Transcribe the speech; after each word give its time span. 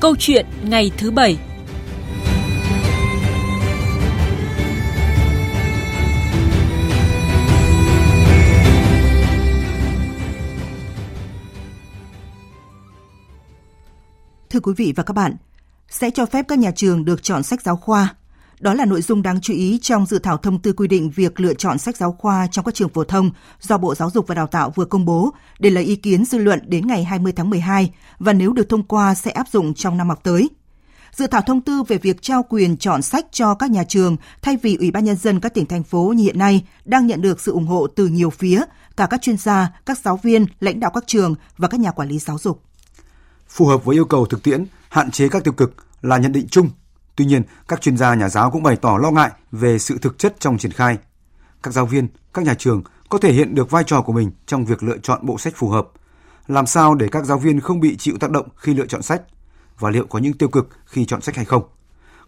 Câu 0.00 0.16
chuyện 0.18 0.46
ngày 0.64 0.90
thứ 0.98 1.10
bảy 1.10 1.38
Thưa 14.50 14.60
quý 14.60 14.72
vị 14.76 14.92
và 14.96 15.02
các 15.02 15.14
bạn, 15.14 15.36
sẽ 15.88 16.10
cho 16.10 16.26
phép 16.26 16.44
các 16.48 16.58
nhà 16.58 16.70
trường 16.70 17.04
được 17.04 17.22
chọn 17.22 17.42
sách 17.42 17.62
giáo 17.62 17.76
khoa. 17.76 18.14
Đó 18.60 18.74
là 18.74 18.84
nội 18.84 19.02
dung 19.02 19.22
đáng 19.22 19.40
chú 19.40 19.54
ý 19.54 19.78
trong 19.82 20.06
dự 20.06 20.18
thảo 20.18 20.36
thông 20.36 20.58
tư 20.58 20.72
quy 20.72 20.88
định 20.88 21.10
việc 21.10 21.40
lựa 21.40 21.54
chọn 21.54 21.78
sách 21.78 21.96
giáo 21.96 22.12
khoa 22.12 22.46
trong 22.46 22.64
các 22.64 22.74
trường 22.74 22.88
phổ 22.88 23.04
thông 23.04 23.30
do 23.60 23.78
Bộ 23.78 23.94
Giáo 23.94 24.10
dục 24.10 24.26
và 24.26 24.34
Đào 24.34 24.46
tạo 24.46 24.72
vừa 24.74 24.84
công 24.84 25.04
bố 25.04 25.30
để 25.58 25.70
lấy 25.70 25.84
ý 25.84 25.96
kiến 25.96 26.24
dư 26.24 26.38
luận 26.38 26.60
đến 26.66 26.86
ngày 26.86 27.04
20 27.04 27.32
tháng 27.32 27.50
12 27.50 27.90
và 28.18 28.32
nếu 28.32 28.52
được 28.52 28.68
thông 28.68 28.82
qua 28.82 29.14
sẽ 29.14 29.30
áp 29.30 29.48
dụng 29.48 29.74
trong 29.74 29.96
năm 29.96 30.08
học 30.08 30.20
tới. 30.22 30.50
Dự 31.12 31.26
thảo 31.26 31.40
thông 31.40 31.60
tư 31.60 31.82
về 31.82 31.98
việc 31.98 32.22
trao 32.22 32.42
quyền 32.48 32.76
chọn 32.76 33.02
sách 33.02 33.26
cho 33.32 33.54
các 33.54 33.70
nhà 33.70 33.84
trường 33.84 34.16
thay 34.42 34.56
vì 34.62 34.76
Ủy 34.76 34.90
ban 34.90 35.04
Nhân 35.04 35.16
dân 35.16 35.40
các 35.40 35.54
tỉnh, 35.54 35.66
thành 35.66 35.82
phố 35.82 36.12
như 36.16 36.24
hiện 36.24 36.38
nay 36.38 36.66
đang 36.84 37.06
nhận 37.06 37.22
được 37.22 37.40
sự 37.40 37.52
ủng 37.52 37.66
hộ 37.66 37.86
từ 37.86 38.06
nhiều 38.06 38.30
phía, 38.30 38.62
cả 38.96 39.06
các 39.10 39.22
chuyên 39.22 39.36
gia, 39.36 39.72
các 39.86 39.98
giáo 39.98 40.16
viên, 40.22 40.46
lãnh 40.60 40.80
đạo 40.80 40.90
các 40.94 41.04
trường 41.06 41.34
và 41.56 41.68
các 41.68 41.80
nhà 41.80 41.90
quản 41.90 42.08
lý 42.08 42.18
giáo 42.18 42.38
dục 42.38 42.62
phù 43.50 43.66
hợp 43.66 43.84
với 43.84 43.96
yêu 43.96 44.04
cầu 44.04 44.26
thực 44.26 44.42
tiễn, 44.42 44.64
hạn 44.88 45.10
chế 45.10 45.28
các 45.28 45.44
tiêu 45.44 45.52
cực 45.52 45.74
là 46.02 46.18
nhận 46.18 46.32
định 46.32 46.46
chung. 46.50 46.70
Tuy 47.20 47.26
nhiên, 47.26 47.42
các 47.68 47.80
chuyên 47.80 47.96
gia 47.96 48.14
nhà 48.14 48.28
giáo 48.28 48.50
cũng 48.50 48.62
bày 48.62 48.76
tỏ 48.76 48.98
lo 49.02 49.10
ngại 49.10 49.30
về 49.52 49.78
sự 49.78 49.98
thực 49.98 50.18
chất 50.18 50.36
trong 50.38 50.58
triển 50.58 50.72
khai. 50.72 50.98
Các 51.62 51.74
giáo 51.74 51.86
viên, 51.86 52.08
các 52.34 52.44
nhà 52.44 52.54
trường 52.54 52.82
có 53.08 53.18
thể 53.18 53.32
hiện 53.32 53.54
được 53.54 53.70
vai 53.70 53.84
trò 53.86 54.02
của 54.02 54.12
mình 54.12 54.30
trong 54.46 54.64
việc 54.64 54.82
lựa 54.82 54.98
chọn 54.98 55.26
bộ 55.26 55.38
sách 55.38 55.52
phù 55.56 55.68
hợp. 55.68 55.88
Làm 56.46 56.66
sao 56.66 56.94
để 56.94 57.08
các 57.08 57.24
giáo 57.24 57.38
viên 57.38 57.60
không 57.60 57.80
bị 57.80 57.96
chịu 57.96 58.16
tác 58.20 58.30
động 58.30 58.48
khi 58.56 58.74
lựa 58.74 58.86
chọn 58.86 59.02
sách? 59.02 59.22
Và 59.78 59.90
liệu 59.90 60.06
có 60.06 60.18
những 60.18 60.32
tiêu 60.32 60.48
cực 60.48 60.68
khi 60.84 61.04
chọn 61.04 61.20
sách 61.20 61.36
hay 61.36 61.44
không? 61.44 61.62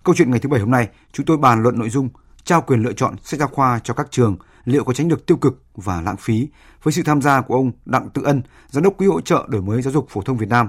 Câu 0.05 0.15
chuyện 0.15 0.31
ngày 0.31 0.41
thứ 0.41 0.49
Bảy 0.49 0.61
hôm 0.61 0.71
nay, 0.71 0.89
chúng 1.13 1.27
tôi 1.27 1.37
bàn 1.37 1.63
luận 1.63 1.79
nội 1.79 1.91
dung 1.91 2.09
trao 2.45 2.63
quyền 2.63 2.83
lựa 2.83 2.93
chọn 2.93 3.15
sách 3.23 3.41
giáo 3.41 3.49
khoa 3.49 3.81
cho 3.85 3.95
các 3.95 4.07
trường 4.11 4.37
liệu 4.65 4.85
có 4.85 4.93
tránh 4.93 5.09
được 5.09 5.27
tiêu 5.27 5.37
cực 5.37 5.63
và 5.75 6.01
lãng 6.01 6.17
phí 6.17 6.49
với 6.83 6.93
sự 6.93 7.03
tham 7.03 7.23
gia 7.23 7.41
của 7.41 7.55
ông 7.55 7.73
Đặng 7.85 8.11
Tự 8.11 8.23
Ân, 8.23 8.43
Giám 8.69 8.83
đốc 8.83 8.97
Quỹ 8.99 9.07
hỗ 9.07 9.21
trợ 9.21 9.47
đổi 9.49 9.63
mới 9.63 9.83
giáo 9.83 9.93
dục 9.93 10.07
phổ 10.11 10.23
thông 10.23 10.37
Việt 10.37 10.49
Nam 10.49 10.69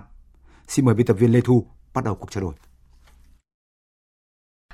Xin 0.67 0.85
mời 0.85 0.95
biên 0.95 1.05
tập 1.05 1.13
viên 1.13 1.31
Lê 1.31 1.41
Thu 1.41 1.67
bắt 1.93 2.03
đầu 2.03 2.15
cuộc 2.15 2.31
trao 2.31 2.43
đổi. 2.43 2.53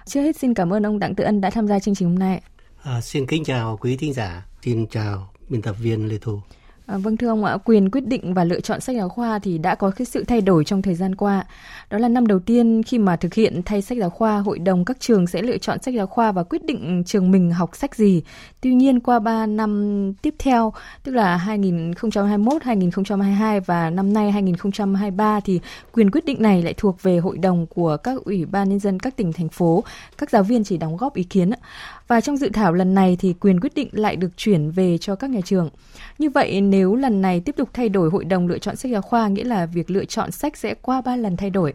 Trước 0.06 0.22
hết 0.22 0.38
xin 0.38 0.54
cảm 0.54 0.74
ơn 0.74 0.86
ông 0.86 1.00
Đặng 1.00 1.16
Tự 1.16 1.24
Ân 1.24 1.42
đã 1.42 1.50
tham 1.50 1.68
gia 1.68 1.80
chương 1.80 1.96
trình 1.96 2.08
hôm 2.08 2.20
nay. 2.20 2.42
À, 2.84 3.02
xin 3.02 3.28
kính 3.28 3.44
chào 3.44 3.78
quý 3.78 3.98
thính 3.98 4.14
giả, 4.14 4.46
xin 4.62 4.88
chào 4.88 5.32
biên 5.50 5.62
tập 5.62 5.76
viên 5.80 6.08
Lê 6.08 6.18
Thu. 6.22 6.42
À, 6.90 6.98
vâng 6.98 7.18
thưa 7.18 7.28
ông 7.28 7.46
ạ, 7.46 7.58
quyền 7.66 7.92
quyết 7.92 8.06
định 8.06 8.34
và 8.34 8.44
lựa 8.44 8.60
chọn 8.60 8.80
sách 8.80 8.96
giáo 8.96 9.10
khoa 9.10 9.40
thì 9.40 9.58
đã 9.58 9.76
có 9.76 9.92
cái 9.92 10.06
sự 10.06 10.24
thay 10.24 10.42
đổi 10.42 10.66
trong 10.66 10.82
thời 10.82 10.96
gian 10.96 11.16
qua. 11.16 11.44
Đó 11.90 11.98
là 11.98 12.08
năm 12.08 12.28
đầu 12.28 12.40
tiên 12.40 12.84
khi 12.84 12.98
mà 12.98 13.16
thực 13.16 13.34
hiện 13.34 13.62
thay 13.66 13.82
sách 13.82 13.98
giáo 13.98 14.10
khoa, 14.10 14.40
hội 14.40 14.60
đồng 14.60 14.86
các 14.86 14.98
trường 15.00 15.28
sẽ 15.28 15.42
lựa 15.42 15.58
chọn 15.58 15.82
sách 15.82 15.94
giáo 15.94 16.08
khoa 16.08 16.32
và 16.32 16.44
quyết 16.44 16.66
định 16.66 17.04
trường 17.06 17.32
mình 17.32 17.52
học 17.52 17.76
sách 17.76 17.96
gì. 17.96 18.24
Tuy 18.62 18.74
nhiên 18.74 19.00
qua 19.00 19.20
3 19.20 19.46
năm 19.46 20.14
tiếp 20.22 20.36
theo, 20.40 20.74
tức 21.04 21.12
là 21.12 21.38
2021, 21.38 22.64
2022 22.64 23.60
và 23.60 23.90
năm 23.90 24.14
nay 24.14 24.32
2023 24.32 25.40
thì 25.40 25.60
quyền 25.92 26.12
quyết 26.12 26.26
định 26.26 26.42
này 26.42 26.64
lại 26.64 26.74
thuộc 26.78 27.04
về 27.04 27.18
hội 27.18 27.38
đồng 27.38 27.68
của 27.68 27.98
các 27.98 28.24
ủy 28.26 28.46
ban 28.46 28.70
nhân 28.70 28.80
dân 28.80 29.00
các 29.00 29.16
tỉnh 29.16 29.34
thành 29.34 29.50
phố, 29.50 29.84
các 30.18 30.30
giáo 30.30 30.44
viên 30.44 30.64
chỉ 30.64 30.78
đóng 30.78 30.98
góp 30.98 31.16
ý 31.16 31.24
kiến. 31.24 31.52
Và 32.10 32.22
trong 32.22 32.38
dự 32.38 32.50
thảo 32.54 32.74
lần 32.74 32.94
này 32.94 33.18
thì 33.20 33.34
quyền 33.34 33.60
quyết 33.60 33.76
định 33.76 33.90
lại 33.92 34.16
được 34.16 34.38
chuyển 34.38 34.72
về 34.72 34.98
cho 34.98 35.16
các 35.16 35.30
nhà 35.30 35.40
trường. 35.46 35.70
Như 36.18 36.30
vậy, 36.30 36.62
nếu 36.62 36.96
lần 36.96 37.22
này 37.22 37.40
tiếp 37.40 37.56
tục 37.58 37.70
thay 37.74 37.90
đổi 37.90 38.10
hội 38.10 38.26
đồng 38.26 38.48
lựa 38.48 38.58
chọn 38.58 38.76
sách 38.76 38.92
giáo 38.92 39.02
khoa, 39.02 39.28
nghĩa 39.28 39.44
là 39.44 39.66
việc 39.66 39.92
lựa 39.92 40.06
chọn 40.06 40.32
sách 40.32 40.58
sẽ 40.58 40.74
qua 40.82 41.02
ba 41.02 41.16
lần 41.16 41.38
thay 41.38 41.50
đổi. 41.50 41.74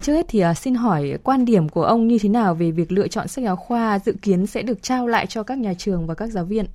Trước 0.00 0.12
hết 0.12 0.26
thì 0.28 0.40
à, 0.40 0.54
xin 0.54 0.74
hỏi 0.74 1.18
quan 1.22 1.44
điểm 1.44 1.68
của 1.68 1.84
ông 1.84 2.08
như 2.08 2.18
thế 2.22 2.28
nào 2.28 2.54
về 2.54 2.70
việc 2.70 2.92
lựa 2.92 3.08
chọn 3.08 3.28
sách 3.28 3.44
giáo 3.44 3.56
khoa 3.56 3.98
dự 3.98 4.14
kiến 4.22 4.46
sẽ 4.46 4.62
được 4.62 4.82
trao 4.82 5.06
lại 5.06 5.26
cho 5.26 5.42
các 5.42 5.58
nhà 5.58 5.74
trường 5.78 6.06
và 6.06 6.14
các 6.14 6.26
giáo 6.26 6.44
viên? 6.44 6.66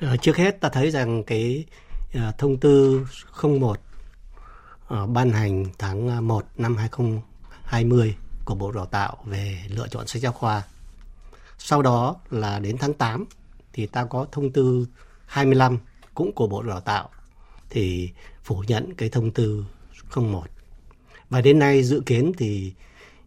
Ờ, 0.00 0.16
trước 0.16 0.36
hết 0.36 0.60
ta 0.60 0.68
thấy 0.68 0.90
rằng 0.90 1.22
cái 1.24 1.64
à, 2.14 2.32
thông 2.38 2.56
tư 2.56 3.06
01 3.42 3.80
ờ, 4.88 5.06
ban 5.06 5.30
hành 5.30 5.64
tháng 5.78 6.08
à, 6.08 6.20
1 6.20 6.44
năm 6.56 6.76
2020 6.76 8.14
của 8.44 8.54
Bộ 8.54 8.72
Đào 8.72 8.86
tạo 8.86 9.16
về 9.24 9.58
lựa 9.68 9.88
chọn 9.88 10.06
sách 10.06 10.22
giáo 10.22 10.32
khoa 10.32 10.62
sau 11.64 11.82
đó 11.82 12.16
là 12.30 12.58
đến 12.58 12.76
tháng 12.78 12.94
8 12.94 13.24
thì 13.72 13.86
ta 13.86 14.04
có 14.04 14.26
thông 14.32 14.52
tư 14.52 14.86
25 15.26 15.78
cũng 16.14 16.32
của 16.32 16.46
Bộ 16.46 16.62
Đào 16.62 16.80
tạo 16.80 17.08
thì 17.70 18.10
phủ 18.44 18.64
nhận 18.66 18.94
cái 18.94 19.08
thông 19.08 19.30
tư 19.30 19.64
01. 20.14 20.44
Và 21.30 21.40
đến 21.40 21.58
nay 21.58 21.82
dự 21.82 22.02
kiến 22.06 22.32
thì 22.38 22.72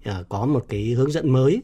ờ, 0.04 0.26
có 0.30 0.46
một 0.46 0.66
cái 0.70 0.84
hướng 0.90 1.12
dẫn 1.12 1.30
mới 1.30 1.62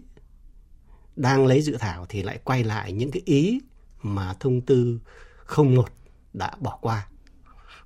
đang 1.15 1.47
lấy 1.47 1.61
dự 1.61 1.77
thảo 1.79 2.05
thì 2.09 2.23
lại 2.23 2.39
quay 2.43 2.63
lại 2.63 2.91
những 2.91 3.11
cái 3.11 3.21
ý 3.25 3.59
mà 4.01 4.33
thông 4.39 4.61
tư 4.61 4.99
01 5.57 5.89
đã 6.33 6.55
bỏ 6.59 6.77
qua. 6.81 7.07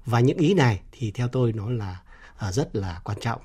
Và 0.05 0.19
những 0.19 0.37
ý 0.37 0.53
này 0.53 0.81
thì 0.91 1.11
theo 1.11 1.27
tôi 1.27 1.53
nó 1.53 1.69
là 1.69 2.01
ờ, 2.37 2.51
rất 2.51 2.75
là 2.75 3.01
quan 3.03 3.19
trọng 3.19 3.41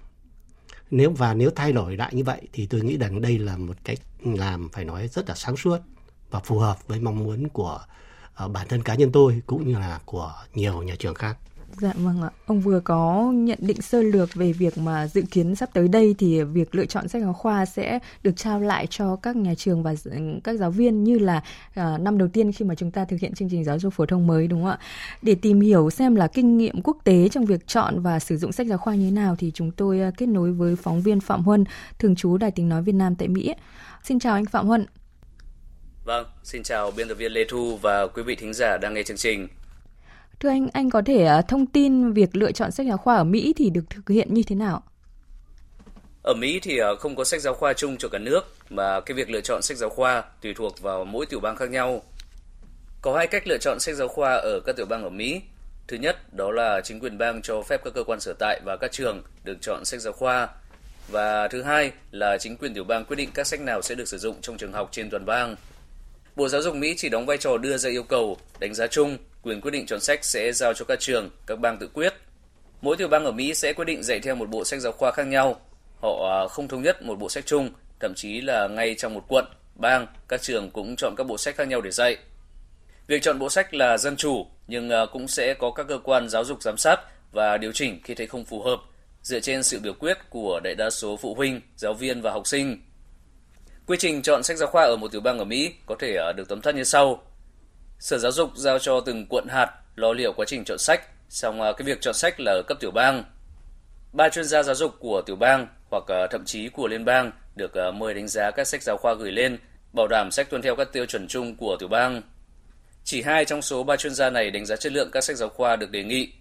nếu 0.90 1.10
và 1.10 1.34
nếu 1.34 1.50
thay 1.50 1.72
đổi 1.72 1.96
lại 1.96 2.14
như 2.14 2.24
vậy 2.24 2.40
thì 2.52 2.66
tôi 2.66 2.80
nghĩ 2.80 2.96
rằng 2.96 3.20
đây 3.20 3.38
là 3.38 3.56
một 3.56 3.76
cách 3.84 3.98
làm 4.24 4.68
phải 4.68 4.84
nói 4.84 5.08
rất 5.08 5.28
là 5.28 5.34
sáng 5.34 5.56
suốt 5.56 5.78
và 6.30 6.40
phù 6.40 6.58
hợp 6.58 6.88
với 6.88 7.00
mong 7.00 7.18
muốn 7.18 7.48
của 7.48 7.80
uh, 8.44 8.50
bản 8.50 8.68
thân 8.68 8.82
cá 8.82 8.94
nhân 8.94 9.12
tôi 9.12 9.42
cũng 9.46 9.68
như 9.68 9.74
là 9.74 10.00
của 10.04 10.34
nhiều 10.54 10.82
nhà 10.82 10.94
trường 10.98 11.14
khác. 11.14 11.36
Dạ 11.78 11.92
vâng 11.96 12.22
ạ. 12.22 12.30
Ông 12.46 12.60
vừa 12.60 12.80
có 12.80 13.30
nhận 13.34 13.58
định 13.60 13.82
sơ 13.82 14.02
lược 14.02 14.34
về 14.34 14.52
việc 14.52 14.78
mà 14.78 15.06
dự 15.06 15.22
kiến 15.30 15.54
sắp 15.54 15.70
tới 15.72 15.88
đây 15.88 16.14
thì 16.18 16.42
việc 16.42 16.74
lựa 16.74 16.86
chọn 16.86 17.08
sách 17.08 17.22
giáo 17.22 17.32
khoa 17.32 17.66
sẽ 17.66 17.98
được 18.22 18.36
trao 18.36 18.60
lại 18.60 18.86
cho 18.90 19.16
các 19.16 19.36
nhà 19.36 19.54
trường 19.54 19.82
và 19.82 19.94
các 20.44 20.58
giáo 20.58 20.70
viên 20.70 21.04
như 21.04 21.18
là 21.18 21.42
uh, 21.70 22.00
năm 22.00 22.18
đầu 22.18 22.28
tiên 22.32 22.52
khi 22.52 22.64
mà 22.64 22.74
chúng 22.74 22.90
ta 22.90 23.04
thực 23.04 23.20
hiện 23.20 23.34
chương 23.34 23.48
trình 23.50 23.64
giáo 23.64 23.78
dục 23.78 23.94
phổ 23.94 24.06
thông 24.06 24.26
mới 24.26 24.46
đúng 24.46 24.62
không 24.62 24.70
ạ? 24.70 24.78
Để 25.22 25.34
tìm 25.34 25.60
hiểu 25.60 25.90
xem 25.90 26.14
là 26.14 26.26
kinh 26.26 26.56
nghiệm 26.56 26.82
quốc 26.82 26.96
tế 27.04 27.28
trong 27.28 27.44
việc 27.44 27.66
chọn 27.66 28.00
và 28.02 28.18
sử 28.18 28.36
dụng 28.36 28.52
sách 28.52 28.66
giáo 28.66 28.78
khoa 28.78 28.94
như 28.94 29.04
thế 29.04 29.10
nào 29.10 29.36
thì 29.38 29.50
chúng 29.54 29.70
tôi 29.70 30.00
uh, 30.08 30.14
kết 30.16 30.26
nối 30.26 30.52
với 30.52 30.76
phóng 30.76 31.02
viên 31.02 31.20
Phạm 31.20 31.42
Huân, 31.42 31.64
thường 31.98 32.16
trú 32.16 32.36
Đài 32.36 32.50
Tiếng 32.50 32.68
Nói 32.68 32.82
Việt 32.82 32.94
Nam 32.94 33.14
tại 33.14 33.28
Mỹ. 33.28 33.54
Xin 34.04 34.18
chào 34.18 34.34
anh 34.34 34.46
Phạm 34.46 34.66
Huân. 34.66 34.86
Vâng, 36.04 36.26
xin 36.42 36.62
chào 36.62 36.90
biên 36.90 37.08
tập 37.08 37.14
viên 37.14 37.32
Lê 37.32 37.44
Thu 37.48 37.76
và 37.76 38.06
quý 38.06 38.22
vị 38.22 38.34
thính 38.34 38.54
giả 38.54 38.78
đang 38.82 38.94
nghe 38.94 39.02
chương 39.02 39.16
trình. 39.16 39.48
Thưa 40.40 40.48
anh, 40.48 40.68
anh 40.72 40.90
có 40.90 41.02
thể 41.06 41.24
à, 41.24 41.42
thông 41.42 41.66
tin 41.66 42.12
việc 42.12 42.36
lựa 42.36 42.52
chọn 42.52 42.70
sách 42.70 42.86
giáo 42.86 42.96
khoa 42.96 43.16
ở 43.16 43.24
Mỹ 43.24 43.54
thì 43.56 43.70
được 43.70 43.84
thực 43.90 44.08
hiện 44.08 44.34
như 44.34 44.42
thế 44.46 44.56
nào? 44.56 44.82
Ở 46.22 46.34
Mỹ 46.34 46.60
thì 46.62 46.78
à, 46.78 46.88
không 46.98 47.16
có 47.16 47.24
sách 47.24 47.40
giáo 47.40 47.54
khoa 47.54 47.72
chung 47.72 47.96
cho 47.96 48.08
cả 48.08 48.18
nước, 48.18 48.40
mà 48.70 49.00
cái 49.00 49.14
việc 49.14 49.30
lựa 49.30 49.40
chọn 49.40 49.62
sách 49.62 49.76
giáo 49.76 49.90
khoa 49.90 50.24
tùy 50.42 50.54
thuộc 50.54 50.82
vào 50.82 51.04
mỗi 51.04 51.26
tiểu 51.26 51.40
bang 51.40 51.56
khác 51.56 51.70
nhau. 51.70 52.02
Có 53.02 53.16
hai 53.16 53.26
cách 53.26 53.46
lựa 53.46 53.58
chọn 53.58 53.80
sách 53.80 53.94
giáo 53.94 54.08
khoa 54.08 54.34
ở 54.34 54.60
các 54.66 54.76
tiểu 54.76 54.86
bang 54.86 55.02
ở 55.02 55.10
Mỹ. 55.10 55.42
Thứ 55.88 55.96
nhất, 55.96 56.34
đó 56.34 56.50
là 56.50 56.80
chính 56.84 57.00
quyền 57.00 57.18
bang 57.18 57.42
cho 57.42 57.62
phép 57.62 57.80
các 57.84 57.94
cơ 57.94 58.04
quan 58.04 58.20
sở 58.20 58.32
tại 58.38 58.60
và 58.64 58.76
các 58.76 58.92
trường 58.92 59.22
được 59.44 59.58
chọn 59.60 59.84
sách 59.84 60.00
giáo 60.00 60.12
khoa. 60.12 60.48
Và 61.08 61.48
thứ 61.48 61.62
hai 61.62 61.92
là 62.10 62.38
chính 62.38 62.56
quyền 62.56 62.74
tiểu 62.74 62.84
bang 62.84 63.04
quyết 63.04 63.16
định 63.16 63.30
các 63.34 63.46
sách 63.46 63.60
nào 63.60 63.82
sẽ 63.82 63.94
được 63.94 64.08
sử 64.08 64.18
dụng 64.18 64.36
trong 64.40 64.56
trường 64.56 64.72
học 64.72 64.88
trên 64.92 65.10
toàn 65.10 65.26
bang. 65.26 65.56
Bộ 66.36 66.48
Giáo 66.48 66.62
dục 66.62 66.74
Mỹ 66.74 66.94
chỉ 66.96 67.08
đóng 67.08 67.26
vai 67.26 67.38
trò 67.38 67.56
đưa 67.58 67.76
ra 67.76 67.90
yêu 67.90 68.02
cầu, 68.02 68.36
đánh 68.60 68.74
giá 68.74 68.86
chung 68.86 69.16
quyền 69.42 69.60
quyết 69.60 69.70
định 69.70 69.86
chọn 69.86 70.00
sách 70.00 70.24
sẽ 70.24 70.52
giao 70.52 70.74
cho 70.74 70.84
các 70.84 71.00
trường, 71.00 71.30
các 71.46 71.60
bang 71.60 71.78
tự 71.78 71.88
quyết. 71.94 72.14
Mỗi 72.80 72.96
tiểu 72.96 73.08
bang 73.08 73.24
ở 73.24 73.32
Mỹ 73.32 73.54
sẽ 73.54 73.72
quyết 73.72 73.84
định 73.84 74.02
dạy 74.02 74.20
theo 74.20 74.34
một 74.34 74.48
bộ 74.50 74.64
sách 74.64 74.80
giáo 74.80 74.92
khoa 74.92 75.12
khác 75.12 75.26
nhau. 75.26 75.60
Họ 76.02 76.28
à, 76.30 76.48
không 76.48 76.68
thống 76.68 76.82
nhất 76.82 77.02
một 77.02 77.18
bộ 77.18 77.28
sách 77.28 77.46
chung, 77.46 77.70
thậm 78.00 78.14
chí 78.14 78.40
là 78.40 78.68
ngay 78.68 78.94
trong 78.98 79.14
một 79.14 79.24
quận, 79.28 79.44
bang, 79.74 80.06
các 80.28 80.42
trường 80.42 80.70
cũng 80.70 80.96
chọn 80.96 81.14
các 81.16 81.24
bộ 81.24 81.38
sách 81.38 81.56
khác 81.56 81.68
nhau 81.68 81.80
để 81.80 81.90
dạy. 81.90 82.16
Việc 83.06 83.22
chọn 83.22 83.38
bộ 83.38 83.50
sách 83.50 83.74
là 83.74 83.98
dân 83.98 84.16
chủ, 84.16 84.46
nhưng 84.66 84.90
à, 84.90 85.06
cũng 85.12 85.28
sẽ 85.28 85.54
có 85.54 85.70
các 85.70 85.86
cơ 85.88 85.98
quan 86.04 86.28
giáo 86.28 86.44
dục 86.44 86.62
giám 86.62 86.76
sát 86.76 87.00
và 87.32 87.56
điều 87.56 87.72
chỉnh 87.72 88.00
khi 88.04 88.14
thấy 88.14 88.26
không 88.26 88.44
phù 88.44 88.62
hợp, 88.62 88.80
dựa 89.22 89.40
trên 89.40 89.62
sự 89.62 89.80
biểu 89.80 89.92
quyết 89.92 90.18
của 90.30 90.60
đại 90.64 90.74
đa 90.74 90.90
số 90.90 91.16
phụ 91.16 91.34
huynh, 91.34 91.60
giáo 91.76 91.94
viên 91.94 92.22
và 92.22 92.32
học 92.32 92.46
sinh. 92.46 92.82
Quy 93.86 93.96
trình 94.00 94.22
chọn 94.22 94.42
sách 94.42 94.56
giáo 94.56 94.68
khoa 94.68 94.84
ở 94.84 94.96
một 94.96 95.12
tiểu 95.12 95.20
bang 95.20 95.38
ở 95.38 95.44
Mỹ 95.44 95.74
có 95.86 95.96
thể 95.98 96.16
à, 96.16 96.32
được 96.32 96.48
tóm 96.48 96.60
tắt 96.60 96.74
như 96.74 96.84
sau. 96.84 97.22
Sở 98.00 98.18
Giáo 98.18 98.32
dục 98.32 98.50
giao 98.56 98.78
cho 98.78 99.00
từng 99.00 99.26
quận 99.26 99.46
hạt 99.48 99.70
lo 99.96 100.12
liệu 100.12 100.32
quá 100.32 100.46
trình 100.48 100.64
chọn 100.64 100.78
sách, 100.78 101.00
xong 101.28 101.62
à, 101.62 101.72
cái 101.72 101.84
việc 101.84 102.00
chọn 102.00 102.14
sách 102.14 102.40
là 102.40 102.52
ở 102.52 102.62
cấp 102.68 102.78
tiểu 102.80 102.90
bang. 102.90 103.24
Ba 104.12 104.28
chuyên 104.28 104.44
gia 104.44 104.62
giáo 104.62 104.74
dục 104.74 104.94
của 104.98 105.22
tiểu 105.26 105.36
bang 105.36 105.66
hoặc 105.90 106.04
à, 106.08 106.26
thậm 106.30 106.44
chí 106.44 106.68
của 106.68 106.88
liên 106.88 107.04
bang 107.04 107.32
được 107.56 107.74
à, 107.74 107.90
mời 107.90 108.14
đánh 108.14 108.28
giá 108.28 108.50
các 108.50 108.66
sách 108.66 108.82
giáo 108.82 108.96
khoa 108.96 109.14
gửi 109.14 109.32
lên, 109.32 109.58
bảo 109.92 110.06
đảm 110.08 110.30
sách 110.30 110.50
tuân 110.50 110.62
theo 110.62 110.76
các 110.76 110.92
tiêu 110.92 111.06
chuẩn 111.06 111.28
chung 111.28 111.56
của 111.56 111.76
tiểu 111.80 111.88
bang. 111.88 112.22
Chỉ 113.04 113.22
hai 113.22 113.44
trong 113.44 113.62
số 113.62 113.82
ba 113.82 113.96
chuyên 113.96 114.14
gia 114.14 114.30
này 114.30 114.50
đánh 114.50 114.66
giá 114.66 114.76
chất 114.76 114.92
lượng 114.92 115.10
các 115.12 115.24
sách 115.24 115.36
giáo 115.36 115.48
khoa 115.48 115.76
được 115.76 115.90
đề 115.90 116.04
nghị. 116.04 116.32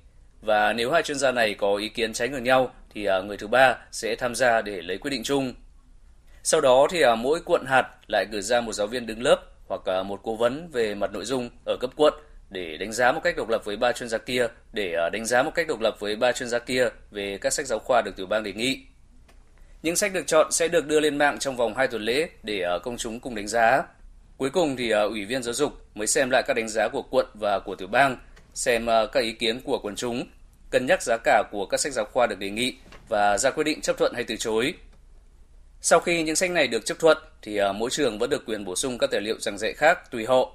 Và 0.41 0.73
nếu 0.73 0.91
hai 0.91 1.03
chuyên 1.03 1.19
gia 1.19 1.31
này 1.31 1.53
có 1.53 1.75
ý 1.75 1.89
kiến 1.89 2.13
trái 2.13 2.29
ngược 2.29 2.41
nhau 2.41 2.73
thì 2.93 3.07
người 3.25 3.37
thứ 3.37 3.47
ba 3.47 3.77
sẽ 3.91 4.15
tham 4.15 4.35
gia 4.35 4.61
để 4.61 4.81
lấy 4.81 4.97
quyết 4.97 5.11
định 5.11 5.23
chung. 5.23 5.53
Sau 6.43 6.61
đó 6.61 6.87
thì 6.91 7.03
mỗi 7.17 7.39
quận 7.45 7.65
hạt 7.67 7.87
lại 8.07 8.25
gửi 8.31 8.41
ra 8.41 8.61
một 8.61 8.73
giáo 8.73 8.87
viên 8.87 9.05
đứng 9.05 9.21
lớp 9.21 9.39
hoặc 9.69 9.81
à, 9.85 10.03
một 10.03 10.19
cố 10.23 10.35
vấn 10.35 10.69
về 10.71 10.95
mặt 10.95 11.11
nội 11.13 11.25
dung 11.25 11.49
ở 11.65 11.77
cấp 11.79 11.89
quận 11.95 12.13
để 12.49 12.77
đánh 12.77 12.91
giá 12.91 13.11
một 13.11 13.19
cách 13.23 13.37
độc 13.37 13.49
lập 13.49 13.61
với 13.65 13.77
ba 13.77 13.91
chuyên 13.91 14.09
gia 14.09 14.17
kia 14.17 14.47
để 14.73 14.93
à, 14.93 15.09
đánh 15.09 15.25
giá 15.25 15.43
một 15.43 15.51
cách 15.55 15.67
độc 15.67 15.79
lập 15.79 15.95
với 15.99 16.15
ba 16.15 16.31
chuyên 16.31 16.49
gia 16.49 16.59
kia 16.59 16.89
về 17.11 17.37
các 17.41 17.53
sách 17.53 17.65
giáo 17.67 17.79
khoa 17.79 18.01
được 18.01 18.15
tiểu 18.15 18.25
bang 18.25 18.43
đề 18.43 18.53
nghị. 18.53 18.85
Những 19.81 19.95
sách 19.95 20.13
được 20.13 20.27
chọn 20.27 20.51
sẽ 20.51 20.67
được 20.67 20.87
đưa 20.87 20.99
lên 20.99 21.17
mạng 21.17 21.39
trong 21.39 21.55
vòng 21.55 21.73
2 21.75 21.87
tuần 21.87 22.01
lễ 22.01 22.29
để 22.43 22.61
à, 22.61 22.77
công 22.83 22.97
chúng 22.97 23.19
cùng 23.19 23.35
đánh 23.35 23.47
giá. 23.47 23.83
Cuối 24.37 24.49
cùng 24.49 24.75
thì 24.75 24.91
Ủy 24.91 25.25
viên 25.25 25.43
giáo 25.43 25.53
dục 25.53 25.73
mới 25.95 26.07
xem 26.07 26.29
lại 26.29 26.43
các 26.47 26.53
đánh 26.53 26.69
giá 26.69 26.87
của 26.87 27.01
quận 27.01 27.25
và 27.33 27.59
của 27.59 27.75
tiểu 27.75 27.87
bang, 27.87 28.17
xem 28.53 28.85
các 29.11 29.19
ý 29.19 29.31
kiến 29.31 29.61
của 29.61 29.79
quần 29.83 29.95
chúng, 29.95 30.27
cân 30.69 30.85
nhắc 30.85 31.01
giá 31.01 31.17
cả 31.23 31.43
của 31.51 31.65
các 31.65 31.79
sách 31.79 31.93
giáo 31.93 32.05
khoa 32.05 32.27
được 32.27 32.39
đề 32.39 32.49
nghị 32.49 32.75
và 33.07 33.37
ra 33.37 33.51
quyết 33.51 33.63
định 33.63 33.81
chấp 33.81 33.97
thuận 33.97 34.13
hay 34.13 34.23
từ 34.23 34.35
chối. 34.35 34.73
Sau 35.81 35.99
khi 35.99 36.23
những 36.23 36.35
sách 36.35 36.51
này 36.51 36.67
được 36.67 36.85
chấp 36.85 36.99
thuận 36.99 37.17
thì 37.41 37.57
ờ, 37.57 37.73
mỗi 37.73 37.89
trường 37.89 38.19
vẫn 38.19 38.29
được 38.29 38.45
quyền 38.45 38.65
bổ 38.65 38.75
sung 38.75 38.97
các 38.97 39.11
tài 39.11 39.21
liệu 39.21 39.39
giảng 39.39 39.57
dạy 39.57 39.73
khác 39.73 40.11
tùy 40.11 40.25
hộ. 40.25 40.51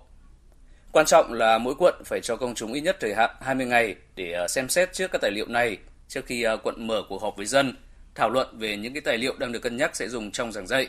Quan 0.92 1.06
trọng 1.06 1.32
là 1.32 1.58
mỗi 1.58 1.74
quận 1.78 1.94
phải 2.04 2.20
cho 2.20 2.36
công 2.36 2.54
chúng 2.54 2.72
ít 2.72 2.80
nhất 2.80 2.96
thời 3.00 3.14
hạn 3.14 3.30
20 3.40 3.66
ngày 3.66 3.94
để 4.16 4.32
ờ, 4.32 4.48
xem 4.48 4.68
xét 4.68 4.92
trước 4.92 5.10
các 5.12 5.20
tài 5.22 5.30
liệu 5.30 5.46
này 5.48 5.76
trước 6.08 6.26
khi 6.26 6.42
ờ, 6.42 6.56
quận 6.56 6.86
mở 6.86 7.02
cuộc 7.08 7.22
họp 7.22 7.36
với 7.36 7.46
dân, 7.46 7.74
thảo 8.14 8.30
luận 8.30 8.58
về 8.58 8.76
những 8.76 8.92
cái 8.92 9.00
tài 9.00 9.18
liệu 9.18 9.34
đang 9.38 9.52
được 9.52 9.62
cân 9.62 9.76
nhắc 9.76 9.96
sẽ 9.96 10.08
dùng 10.08 10.30
trong 10.30 10.52
giảng 10.52 10.66
dạy. 10.66 10.88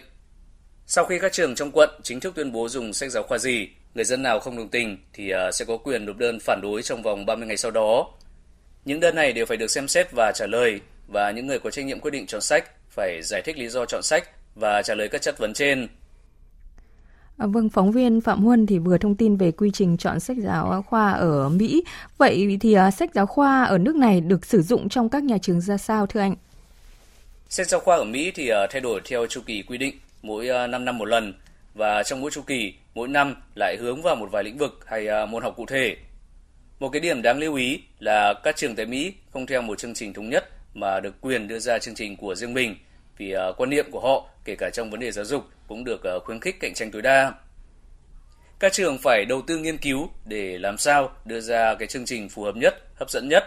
Sau 0.88 1.06
khi 1.06 1.20
các 1.20 1.34
trường 1.34 1.56
trong 1.56 1.72
quận 1.74 1.90
chính 2.04 2.20
thức 2.20 2.36
tuyên 2.36 2.52
bố 2.52 2.70
dùng 2.70 2.94
sách 2.94 3.12
giáo 3.12 3.24
khoa 3.24 3.38
gì, 3.38 3.68
người 3.94 4.06
dân 4.06 4.24
nào 4.24 4.40
không 4.40 4.58
đồng 4.58 4.70
tình 4.70 4.98
thì 5.14 5.34
sẽ 5.54 5.66
có 5.66 5.78
quyền 5.78 6.06
nộp 6.06 6.18
đơn 6.18 6.40
phản 6.40 6.60
đối 6.62 6.82
trong 6.82 7.02
vòng 7.02 7.26
30 7.26 7.48
ngày 7.48 7.58
sau 7.58 7.72
đó. 7.72 8.12
Những 8.86 9.00
đơn 9.00 9.16
này 9.16 9.34
đều 9.34 9.46
phải 9.46 9.58
được 9.58 9.72
xem 9.72 9.88
xét 9.88 10.08
và 10.16 10.32
trả 10.36 10.46
lời 10.48 10.80
và 11.08 11.32
những 11.32 11.48
người 11.48 11.60
có 11.60 11.72
trách 11.72 11.86
nhiệm 11.86 12.00
quyết 12.00 12.12
định 12.12 12.28
chọn 12.28 12.42
sách 12.42 12.75
phải 12.96 13.22
giải 13.24 13.42
thích 13.42 13.58
lý 13.58 13.68
do 13.68 13.86
chọn 13.86 14.04
sách 14.04 14.30
và 14.56 14.82
trả 14.82 14.96
lời 14.96 15.08
các 15.08 15.22
chất 15.22 15.38
vấn 15.38 15.54
trên. 15.54 15.88
À, 17.38 17.48
vâng, 17.48 17.70
phóng 17.70 17.92
viên 17.92 18.22
Phạm 18.22 18.44
Huân 18.44 18.66
thì 18.66 18.80
vừa 18.80 18.98
thông 18.98 19.16
tin 19.16 19.38
về 19.38 19.52
quy 19.52 19.72
trình 19.74 19.98
chọn 19.98 20.20
sách 20.20 20.38
giáo 20.38 20.86
khoa 20.88 21.12
ở 21.12 21.50
Mỹ. 21.50 21.84
Vậy 22.18 22.58
thì 22.62 22.78
uh, 22.78 22.94
sách 22.94 23.10
giáo 23.14 23.26
khoa 23.26 23.64
ở 23.64 23.78
nước 23.78 23.96
này 23.96 24.22
được 24.22 24.46
sử 24.46 24.62
dụng 24.62 24.90
trong 24.90 25.10
các 25.10 25.24
nhà 25.24 25.38
trường 25.38 25.62
ra 25.62 25.78
sao 25.78 26.06
thưa 26.06 26.20
anh? 26.20 26.36
Sách 27.50 27.68
giáo 27.68 27.80
khoa 27.80 27.96
ở 27.96 28.04
Mỹ 28.04 28.32
thì 28.36 28.52
uh, 28.52 28.70
thay 28.70 28.82
đổi 28.82 29.02
theo 29.06 29.28
chu 29.28 29.42
kỳ 29.46 29.64
quy 29.68 29.78
định 29.78 29.96
mỗi 30.22 30.50
uh, 30.50 30.70
5 30.70 30.86
năm 30.86 30.98
một 30.98 31.06
lần 31.06 31.34
và 31.74 32.04
trong 32.04 32.22
mỗi 32.22 32.32
chu 32.32 32.42
kỳ 32.42 32.74
mỗi 32.94 33.08
năm 33.08 33.36
lại 33.56 33.78
hướng 33.80 34.02
vào 34.02 34.16
một 34.16 34.30
vài 34.32 34.44
lĩnh 34.44 34.58
vực 34.58 34.80
hay 34.86 35.08
môn 35.28 35.44
học 35.44 35.54
cụ 35.58 35.66
thể. 35.66 35.98
Một 36.80 36.90
cái 36.90 37.00
điểm 37.00 37.22
đáng 37.22 37.40
lưu 37.40 37.56
ý 37.56 37.80
là 38.00 38.34
các 38.44 38.56
trường 38.56 38.76
tại 38.76 38.86
Mỹ 38.86 39.14
không 39.32 39.46
theo 39.46 39.62
một 39.62 39.78
chương 39.80 39.94
trình 39.94 40.14
thống 40.14 40.30
nhất 40.30 40.50
mà 40.76 41.00
được 41.00 41.22
quyền 41.22 41.48
đưa 41.48 41.60
ra 41.60 41.80
chương 41.80 41.96
trình 41.96 42.18
của 42.18 42.36
riêng 42.36 42.54
mình 42.54 42.76
vì 43.18 43.36
uh, 43.36 43.58
quan 43.58 43.70
niệm 43.70 43.86
của 43.92 44.00
họ 44.00 44.30
kể 44.46 44.56
cả 44.56 44.70
trong 44.74 44.92
vấn 44.92 45.00
đề 45.00 45.12
giáo 45.12 45.26
dục 45.26 45.44
cũng 45.68 45.84
được 45.84 46.02
uh, 46.18 46.24
khuyến 46.24 46.40
khích 46.40 46.60
cạnh 46.60 46.74
tranh 46.74 46.92
tối 46.92 47.02
đa. 47.02 47.34
Các 48.60 48.74
trường 48.74 48.98
phải 48.98 49.26
đầu 49.30 49.42
tư 49.48 49.58
nghiên 49.58 49.78
cứu 49.78 50.10
để 50.26 50.58
làm 50.58 50.78
sao 50.78 51.12
đưa 51.26 51.40
ra 51.40 51.76
cái 51.76 51.88
chương 51.88 52.06
trình 52.06 52.30
phù 52.30 52.44
hợp 52.44 52.56
nhất, 52.56 52.74
hấp 52.96 53.10
dẫn 53.10 53.28
nhất. 53.30 53.44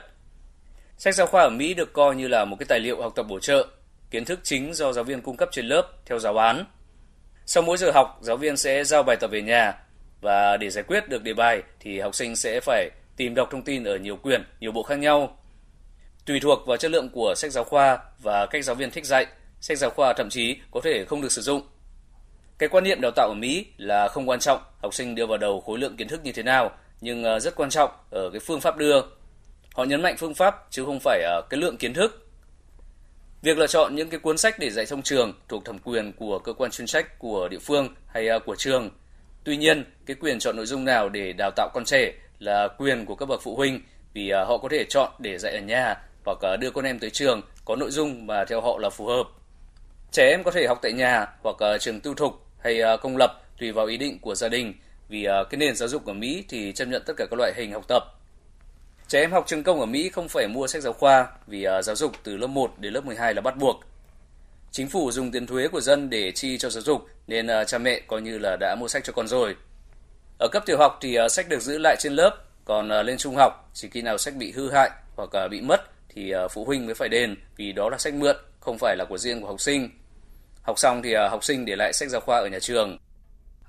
Sách 0.99 1.15
giáo 1.15 1.27
khoa 1.27 1.43
ở 1.43 1.51
Mỹ 1.51 1.75
được 1.75 1.93
coi 1.93 2.17
như 2.17 2.29
là 2.29 2.45
một 2.45 2.57
cái 2.59 2.67
tài 2.69 2.81
liệu 2.81 3.03
học 3.03 3.13
tập 3.17 3.23
bổ 3.23 3.41
trợ, 3.41 3.67
kiến 4.11 4.25
thức 4.25 4.41
chính 4.43 4.75
do 4.75 4.93
giáo 4.93 5.05
viên 5.05 5.21
cung 5.21 5.37
cấp 5.37 5.49
trên 5.53 5.67
lớp 5.67 5.93
theo 6.07 6.19
giáo 6.19 6.37
án. 6.37 6.65
Sau 7.47 7.63
mỗi 7.63 7.77
giờ 7.77 7.91
học, 7.91 8.19
giáo 8.23 8.37
viên 8.37 8.57
sẽ 8.57 8.85
giao 8.85 9.03
bài 9.03 9.17
tập 9.21 9.31
về 9.31 9.43
nhà 9.43 9.75
và 10.21 10.57
để 10.57 10.71
giải 10.71 10.85
quyết 10.85 11.09
được 11.09 11.23
đề 11.23 11.35
bài 11.35 11.63
thì 11.81 12.01
học 12.01 12.15
sinh 12.15 12.37
sẽ 12.37 12.61
phải 12.61 12.91
tìm 13.17 13.35
đọc 13.35 13.49
thông 13.51 13.63
tin 13.63 13.85
ở 13.85 13.97
nhiều 13.97 14.17
quyển, 14.17 14.43
nhiều 14.61 14.73
bộ 14.73 14.83
khác 14.83 14.99
nhau. 14.99 15.38
Tùy 16.29 16.41
thuộc 16.41 16.67
vào 16.67 16.77
chất 16.77 16.91
lượng 16.91 17.09
của 17.09 17.35
sách 17.37 17.53
giáo 17.53 17.65
khoa 17.65 17.99
và 18.23 18.47
cách 18.47 18.65
giáo 18.65 18.75
viên 18.75 18.91
thích 18.91 19.07
dạy, 19.07 19.27
sách 19.61 19.79
giáo 19.79 19.91
khoa 19.91 20.13
thậm 20.13 20.31
chí 20.31 20.57
có 20.71 20.81
thể 20.85 21.05
không 21.05 21.23
được 21.23 21.33
sử 21.33 21.43
dụng. 21.43 21.63
Cái 22.59 22.69
quan 22.69 22.85
niệm 22.85 23.01
đào 23.01 23.11
tạo 23.17 23.29
ở 23.29 23.35
Mỹ 23.35 23.67
là 23.77 24.09
không 24.09 24.29
quan 24.29 24.41
trọng 24.41 24.63
học 24.83 24.95
sinh 24.95 25.15
đưa 25.15 25.27
vào 25.27 25.39
đầu 25.39 25.61
khối 25.61 25.79
lượng 25.79 25.97
kiến 25.97 26.09
thức 26.09 26.21
như 26.25 26.33
thế 26.33 26.43
nào, 26.43 26.71
nhưng 27.01 27.25
ờ, 27.25 27.41
rất 27.41 27.55
quan 27.57 27.71
trọng 27.71 27.91
ở 28.11 28.31
cái 28.31 28.41
phương 28.41 28.61
pháp 28.61 28.77
đưa. 28.77 29.01
Họ 29.75 29.85
nhấn 29.85 30.03
mạnh 30.03 30.15
phương 30.19 30.35
pháp 30.35 30.67
chứ 30.71 30.85
không 30.85 30.99
phải 31.01 31.23
ở 31.23 31.43
cái 31.51 31.61
lượng 31.61 31.77
kiến 31.77 31.95
thức. 31.95 32.29
Việc 33.43 33.59
lựa 33.59 33.67
chọn 33.67 33.95
những 33.95 34.09
cái 34.09 34.21
cuốn 34.21 34.39
sách 34.39 34.59
để 34.59 34.71
dạy 34.71 34.87
trong 34.87 35.03
trường 35.03 35.33
thuộc 35.49 35.65
thẩm 35.65 35.79
quyền 35.79 36.13
của 36.13 36.39
cơ 36.39 36.53
quan 36.53 36.71
chuyên 36.71 36.87
trách 36.87 37.19
của 37.19 37.49
địa 37.49 37.59
phương 37.59 37.89
hay 38.07 38.29
ờ, 38.29 38.39
của 38.39 38.57
trường. 38.57 38.91
Tuy 39.45 39.57
nhiên, 39.57 39.85
cái 40.07 40.17
quyền 40.21 40.39
chọn 40.39 40.57
nội 40.57 40.67
dung 40.67 40.85
nào 40.85 41.09
để 41.09 41.33
đào 41.33 41.51
tạo 41.57 41.69
con 41.75 41.85
trẻ 41.85 42.13
là 42.39 42.69
quyền 42.79 43.07
của 43.07 43.15
các 43.15 43.27
bậc 43.27 43.43
phụ 43.43 43.57
huynh 43.57 43.81
vì 44.15 44.29
ờ, 44.29 44.45
họ 44.45 44.59
có 44.59 44.69
thể 44.69 44.85
chọn 44.89 45.13
để 45.19 45.39
dạy 45.39 45.53
ở 45.53 45.61
nhà 45.61 45.97
hoặc 46.29 46.57
đưa 46.57 46.71
con 46.71 46.85
em 46.85 46.99
tới 46.99 47.11
trường 47.11 47.43
có 47.65 47.77
nội 47.77 47.91
dung 47.91 48.27
mà 48.27 48.45
theo 48.45 48.61
họ 48.61 48.79
là 48.79 48.91
phù 48.91 49.07
hợp. 49.07 49.25
Trẻ 50.13 50.29
em 50.31 50.45
có 50.45 50.51
thể 50.51 50.67
học 50.67 50.79
tại 50.83 50.93
nhà 50.93 51.27
hoặc 51.43 51.57
trường 51.81 52.01
tư 52.01 52.15
thục 52.17 52.33
hay 52.59 52.81
à, 52.81 52.97
công 52.97 53.17
lập 53.17 53.43
tùy 53.59 53.73
vào 53.73 53.87
ý 53.87 53.97
định 53.97 54.19
của 54.21 54.35
gia 54.35 54.49
đình 54.49 54.75
vì 55.09 55.25
à, 55.25 55.37
cái 55.51 55.59
nền 55.59 55.77
giáo 55.77 55.89
dục 55.89 56.07
ở 56.07 56.13
Mỹ 56.13 56.45
thì 56.49 56.73
chấp 56.73 56.89
nhận 56.89 57.03
tất 57.07 57.15
cả 57.17 57.27
các 57.31 57.37
loại 57.39 57.53
hình 57.57 57.73
học 57.73 57.85
tập. 57.89 58.03
Trẻ 59.09 59.21
em 59.21 59.33
học 59.33 59.45
trường 59.47 59.63
công 59.63 59.81
ở 59.81 59.87
Mỹ 59.87 60.09
không 60.09 60.29
phải 60.29 60.49
mua 60.49 60.67
sách 60.67 60.83
giáo 60.83 60.93
khoa 60.93 61.27
vì 61.47 61.65
à, 61.65 61.83
giáo 61.83 61.97
dục 61.97 62.13
từ 62.23 62.37
lớp 62.37 62.47
1 62.47 62.73
đến 62.79 62.93
lớp 62.93 63.05
12 63.05 63.35
là 63.35 63.41
bắt 63.41 63.57
buộc. 63.57 63.81
Chính 64.71 64.89
phủ 64.89 65.11
dùng 65.11 65.31
tiền 65.31 65.47
thuế 65.47 65.69
của 65.69 65.81
dân 65.81 66.11
để 66.11 66.33
chi 66.33 66.59
cho 66.59 66.71
giáo 66.71 66.83
dục 66.83 67.07
nên 67.27 67.49
cha 67.67 67.79
mẹ 67.79 68.01
coi 68.07 68.23
như 68.23 68.39
là 68.39 68.57
đã 68.61 68.77
mua 68.81 68.89
sách 68.89 69.05
cho 69.05 69.13
con 69.13 69.29
rồi. 69.29 69.57
Ở 70.39 70.49
cấp 70.53 70.63
tiểu 70.67 70.79
học 70.79 70.99
thì 71.01 71.19
sách 71.31 71.49
được 71.49 71.61
giữ 71.61 71.79
lại 71.79 71.97
trên 71.99 72.13
lớp, 72.13 72.37
còn 72.65 72.89
lên 72.89 73.19
trung 73.19 73.37
học 73.37 73.71
chỉ 73.75 73.89
khi 73.89 74.03
nào 74.03 74.19
sách 74.19 74.35
bị 74.35 74.53
hư 74.53 74.71
hại 74.71 74.91
hoặc 75.17 75.49
bị 75.51 75.61
mất 75.61 75.81
thì 76.09 76.31
ờ, 76.31 76.49
phụ 76.49 76.65
huynh 76.65 76.87
mới 76.87 76.95
phải 76.95 77.09
đền 77.09 77.37
vì 77.57 77.73
đó 77.73 77.89
là 77.91 77.99
sách 77.99 78.15
mượn, 78.15 78.37
không 78.61 78.79
phải 78.79 78.97
là 78.97 79.05
của 79.09 79.19
riêng 79.19 79.41
của 79.41 79.47
học 79.47 79.61
sinh. 79.61 79.91
Học 80.63 80.79
xong 80.79 81.03
thì 81.03 81.13
ờ, 81.13 81.29
học 81.29 81.45
sinh 81.45 81.65
để 81.65 81.77
lại 81.77 81.93
sách 81.93 82.09
giáo 82.09 82.21
khoa 82.21 82.39
ở 82.39 82.49
nhà 82.49 82.59
trường. 82.59 82.99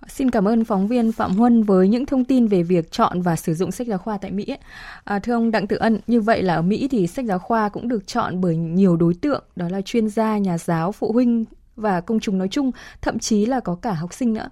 Xin 0.08 0.32
cảm 0.32 0.48
ơn 0.48 0.66
phóng 0.66 0.88
viên 0.88 1.12
Phạm 1.12 1.36
Huân 1.36 1.64
với 1.64 1.88
những 1.88 2.06
thông 2.06 2.26
tin 2.26 2.48
về 2.48 2.64
việc 2.64 2.92
chọn 2.92 3.22
và 3.22 3.36
sử 3.36 3.54
dụng 3.54 3.72
sách 3.72 3.88
giáo 3.88 3.98
khoa 3.98 4.18
tại 4.18 4.32
Mỹ. 4.32 4.58
À, 5.04 5.20
thưa 5.20 5.34
ông 5.34 5.52
Đặng 5.52 5.68
Tự 5.68 5.78
Ân, 5.78 6.00
như 6.08 6.22
vậy 6.22 6.42
là 6.42 6.56
ở 6.56 6.62
Mỹ 6.62 6.88
thì 6.92 7.08
sách 7.08 7.26
giáo 7.26 7.40
khoa 7.40 7.70
cũng 7.70 7.88
được 7.88 8.08
chọn 8.08 8.42
bởi 8.42 8.56
nhiều 8.56 8.98
đối 8.98 9.14
tượng, 9.14 9.44
đó 9.56 9.70
là 9.70 9.82
chuyên 9.82 10.10
gia, 10.10 10.38
nhà 10.38 10.58
giáo, 10.58 10.92
phụ 10.92 11.12
huynh 11.12 11.46
và 11.76 12.02
công 12.02 12.20
chúng 12.20 12.38
nói 12.38 12.48
chung, 12.52 12.72
thậm 13.02 13.20
chí 13.20 13.46
là 13.46 13.60
có 13.60 13.76
cả 13.76 13.94
học 13.94 14.14
sinh 14.14 14.34
nữa. 14.34 14.50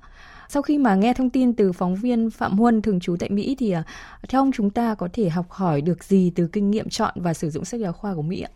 Sau 0.50 0.62
khi 0.62 0.78
mà 0.78 0.96
nghe 0.96 1.14
thông 1.14 1.30
tin 1.30 1.54
từ 1.54 1.72
phóng 1.72 1.96
viên 1.96 2.30
Phạm 2.30 2.58
Huân 2.58 2.82
thường 2.82 3.00
trú 3.00 3.16
tại 3.20 3.30
Mỹ 3.30 3.56
thì 3.60 3.72
à, 3.72 3.84
theo 4.30 4.42
ông 4.42 4.52
chúng 4.52 4.70
ta 4.70 4.96
có 4.96 5.10
thể 5.14 5.30
học 5.30 5.52
hỏi 5.52 5.82
được 5.82 6.04
gì 6.04 6.32
từ 6.36 6.48
kinh 6.48 6.72
nghiệm 6.72 6.90
chọn 6.90 7.14
và 7.16 7.34
sử 7.34 7.50
dụng 7.50 7.66
sách 7.66 7.80
giáo 7.80 7.94
khoa 7.94 8.16
của 8.16 8.22
Mỹ 8.22 8.42
ạ? 8.42 8.52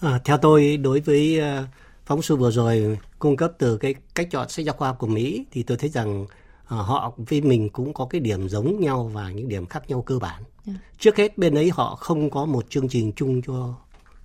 À, 0.00 0.20
theo 0.24 0.38
tôi 0.38 0.76
đối 0.76 1.00
với 1.00 1.40
uh, 1.40 1.68
phóng 2.06 2.22
sự 2.22 2.36
vừa 2.36 2.50
rồi 2.50 2.98
cung 3.18 3.36
cấp 3.36 3.52
từ 3.58 3.76
cái 3.76 3.94
cách 4.14 4.28
chọn 4.30 4.48
sách 4.48 4.66
giáo 4.66 4.74
khoa 4.74 4.92
của 4.92 5.06
Mỹ 5.06 5.44
thì 5.50 5.62
tôi 5.62 5.78
thấy 5.78 5.90
rằng 5.90 6.22
uh, 6.22 6.28
họ 6.66 7.12
với 7.16 7.40
mình 7.40 7.68
cũng 7.68 7.94
có 7.94 8.06
cái 8.06 8.20
điểm 8.20 8.48
giống 8.48 8.80
nhau 8.80 9.10
và 9.14 9.30
những 9.30 9.48
điểm 9.48 9.66
khác 9.66 9.82
nhau 9.88 10.02
cơ 10.02 10.18
bản. 10.18 10.42
Yeah. 10.66 10.66
Dạ. 10.66 10.74
Trước 10.98 11.16
hết 11.16 11.38
bên 11.38 11.54
ấy 11.54 11.70
họ 11.74 11.94
không 11.94 12.30
có 12.30 12.44
một 12.44 12.70
chương 12.70 12.88
trình 12.88 13.12
chung 13.16 13.42
cho 13.42 13.74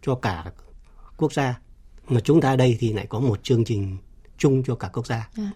cho 0.02 0.16
cả 0.16 0.46
quốc 1.18 1.34
gia 1.34 1.60
mà 2.08 2.20
chúng 2.20 2.42
ta 2.42 2.56
đây 2.56 2.78
thì 2.80 2.94
lại 2.94 3.06
có 3.10 3.20
một 3.20 3.44
chương 3.44 3.66
trình 3.66 3.98
chung 4.38 4.64
cho 4.64 4.76
cả 4.76 4.90
quốc 4.94 5.08
gia. 5.08 5.30
Yeah. 5.38 5.50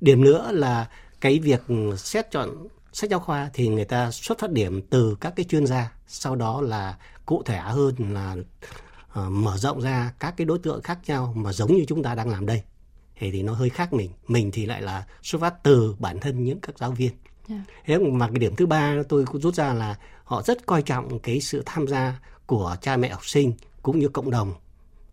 Điểm 0.00 0.24
nữa 0.24 0.50
là 0.52 0.88
cái 1.20 1.38
việc 1.38 1.62
xét 1.96 2.30
chọn 2.30 2.68
sách 2.92 3.10
giáo 3.10 3.20
khoa 3.20 3.50
thì 3.54 3.68
người 3.68 3.84
ta 3.84 4.10
xuất 4.10 4.38
phát 4.38 4.50
điểm 4.50 4.82
từ 4.90 5.16
các 5.20 5.32
cái 5.36 5.44
chuyên 5.44 5.66
gia, 5.66 5.92
sau 6.06 6.36
đó 6.36 6.60
là 6.60 6.98
cụ 7.26 7.42
thể 7.42 7.58
hơn 7.58 7.94
là 7.98 8.36
uh, 9.20 9.32
mở 9.32 9.56
rộng 9.56 9.80
ra 9.80 10.12
các 10.18 10.34
cái 10.36 10.44
đối 10.44 10.58
tượng 10.58 10.82
khác 10.82 10.98
nhau 11.06 11.32
mà 11.36 11.52
giống 11.52 11.76
như 11.76 11.84
chúng 11.88 12.02
ta 12.02 12.14
đang 12.14 12.30
làm 12.30 12.46
đây. 12.46 12.62
Thì 13.18 13.30
thì 13.30 13.42
nó 13.42 13.52
hơi 13.52 13.70
khác 13.70 13.92
mình, 13.92 14.10
mình 14.28 14.50
thì 14.52 14.66
lại 14.66 14.82
là 14.82 15.06
xuất 15.22 15.40
phát 15.40 15.62
từ 15.62 15.96
bản 15.98 16.20
thân 16.20 16.44
những 16.44 16.60
các 16.60 16.78
giáo 16.78 16.90
viên. 16.90 17.10
Yeah. 17.48 17.60
Dạ. 17.66 17.74
Thế 17.84 17.98
mà 17.98 18.26
cái 18.28 18.38
điểm 18.38 18.56
thứ 18.56 18.66
ba 18.66 18.94
tôi 19.08 19.24
cũng 19.26 19.40
rút 19.40 19.54
ra 19.54 19.72
là 19.72 19.96
họ 20.24 20.42
rất 20.42 20.66
coi 20.66 20.82
trọng 20.82 21.18
cái 21.18 21.40
sự 21.40 21.62
tham 21.66 21.86
gia 21.86 22.20
của 22.46 22.76
cha 22.80 22.96
mẹ 22.96 23.08
học 23.08 23.26
sinh 23.26 23.52
cũng 23.82 23.98
như 23.98 24.08
cộng 24.08 24.30
đồng 24.30 24.52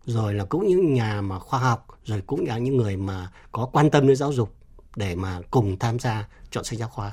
rồi 0.06 0.34
là 0.34 0.44
cũng 0.44 0.66
những 0.68 0.94
nhà 0.94 1.20
mà 1.20 1.38
khoa 1.38 1.60
học 1.60 1.86
rồi 2.04 2.22
cũng 2.26 2.46
là 2.46 2.58
những 2.58 2.76
người 2.76 2.96
mà 2.96 3.28
có 3.52 3.68
quan 3.72 3.90
tâm 3.90 4.06
đến 4.06 4.16
giáo 4.16 4.32
dục 4.32 4.54
để 4.96 5.14
mà 5.14 5.38
cùng 5.50 5.78
tham 5.78 5.98
gia 5.98 6.28
chọn 6.50 6.64
sách 6.64 6.78
giáo 6.78 6.88
khoa. 6.88 7.12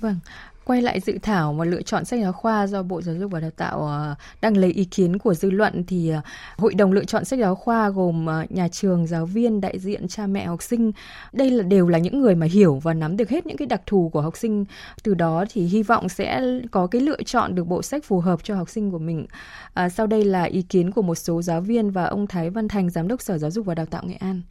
Vâng, 0.00 0.16
quay 0.64 0.82
lại 0.82 1.00
dự 1.00 1.18
thảo 1.22 1.52
mà 1.52 1.64
lựa 1.64 1.82
chọn 1.82 2.04
sách 2.04 2.20
giáo 2.20 2.32
khoa 2.32 2.66
do 2.66 2.82
Bộ 2.82 3.02
Giáo 3.02 3.14
dục 3.14 3.30
và 3.30 3.40
Đào 3.40 3.50
tạo 3.50 3.86
ờ, 3.86 4.14
đang 4.40 4.56
lấy 4.56 4.72
ý 4.72 4.84
kiến 4.84 5.18
của 5.18 5.34
dư 5.34 5.50
luận 5.50 5.84
thì 5.86 6.08
ờ, 6.08 6.20
hội 6.56 6.74
đồng 6.74 6.92
lựa 6.92 7.04
chọn 7.04 7.24
sách 7.24 7.38
giáo 7.38 7.54
khoa 7.54 7.88
gồm 7.88 8.26
ờ, 8.26 8.46
nhà 8.48 8.68
trường, 8.68 9.06
giáo 9.06 9.26
viên, 9.26 9.60
đại 9.60 9.78
diện 9.78 10.08
cha 10.08 10.26
mẹ 10.26 10.46
học 10.46 10.62
sinh. 10.62 10.92
Đây 11.32 11.50
là 11.50 11.62
đều 11.62 11.88
là 11.88 11.98
những 11.98 12.20
người 12.20 12.34
mà 12.34 12.46
hiểu 12.46 12.80
và 12.82 12.94
nắm 12.94 13.16
được 13.16 13.28
hết 13.28 13.46
những 13.46 13.56
cái 13.56 13.66
đặc 13.66 13.82
thù 13.86 14.10
của 14.12 14.20
học 14.20 14.36
sinh. 14.36 14.64
Từ 15.02 15.14
đó 15.14 15.44
thì 15.50 15.66
hy 15.66 15.82
vọng 15.82 16.08
sẽ 16.08 16.42
có 16.70 16.86
cái 16.86 17.00
lựa 17.00 17.22
chọn 17.22 17.54
được 17.54 17.64
bộ 17.64 17.82
sách 17.82 18.04
phù 18.04 18.20
hợp 18.20 18.40
cho 18.44 18.54
học 18.54 18.68
sinh 18.68 18.90
của 18.90 18.98
mình. 18.98 19.26
À, 19.74 19.88
sau 19.88 20.06
đây 20.06 20.24
là 20.24 20.42
ý 20.42 20.62
kiến 20.62 20.90
của 20.90 21.02
một 21.02 21.14
số 21.14 21.42
giáo 21.42 21.60
viên 21.60 21.90
và 21.90 22.04
ông 22.04 22.26
Thái 22.26 22.50
Văn 22.50 22.68
Thành, 22.68 22.90
giám 22.90 23.08
đốc 23.08 23.22
Sở 23.22 23.38
Giáo 23.38 23.50
dục 23.50 23.66
và 23.66 23.74
Đào 23.74 23.86
tạo 23.86 24.02
Nghệ 24.06 24.14
An. 24.14 24.42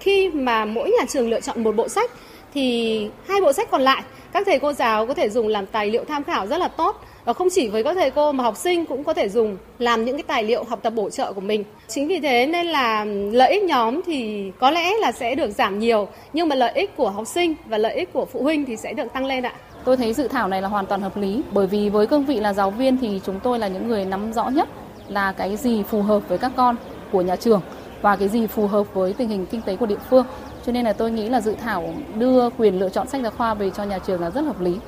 Khi 0.00 0.30
mà 0.34 0.64
mỗi 0.64 0.90
nhà 0.90 1.04
trường 1.08 1.30
lựa 1.30 1.40
chọn 1.40 1.64
một 1.64 1.76
bộ 1.76 1.88
sách, 1.88 2.10
thì 2.54 3.08
hai 3.28 3.40
bộ 3.40 3.52
sách 3.52 3.70
còn 3.70 3.82
lại, 3.82 4.02
các 4.32 4.46
thầy 4.46 4.58
cô 4.58 4.72
giáo 4.72 5.06
có 5.06 5.14
thể 5.14 5.30
dùng 5.30 5.48
làm 5.48 5.66
tài 5.66 5.86
liệu 5.86 6.04
tham 6.04 6.24
khảo 6.24 6.46
rất 6.46 6.58
là 6.58 6.68
tốt 6.68 7.00
và 7.24 7.32
không 7.32 7.48
chỉ 7.50 7.68
với 7.68 7.84
các 7.84 7.94
thầy 7.94 8.10
cô 8.10 8.32
mà 8.32 8.44
học 8.44 8.56
sinh 8.56 8.86
cũng 8.86 9.04
có 9.04 9.14
thể 9.14 9.28
dùng 9.28 9.56
làm 9.78 10.04
những 10.04 10.16
cái 10.16 10.22
tài 10.22 10.42
liệu 10.42 10.64
học 10.64 10.78
tập 10.82 10.90
bổ 10.90 11.10
trợ 11.10 11.32
của 11.32 11.40
mình. 11.40 11.64
Chính 11.88 12.08
vì 12.08 12.20
thế 12.20 12.46
nên 12.46 12.66
là 12.66 13.04
lợi 13.32 13.52
ích 13.52 13.62
nhóm 13.62 14.00
thì 14.06 14.50
có 14.58 14.70
lẽ 14.70 14.92
là 15.00 15.12
sẽ 15.12 15.34
được 15.34 15.50
giảm 15.50 15.78
nhiều, 15.78 16.08
nhưng 16.32 16.48
mà 16.48 16.56
lợi 16.56 16.72
ích 16.74 16.96
của 16.96 17.10
học 17.10 17.26
sinh 17.26 17.54
và 17.66 17.78
lợi 17.78 17.94
ích 17.94 18.12
của 18.12 18.24
phụ 18.24 18.42
huynh 18.42 18.64
thì 18.64 18.76
sẽ 18.76 18.92
được 18.92 19.12
tăng 19.12 19.26
lên 19.26 19.42
ạ. 19.46 19.54
Tôi 19.84 19.96
thấy 19.96 20.12
dự 20.12 20.28
thảo 20.28 20.48
này 20.48 20.62
là 20.62 20.68
hoàn 20.68 20.86
toàn 20.86 21.00
hợp 21.00 21.16
lý, 21.16 21.42
bởi 21.52 21.66
vì 21.66 21.88
với 21.88 22.06
cương 22.06 22.24
vị 22.24 22.40
là 22.40 22.52
giáo 22.52 22.70
viên 22.70 22.98
thì 22.98 23.20
chúng 23.26 23.40
tôi 23.40 23.58
là 23.58 23.68
những 23.68 23.88
người 23.88 24.04
nắm 24.04 24.32
rõ 24.32 24.48
nhất 24.48 24.68
là 25.08 25.32
cái 25.32 25.56
gì 25.56 25.82
phù 25.90 26.02
hợp 26.02 26.20
với 26.28 26.38
các 26.38 26.52
con 26.56 26.76
của 27.12 27.22
nhà 27.22 27.36
trường 27.36 27.60
và 28.02 28.16
cái 28.16 28.28
gì 28.28 28.46
phù 28.46 28.66
hợp 28.66 28.94
với 28.94 29.12
tình 29.12 29.28
hình 29.28 29.46
kinh 29.46 29.62
tế 29.62 29.76
của 29.76 29.86
địa 29.86 29.98
phương. 30.10 30.26
Cho 30.66 30.72
nên 30.72 30.84
là 30.84 30.92
tôi 30.92 31.10
nghĩ 31.10 31.28
là 31.28 31.40
dự 31.40 31.54
thảo 31.54 31.94
đưa 32.18 32.50
quyền 32.50 32.78
lựa 32.78 32.88
chọn 32.88 33.08
sách 33.08 33.22
giáo 33.22 33.32
khoa 33.36 33.54
về 33.54 33.70
cho 33.70 33.84
nhà 33.84 33.98
trường 33.98 34.20
là 34.20 34.30
rất 34.30 34.40
hợp 34.40 34.60
lý. 34.60 34.78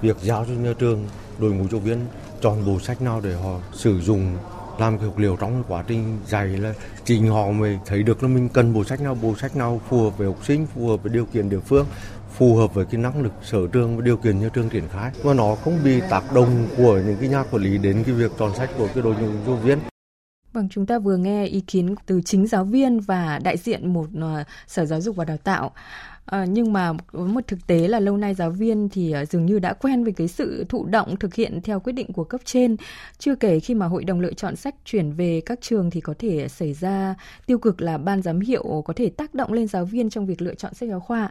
Việc 0.00 0.16
giao 0.22 0.44
cho 0.44 0.52
nhà 0.52 0.72
trường, 0.78 1.04
đội 1.38 1.52
ngũ 1.52 1.68
giáo 1.68 1.80
viên 1.80 2.06
chọn 2.40 2.66
bộ 2.66 2.78
sách 2.78 3.02
nào 3.02 3.20
để 3.24 3.34
họ 3.34 3.58
sử 3.72 4.00
dụng, 4.00 4.36
làm 4.78 4.98
cái 4.98 5.06
học 5.06 5.18
liệu 5.18 5.36
trong 5.36 5.62
quá 5.68 5.84
trình 5.86 6.18
dạy 6.26 6.46
là 6.46 6.74
chính 7.04 7.26
họ 7.26 7.50
mới 7.50 7.78
thấy 7.86 8.02
được 8.02 8.22
là 8.22 8.28
mình 8.28 8.48
cần 8.48 8.74
bộ 8.74 8.84
sách 8.84 9.00
nào, 9.00 9.16
bộ 9.22 9.34
sách 9.40 9.56
nào 9.56 9.80
phù 9.88 10.02
hợp 10.02 10.18
với 10.18 10.26
học 10.26 10.36
sinh, 10.44 10.66
phù 10.74 10.88
hợp 10.88 11.02
với 11.02 11.12
điều 11.12 11.24
kiện 11.24 11.50
địa 11.50 11.60
phương, 11.60 11.86
phù 12.36 12.56
hợp 12.56 12.74
với 12.74 12.84
cái 12.84 13.00
năng 13.00 13.22
lực 13.22 13.32
sở 13.42 13.58
trường 13.72 13.96
và 13.96 14.02
điều 14.02 14.16
kiện 14.16 14.40
nhà 14.40 14.48
trường 14.52 14.68
triển 14.68 14.88
khai 14.92 15.10
và 15.22 15.34
nó 15.34 15.54
không 15.64 15.78
bị 15.84 16.00
tác 16.10 16.32
động 16.34 16.66
của 16.76 17.00
những 17.06 17.16
cái 17.20 17.28
nhà 17.28 17.44
quản 17.50 17.62
lý 17.62 17.78
đến 17.78 18.02
cái 18.06 18.14
việc 18.14 18.32
chọn 18.38 18.54
sách 18.54 18.70
của 18.78 18.88
cái 18.94 19.02
đội 19.02 19.14
ngũ 19.14 19.28
giáo 19.46 19.56
viên 19.56 19.78
Vâng, 20.52 20.68
chúng 20.70 20.86
ta 20.86 20.98
vừa 20.98 21.16
nghe 21.16 21.46
ý 21.46 21.60
kiến 21.60 21.94
từ 22.06 22.20
chính 22.24 22.46
giáo 22.46 22.64
viên 22.64 23.00
và 23.00 23.38
đại 23.44 23.56
diện 23.56 23.92
một 23.92 24.08
uh, 24.18 24.46
sở 24.66 24.84
giáo 24.86 25.00
dục 25.00 25.16
và 25.16 25.24
đào 25.24 25.36
tạo. 25.36 25.72
À, 26.30 26.44
nhưng 26.44 26.72
mà 26.72 26.92
có 27.12 27.18
một 27.18 27.46
thực 27.46 27.66
tế 27.66 27.88
là 27.88 28.00
lâu 28.00 28.16
nay 28.16 28.34
giáo 28.34 28.50
viên 28.50 28.88
thì 28.88 29.12
ờ, 29.12 29.24
dường 29.24 29.46
như 29.46 29.58
đã 29.58 29.72
quen 29.72 30.04
với 30.04 30.12
cái 30.12 30.28
sự 30.28 30.64
thụ 30.68 30.84
động 30.84 31.16
thực 31.16 31.34
hiện 31.34 31.60
theo 31.62 31.80
quyết 31.80 31.92
định 31.92 32.12
của 32.12 32.24
cấp 32.24 32.40
trên. 32.44 32.76
Chưa 33.18 33.34
kể 33.34 33.60
khi 33.60 33.74
mà 33.74 33.86
hội 33.86 34.04
đồng 34.04 34.20
lựa 34.20 34.32
chọn 34.32 34.56
sách 34.56 34.74
chuyển 34.84 35.12
về 35.12 35.40
các 35.46 35.58
trường 35.60 35.90
thì 35.90 36.00
có 36.00 36.14
thể 36.18 36.48
xảy 36.48 36.72
ra 36.72 37.14
tiêu 37.46 37.58
cực 37.58 37.80
là 37.80 37.98
ban 37.98 38.22
giám 38.22 38.40
hiệu 38.40 38.82
có 38.84 38.92
thể 38.92 39.10
tác 39.10 39.34
động 39.34 39.52
lên 39.52 39.66
giáo 39.66 39.84
viên 39.84 40.10
trong 40.10 40.26
việc 40.26 40.42
lựa 40.42 40.54
chọn 40.54 40.74
sách 40.74 40.88
giáo 40.88 41.00
khoa. 41.00 41.30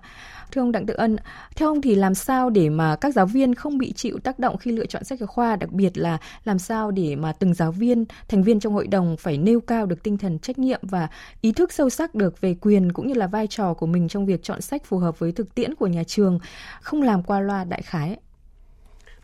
Thưa 0.51 0.61
ông 0.61 0.71
Đặng 0.71 0.85
Tự 0.85 0.93
Ân, 0.93 1.15
theo 1.55 1.69
ông 1.69 1.81
thì 1.81 1.95
làm 1.95 2.15
sao 2.15 2.49
để 2.49 2.69
mà 2.69 2.95
các 2.95 3.13
giáo 3.13 3.25
viên 3.25 3.55
không 3.55 3.77
bị 3.77 3.93
chịu 3.93 4.19
tác 4.23 4.39
động 4.39 4.57
khi 4.57 4.71
lựa 4.71 4.85
chọn 4.85 5.03
sách 5.03 5.19
giáo 5.19 5.27
khoa, 5.27 5.55
đặc 5.55 5.71
biệt 5.71 5.97
là 5.97 6.17
làm 6.43 6.59
sao 6.59 6.91
để 6.91 7.15
mà 7.15 7.31
từng 7.31 7.53
giáo 7.53 7.71
viên, 7.71 8.05
thành 8.27 8.43
viên 8.43 8.59
trong 8.59 8.73
hội 8.73 8.87
đồng 8.87 9.17
phải 9.17 9.37
nêu 9.37 9.59
cao 9.61 9.85
được 9.85 10.03
tinh 10.03 10.17
thần 10.17 10.39
trách 10.39 10.59
nhiệm 10.59 10.79
và 10.81 11.07
ý 11.41 11.51
thức 11.51 11.73
sâu 11.73 11.89
sắc 11.89 12.15
được 12.15 12.41
về 12.41 12.55
quyền 12.61 12.91
cũng 12.91 13.07
như 13.07 13.13
là 13.13 13.27
vai 13.27 13.47
trò 13.47 13.73
của 13.73 13.85
mình 13.85 14.07
trong 14.07 14.25
việc 14.25 14.43
chọn 14.43 14.61
sách 14.61 14.86
phù 14.87 14.97
hợp 14.97 15.19
với 15.19 15.31
thực 15.31 15.55
tiễn 15.55 15.75
của 15.75 15.87
nhà 15.87 16.03
trường, 16.03 16.39
không 16.81 17.01
làm 17.01 17.23
qua 17.23 17.39
loa 17.39 17.63
đại 17.63 17.81
khái. 17.81 18.17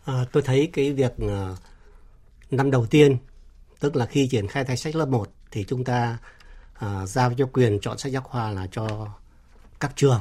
À, 0.04 0.24
tôi 0.32 0.42
thấy 0.42 0.70
cái 0.72 0.92
việc 0.92 1.12
uh, 1.24 1.58
năm 2.50 2.70
đầu 2.70 2.86
tiên, 2.86 3.16
tức 3.80 3.96
là 3.96 4.06
khi 4.06 4.28
triển 4.28 4.48
khai 4.48 4.64
thay 4.64 4.76
sách 4.76 4.96
lớp 4.96 5.08
1 5.08 5.28
thì 5.50 5.64
chúng 5.68 5.84
ta 5.84 6.18
uh, 6.74 7.08
giao 7.08 7.34
cho 7.34 7.46
quyền 7.52 7.78
chọn 7.80 7.98
sách 7.98 8.12
giáo 8.12 8.22
khoa 8.22 8.50
là 8.50 8.66
cho 8.70 9.08
các 9.80 9.92
trường 9.96 10.20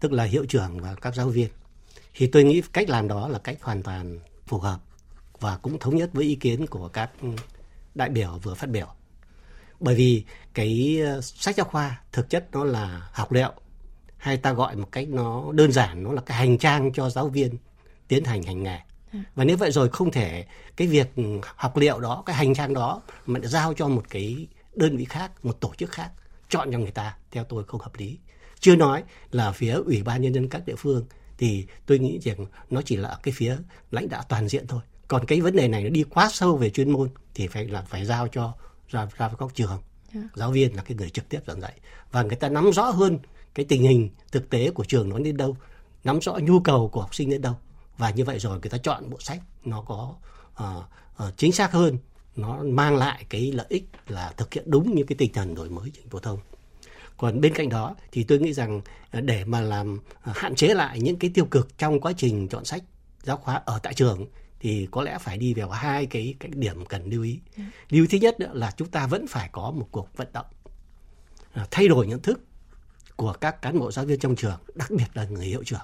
tức 0.00 0.12
là 0.12 0.24
hiệu 0.24 0.46
trưởng 0.46 0.80
và 0.80 0.94
các 0.94 1.14
giáo 1.14 1.28
viên. 1.28 1.48
Thì 2.14 2.26
tôi 2.26 2.44
nghĩ 2.44 2.62
cách 2.72 2.88
làm 2.88 3.08
đó 3.08 3.28
là 3.28 3.38
cách 3.38 3.62
hoàn 3.62 3.82
toàn 3.82 4.18
phù 4.46 4.58
hợp 4.58 4.80
và 5.40 5.56
cũng 5.56 5.78
thống 5.78 5.96
nhất 5.96 6.10
với 6.12 6.24
ý 6.24 6.34
kiến 6.34 6.66
của 6.66 6.88
các 6.88 7.10
đại 7.94 8.08
biểu 8.08 8.38
vừa 8.42 8.54
phát 8.54 8.70
biểu. 8.70 8.86
Bởi 9.80 9.94
vì 9.94 10.24
cái 10.54 11.00
ờ, 11.06 11.20
sách 11.20 11.56
giáo 11.56 11.66
khoa 11.66 12.00
thực 12.12 12.30
chất 12.30 12.48
nó 12.52 12.64
là 12.64 13.08
học 13.12 13.32
liệu 13.32 13.52
hay 14.22 14.36
ta 14.36 14.52
gọi 14.52 14.76
một 14.76 14.92
cách 14.92 15.08
nó 15.08 15.52
đơn 15.52 15.72
giản 15.72 16.02
nó 16.02 16.12
là 16.12 16.22
cái 16.26 16.36
hành 16.38 16.58
trang 16.58 16.92
cho 16.92 17.10
giáo 17.10 17.28
viên 17.28 17.56
tiến 18.08 18.24
hành 18.24 18.42
hành 18.42 18.62
nghề. 18.62 18.78
Và 19.34 19.44
nếu 19.44 19.56
vậy 19.56 19.70
rồi 19.70 19.88
không 19.88 20.10
thể 20.10 20.46
cái 20.76 20.88
việc 20.88 21.08
học 21.56 21.76
liệu 21.76 22.00
đó, 22.00 22.22
cái 22.26 22.36
hành 22.36 22.54
trang 22.54 22.74
đó 22.74 23.02
mà 23.26 23.40
giao 23.42 23.74
cho 23.74 23.88
một 23.88 24.02
cái 24.10 24.46
đơn 24.74 24.96
vị 24.96 25.04
khác, 25.04 25.44
một 25.44 25.60
tổ 25.60 25.72
chức 25.78 25.90
khác 25.90 26.10
chọn 26.48 26.72
cho 26.72 26.78
người 26.78 26.90
ta 26.90 27.16
theo 27.30 27.44
tôi 27.44 27.64
không 27.64 27.80
hợp 27.80 27.92
lý. 27.96 28.18
Chưa 28.60 28.76
nói 28.76 29.02
là 29.30 29.52
phía 29.52 29.72
Ủy 29.72 30.02
ban 30.02 30.22
Nhân 30.22 30.34
dân 30.34 30.48
các 30.48 30.66
địa 30.66 30.76
phương 30.76 31.04
thì 31.38 31.66
tôi 31.86 31.98
nghĩ 31.98 32.18
rằng 32.22 32.46
nó 32.70 32.82
chỉ 32.82 32.96
là 32.96 33.08
ở 33.08 33.18
cái 33.22 33.34
phía 33.36 33.56
lãnh 33.90 34.08
đạo 34.08 34.22
toàn 34.28 34.48
diện 34.48 34.66
thôi. 34.66 34.80
Còn 35.08 35.26
cái 35.26 35.40
vấn 35.40 35.56
đề 35.56 35.68
này 35.68 35.84
nó 35.84 35.90
đi 35.90 36.04
quá 36.10 36.28
sâu 36.32 36.56
về 36.56 36.70
chuyên 36.70 36.90
môn 36.90 37.10
thì 37.34 37.46
phải 37.46 37.64
là 37.64 37.82
phải 37.82 38.04
giao 38.04 38.28
cho 38.28 38.54
ra 38.88 39.08
ra 39.16 39.28
với 39.28 39.36
các 39.38 39.54
trường. 39.54 39.68
Yeah. 39.70 39.80
Dạ. 40.14 40.20
Giáo 40.34 40.50
viên 40.50 40.76
là 40.76 40.82
cái 40.82 40.96
người 40.96 41.10
trực 41.10 41.28
tiếp 41.28 41.40
giảng 41.46 41.60
dạy 41.60 41.74
và 42.12 42.22
người 42.22 42.36
ta 42.36 42.48
nắm 42.48 42.70
rõ 42.72 42.90
hơn 42.90 43.18
cái 43.54 43.66
tình 43.68 43.82
hình 43.82 44.10
thực 44.32 44.50
tế 44.50 44.70
của 44.70 44.84
trường 44.84 45.08
nó 45.08 45.18
đến 45.18 45.36
đâu, 45.36 45.56
nắm 46.04 46.20
rõ 46.20 46.38
nhu 46.42 46.60
cầu 46.60 46.88
của 46.88 47.00
học 47.00 47.14
sinh 47.14 47.30
đến 47.30 47.42
đâu 47.42 47.54
và 47.98 48.10
như 48.10 48.24
vậy 48.24 48.38
rồi 48.38 48.58
người 48.60 48.70
ta 48.70 48.78
chọn 48.78 49.10
bộ 49.10 49.20
sách 49.20 49.40
nó 49.64 49.82
có 49.82 50.14
uh, 50.52 50.84
uh, 51.28 51.36
chính 51.36 51.52
xác 51.52 51.72
hơn 51.72 51.98
nó 52.36 52.62
mang 52.62 52.96
lại 52.96 53.26
cái 53.28 53.52
lợi 53.52 53.66
ích 53.68 53.84
là 54.06 54.32
thực 54.36 54.54
hiện 54.54 54.64
đúng 54.66 54.94
như 54.94 55.04
cái 55.04 55.16
tinh 55.16 55.32
thần 55.32 55.54
đổi 55.54 55.68
mới 55.68 55.90
trường 55.90 56.08
phổ 56.08 56.18
thông 56.18 56.38
còn 57.16 57.40
bên 57.40 57.54
cạnh 57.54 57.68
đó 57.68 57.96
thì 58.12 58.24
tôi 58.24 58.38
nghĩ 58.38 58.52
rằng 58.52 58.80
à, 59.10 59.20
để 59.20 59.44
mà 59.44 59.60
làm 59.60 60.00
hạn 60.22 60.54
chế 60.54 60.74
lại 60.74 61.00
những 61.00 61.16
cái 61.16 61.30
tiêu 61.34 61.44
cực 61.44 61.78
trong 61.78 62.00
quá 62.00 62.12
trình 62.16 62.48
chọn 62.48 62.64
sách 62.64 62.82
giáo 63.22 63.36
khoa 63.36 63.62
ở 63.64 63.78
tại 63.82 63.94
trường 63.94 64.26
thì 64.60 64.88
có 64.90 65.02
lẽ 65.02 65.18
phải 65.20 65.38
đi 65.38 65.54
vào 65.54 65.70
hai 65.70 66.06
cái 66.06 66.34
cái 66.40 66.50
điểm 66.54 66.86
cần 66.86 67.10
lưu 67.10 67.22
ý. 67.22 67.40
Ừ. 67.56 67.62
Lưu 67.90 68.04
ý 68.04 68.08
thứ 68.08 68.18
nhất 68.18 68.36
là 68.38 68.72
chúng 68.76 68.88
ta 68.88 69.06
vẫn 69.06 69.26
phải 69.26 69.48
có 69.52 69.70
một 69.70 69.88
cuộc 69.90 70.08
vận 70.16 70.28
động 70.32 70.46
thay 71.70 71.88
đổi 71.88 72.06
nhận 72.06 72.20
thức 72.20 72.40
của 73.16 73.32
các 73.32 73.62
cán 73.62 73.78
bộ 73.78 73.92
giáo 73.92 74.04
viên 74.04 74.18
trong 74.18 74.36
trường, 74.36 74.58
đặc 74.74 74.90
biệt 74.90 75.06
là 75.14 75.24
người 75.24 75.46
hiệu 75.46 75.62
trưởng. 75.64 75.80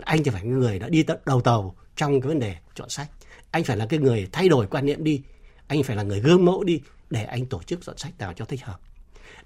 Anh 0.00 0.24
thì 0.24 0.30
phải 0.30 0.44
người 0.44 0.78
đã 0.78 0.88
đi 0.88 1.04
đầu 1.26 1.40
tàu 1.40 1.74
trong 1.96 2.20
cái 2.20 2.28
vấn 2.28 2.38
đề 2.38 2.56
chọn 2.74 2.88
sách. 2.88 3.10
Anh 3.50 3.64
phải 3.64 3.76
là 3.76 3.86
cái 3.86 3.98
người 4.00 4.28
thay 4.32 4.48
đổi 4.48 4.66
quan 4.66 4.86
niệm 4.86 5.04
đi. 5.04 5.22
Anh 5.66 5.82
phải 5.82 5.96
là 5.96 6.02
người 6.02 6.20
gương 6.20 6.44
mẫu 6.44 6.64
đi 6.64 6.80
để 7.10 7.24
anh 7.24 7.46
tổ 7.46 7.62
chức 7.62 7.80
chọn 7.82 7.98
sách 7.98 8.18
nào 8.18 8.32
cho 8.32 8.44
thích 8.44 8.64
hợp 8.64 8.80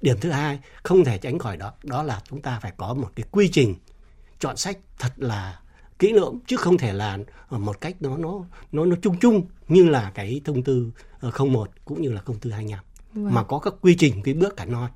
điểm 0.04 0.16
thứ 0.20 0.30
hai 0.30 0.58
không 0.82 1.04
thể 1.04 1.18
tránh 1.18 1.38
khỏi 1.38 1.56
đó 1.56 1.72
đó 1.82 2.02
là 2.02 2.20
chúng 2.28 2.42
ta 2.42 2.58
phải 2.62 2.72
có 2.76 2.94
một 2.94 3.10
cái 3.16 3.26
quy 3.30 3.48
trình 3.48 3.74
chọn 4.38 4.56
sách 4.56 4.78
thật 4.98 5.12
là 5.16 5.60
kỹ 5.98 6.12
lưỡng 6.12 6.38
chứ 6.46 6.56
không 6.56 6.78
thể 6.78 6.92
là 6.92 7.18
một 7.50 7.80
cách 7.80 7.96
nó 8.00 8.16
nó 8.16 8.44
nó 8.72 8.84
nó 8.84 8.96
chung 9.02 9.18
chung 9.20 9.46
như 9.68 9.84
là 9.84 10.12
cái 10.14 10.40
thông 10.44 10.62
tư 10.62 10.90
01 11.38 11.70
cũng 11.84 12.02
như 12.02 12.12
là 12.12 12.20
thông 12.26 12.38
tư 12.38 12.50
25 12.50 12.84
vâng. 13.12 13.34
mà 13.34 13.42
có 13.42 13.58
các 13.58 13.74
quy 13.80 13.96
trình 13.98 14.22
cái 14.24 14.34
bước 14.34 14.56
cả 14.56 14.64
non 14.64 14.90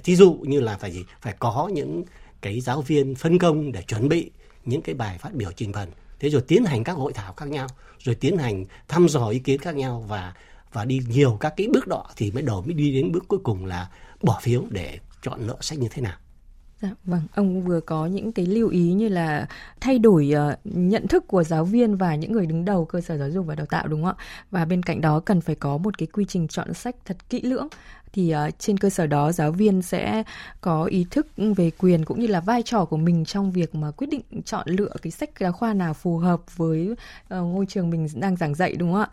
thí 0.00 0.16
dụ 0.16 0.32
như 0.42 0.60
là 0.60 0.76
phải 0.76 0.92
gì 0.92 1.04
phải 1.20 1.34
có 1.38 1.70
những 1.72 2.04
cái 2.40 2.60
giáo 2.60 2.82
viên 2.82 3.14
phân 3.14 3.38
công 3.38 3.72
để 3.72 3.82
chuẩn 3.82 4.08
bị 4.08 4.30
những 4.64 4.82
cái 4.82 4.94
bài 4.94 5.18
phát 5.18 5.34
biểu 5.34 5.52
trình 5.52 5.72
bày 5.72 5.86
thế 6.20 6.30
rồi 6.30 6.42
tiến 6.48 6.64
hành 6.64 6.84
các 6.84 6.92
hội 6.92 7.12
thảo 7.12 7.32
khác 7.32 7.48
nhau 7.48 7.66
rồi 7.98 8.14
tiến 8.14 8.36
hành 8.36 8.64
thăm 8.88 9.08
dò 9.08 9.28
ý 9.28 9.38
kiến 9.38 9.60
khác 9.60 9.76
nhau 9.76 10.04
và 10.08 10.34
và 10.72 10.84
đi 10.84 11.00
nhiều 11.08 11.36
các 11.40 11.54
cái 11.56 11.66
bước 11.72 11.86
đó 11.86 12.06
thì 12.16 12.30
mới 12.30 12.42
đầu 12.42 12.62
mới 12.62 12.74
đi 12.74 12.94
đến 12.94 13.12
bước 13.12 13.24
cuối 13.28 13.40
cùng 13.42 13.66
là 13.66 13.90
bỏ 14.22 14.38
phiếu 14.42 14.64
để 14.70 14.98
chọn 15.22 15.46
lựa 15.46 15.56
sách 15.60 15.78
như 15.78 15.88
thế 15.90 16.02
nào. 16.02 16.16
Dạ, 16.82 16.90
vâng, 17.04 17.22
ông 17.34 17.62
vừa 17.62 17.80
có 17.80 18.06
những 18.06 18.32
cái 18.32 18.46
lưu 18.46 18.68
ý 18.68 18.92
như 18.92 19.08
là 19.08 19.48
thay 19.80 19.98
đổi 19.98 20.32
uh, 20.34 20.58
nhận 20.64 21.08
thức 21.08 21.24
của 21.28 21.44
giáo 21.44 21.64
viên 21.64 21.96
và 21.96 22.14
những 22.14 22.32
người 22.32 22.46
đứng 22.46 22.64
đầu 22.64 22.84
cơ 22.84 23.00
sở 23.00 23.18
giáo 23.18 23.30
dục 23.30 23.46
và 23.46 23.54
đào 23.54 23.66
tạo 23.66 23.88
đúng 23.88 24.04
không 24.04 24.14
ạ? 24.18 24.24
Và 24.50 24.64
bên 24.64 24.82
cạnh 24.82 25.00
đó 25.00 25.20
cần 25.20 25.40
phải 25.40 25.54
có 25.54 25.76
một 25.78 25.98
cái 25.98 26.06
quy 26.06 26.24
trình 26.28 26.48
chọn 26.48 26.74
sách 26.74 26.96
thật 27.04 27.16
kỹ 27.28 27.42
lưỡng 27.42 27.68
thì 28.12 28.34
uh, 28.34 28.58
trên 28.58 28.78
cơ 28.78 28.90
sở 28.90 29.06
đó 29.06 29.32
giáo 29.32 29.52
viên 29.52 29.82
sẽ 29.82 30.22
có 30.60 30.84
ý 30.84 31.06
thức 31.10 31.26
về 31.56 31.70
quyền 31.78 32.04
cũng 32.04 32.20
như 32.20 32.26
là 32.26 32.40
vai 32.40 32.62
trò 32.62 32.84
của 32.84 32.96
mình 32.96 33.24
trong 33.24 33.52
việc 33.52 33.74
mà 33.74 33.90
quyết 33.90 34.06
định 34.10 34.22
chọn 34.44 34.66
lựa 34.68 34.92
cái 35.02 35.10
sách 35.10 35.30
giáo 35.40 35.52
khoa 35.52 35.74
nào 35.74 35.94
phù 35.94 36.18
hợp 36.18 36.56
với 36.56 36.90
uh, 36.90 36.96
ngôi 37.28 37.66
trường 37.66 37.90
mình 37.90 38.08
đang 38.14 38.36
giảng 38.36 38.54
dạy 38.54 38.74
đúng 38.76 38.92
không 38.92 39.00
ạ? 39.00 39.08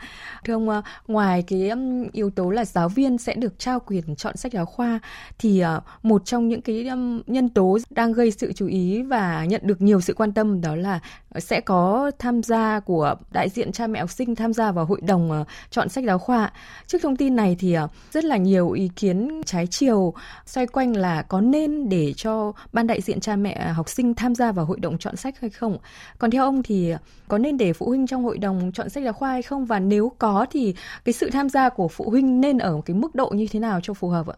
Thưa 0.46 0.54
ông, 0.54 0.70
uh, 0.70 0.84
ngoài 1.08 1.44
cái 1.48 1.70
um, 1.70 2.08
yếu 2.12 2.30
tố 2.30 2.50
là 2.50 2.66
giáo 2.66 2.90
viên 2.90 3.18
sẽ 3.18 3.36
được 3.36 3.60
trao 3.60 3.80
quyền 3.80 4.16
chọn 4.16 4.38
sách 4.38 4.54
giáo 4.54 4.66
khoa 4.66 5.00
thì 5.40 5.64
uh, 5.64 5.84
một 6.04 6.26
trong 6.26 6.48
những 6.48 6.62
cái 6.62 6.88
um, 6.88 7.22
nhân 7.28 7.50
tố 7.50 7.78
đang 7.90 8.14
gây 8.14 8.32
sự 8.32 8.54
chú 8.54 8.68
ý 8.68 9.02
và 9.02 9.46
nhận 9.46 9.62
được 9.64 9.82
nhiều 9.82 10.02
sự 10.02 10.14
quan 10.14 10.32
tâm 10.32 10.62
đó 10.62 10.76
là 10.76 11.00
sẽ 11.40 11.62
có 11.62 12.12
tham 12.20 12.44
gia 12.44 12.80
của 12.80 13.16
đại 13.32 13.50
diện 13.50 13.72
cha 13.72 13.88
mẹ 13.88 14.00
học 14.00 14.12
sinh 14.12 14.36
tham 14.36 14.54
gia 14.54 14.72
vào 14.72 14.86
hội 14.86 15.02
đồng 15.02 15.42
uh, 15.42 15.48
chọn 15.70 15.90
sách 15.90 16.04
giáo 16.04 16.20
khoa. 16.20 16.52
Trước 16.88 16.98
thông 17.02 17.16
tin 17.16 17.36
này 17.36 17.56
thì 17.60 17.78
uh, 17.78 17.92
rất 18.12 18.24
là 18.24 18.38
nhiều 18.38 18.72
ý 18.72 18.87
kiến 18.96 19.42
trái 19.46 19.68
chiều, 19.68 20.14
xoay 20.46 20.68
quanh 20.68 20.96
là 20.96 21.22
có 21.22 21.42
nên 21.42 21.90
để 21.90 22.14
cho 22.14 22.52
ban 22.74 22.88
đại 22.88 23.02
diện 23.02 23.20
cha 23.20 23.36
mẹ 23.36 23.52
à, 23.52 23.72
học 23.72 23.90
sinh 23.90 24.14
tham 24.14 24.36
gia 24.36 24.52
vào 24.52 24.66
hội 24.66 24.80
đồng 24.80 24.98
chọn 24.98 25.16
sách 25.16 25.40
hay 25.40 25.50
không. 25.50 25.78
Còn 26.18 26.32
theo 26.32 26.44
ông 26.44 26.64
thì 26.64 26.94
có 27.28 27.38
nên 27.38 27.58
để 27.58 27.74
phụ 27.74 27.86
huynh 27.86 28.08
trong 28.08 28.24
hội 28.24 28.38
đồng 28.38 28.72
chọn 28.72 28.90
sách 28.90 29.04
giáo 29.04 29.14
khoa 29.14 29.32
hay 29.32 29.42
không 29.42 29.66
và 29.66 29.80
nếu 29.80 30.12
có 30.20 30.46
thì 30.52 30.76
cái 31.06 31.14
sự 31.14 31.30
tham 31.30 31.50
gia 31.50 31.70
của 31.70 31.88
phụ 31.88 32.10
huynh 32.10 32.42
nên 32.42 32.58
ở 32.58 32.82
cái 32.86 32.96
mức 32.96 33.16
độ 33.16 33.30
như 33.30 33.48
thế 33.52 33.60
nào 33.60 33.80
cho 33.84 33.94
phù 33.94 34.10
hợp 34.10 34.28
ạ? 34.28 34.36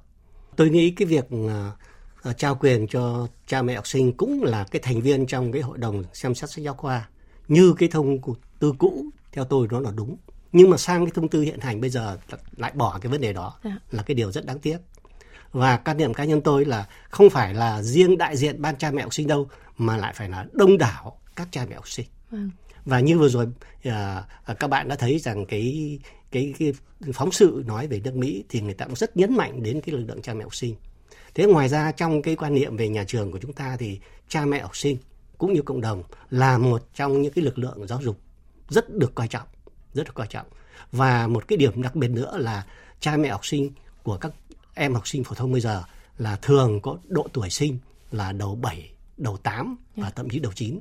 Tôi 0.55 0.69
nghĩ 0.69 0.91
cái 0.91 1.05
việc 1.05 1.25
à, 1.49 1.71
à, 2.23 2.33
trao 2.33 2.55
quyền 2.55 2.87
cho 2.87 3.27
cha 3.47 3.61
mẹ 3.61 3.75
học 3.75 3.87
sinh 3.87 4.13
cũng 4.17 4.43
là 4.43 4.65
cái 4.71 4.81
thành 4.85 5.01
viên 5.01 5.25
trong 5.25 5.51
cái 5.51 5.61
hội 5.61 5.77
đồng 5.77 6.03
xem 6.13 6.35
xét 6.35 6.49
sách 6.49 6.63
giáo 6.63 6.73
khoa 6.73 7.09
như 7.47 7.73
cái 7.77 7.89
thông 7.89 8.17
tư 8.59 8.73
cũ 8.77 9.05
theo 9.31 9.45
tôi 9.45 9.67
nó 9.71 9.79
là 9.79 9.91
đúng 9.95 10.17
nhưng 10.51 10.69
mà 10.69 10.77
sang 10.77 11.05
cái 11.05 11.11
thông 11.15 11.29
tư 11.29 11.41
hiện 11.41 11.59
hành 11.59 11.81
bây 11.81 11.89
giờ 11.89 12.17
lại 12.57 12.71
bỏ 12.75 12.99
cái 13.01 13.11
vấn 13.11 13.21
đề 13.21 13.33
đó 13.33 13.59
à. 13.63 13.79
là 13.91 14.03
cái 14.03 14.15
điều 14.15 14.31
rất 14.31 14.45
đáng 14.45 14.59
tiếc 14.59 14.77
và 15.51 15.77
quan 15.77 15.97
niệm 15.97 16.13
cá 16.13 16.23
nhân 16.23 16.41
tôi 16.41 16.65
là 16.65 16.87
không 17.09 17.29
phải 17.29 17.53
là 17.53 17.81
riêng 17.81 18.17
đại 18.17 18.37
diện 18.37 18.61
ban 18.61 18.77
cha 18.77 18.91
mẹ 18.91 19.01
học 19.01 19.13
sinh 19.13 19.27
đâu 19.27 19.47
mà 19.77 19.97
lại 19.97 20.13
phải 20.15 20.29
là 20.29 20.45
đông 20.51 20.77
đảo 20.77 21.19
các 21.35 21.47
cha 21.51 21.65
mẹ 21.69 21.75
học 21.75 21.89
sinh 21.89 22.07
à. 22.31 22.49
và 22.85 22.99
như 22.99 23.17
vừa 23.17 23.29
rồi 23.29 23.47
à, 23.83 24.23
à, 24.43 24.53
các 24.53 24.67
bạn 24.67 24.87
đã 24.87 24.95
thấy 24.95 25.19
rằng 25.19 25.45
cái, 25.45 25.99
cái 26.31 26.53
cái 26.59 26.73
phóng 27.13 27.31
sự 27.31 27.63
nói 27.65 27.87
về 27.87 28.01
nước 28.03 28.15
Mỹ 28.15 28.43
thì 28.49 28.61
người 28.61 28.73
ta 28.73 28.85
cũng 28.85 28.95
rất 28.95 29.17
nhấn 29.17 29.37
mạnh 29.37 29.63
đến 29.63 29.81
cái 29.81 29.95
lực 29.95 30.05
lượng 30.07 30.21
cha 30.21 30.33
mẹ 30.33 30.43
học 30.43 30.55
sinh 30.55 30.75
thế 31.35 31.45
ngoài 31.45 31.69
ra 31.69 31.91
trong 31.91 32.21
cái 32.21 32.35
quan 32.35 32.53
niệm 32.53 32.77
về 32.77 32.89
nhà 32.89 33.03
trường 33.07 33.31
của 33.31 33.39
chúng 33.41 33.53
ta 33.53 33.75
thì 33.79 33.99
cha 34.27 34.45
mẹ 34.45 34.61
học 34.61 34.77
sinh 34.77 34.97
cũng 35.37 35.53
như 35.53 35.61
cộng 35.61 35.81
đồng 35.81 36.03
là 36.29 36.57
một 36.57 36.81
trong 36.95 37.21
những 37.21 37.33
cái 37.33 37.43
lực 37.43 37.59
lượng 37.59 37.87
giáo 37.87 38.01
dục 38.01 38.19
rất 38.69 38.95
được 38.95 39.15
coi 39.15 39.27
trọng 39.27 39.47
rất 39.93 40.07
là 40.07 40.13
quan 40.15 40.27
trọng 40.27 40.45
và 40.91 41.27
một 41.27 41.47
cái 41.47 41.57
điểm 41.57 41.81
đặc 41.81 41.95
biệt 41.95 42.07
nữa 42.07 42.37
là 42.37 42.65
cha 42.99 43.17
mẹ 43.17 43.29
học 43.29 43.45
sinh 43.45 43.71
của 44.03 44.17
các 44.17 44.31
em 44.73 44.93
học 44.93 45.07
sinh 45.07 45.23
phổ 45.23 45.35
thông 45.35 45.51
bây 45.51 45.61
giờ 45.61 45.83
là 46.17 46.35
thường 46.35 46.81
có 46.81 46.97
độ 47.07 47.27
tuổi 47.33 47.49
sinh 47.49 47.77
là 48.11 48.31
đầu 48.31 48.55
7, 48.55 48.91
đầu 49.17 49.37
8 49.37 49.77
và 49.95 50.03
dạ. 50.03 50.11
thậm 50.15 50.29
chí 50.29 50.39
đầu 50.39 50.51
9. 50.55 50.79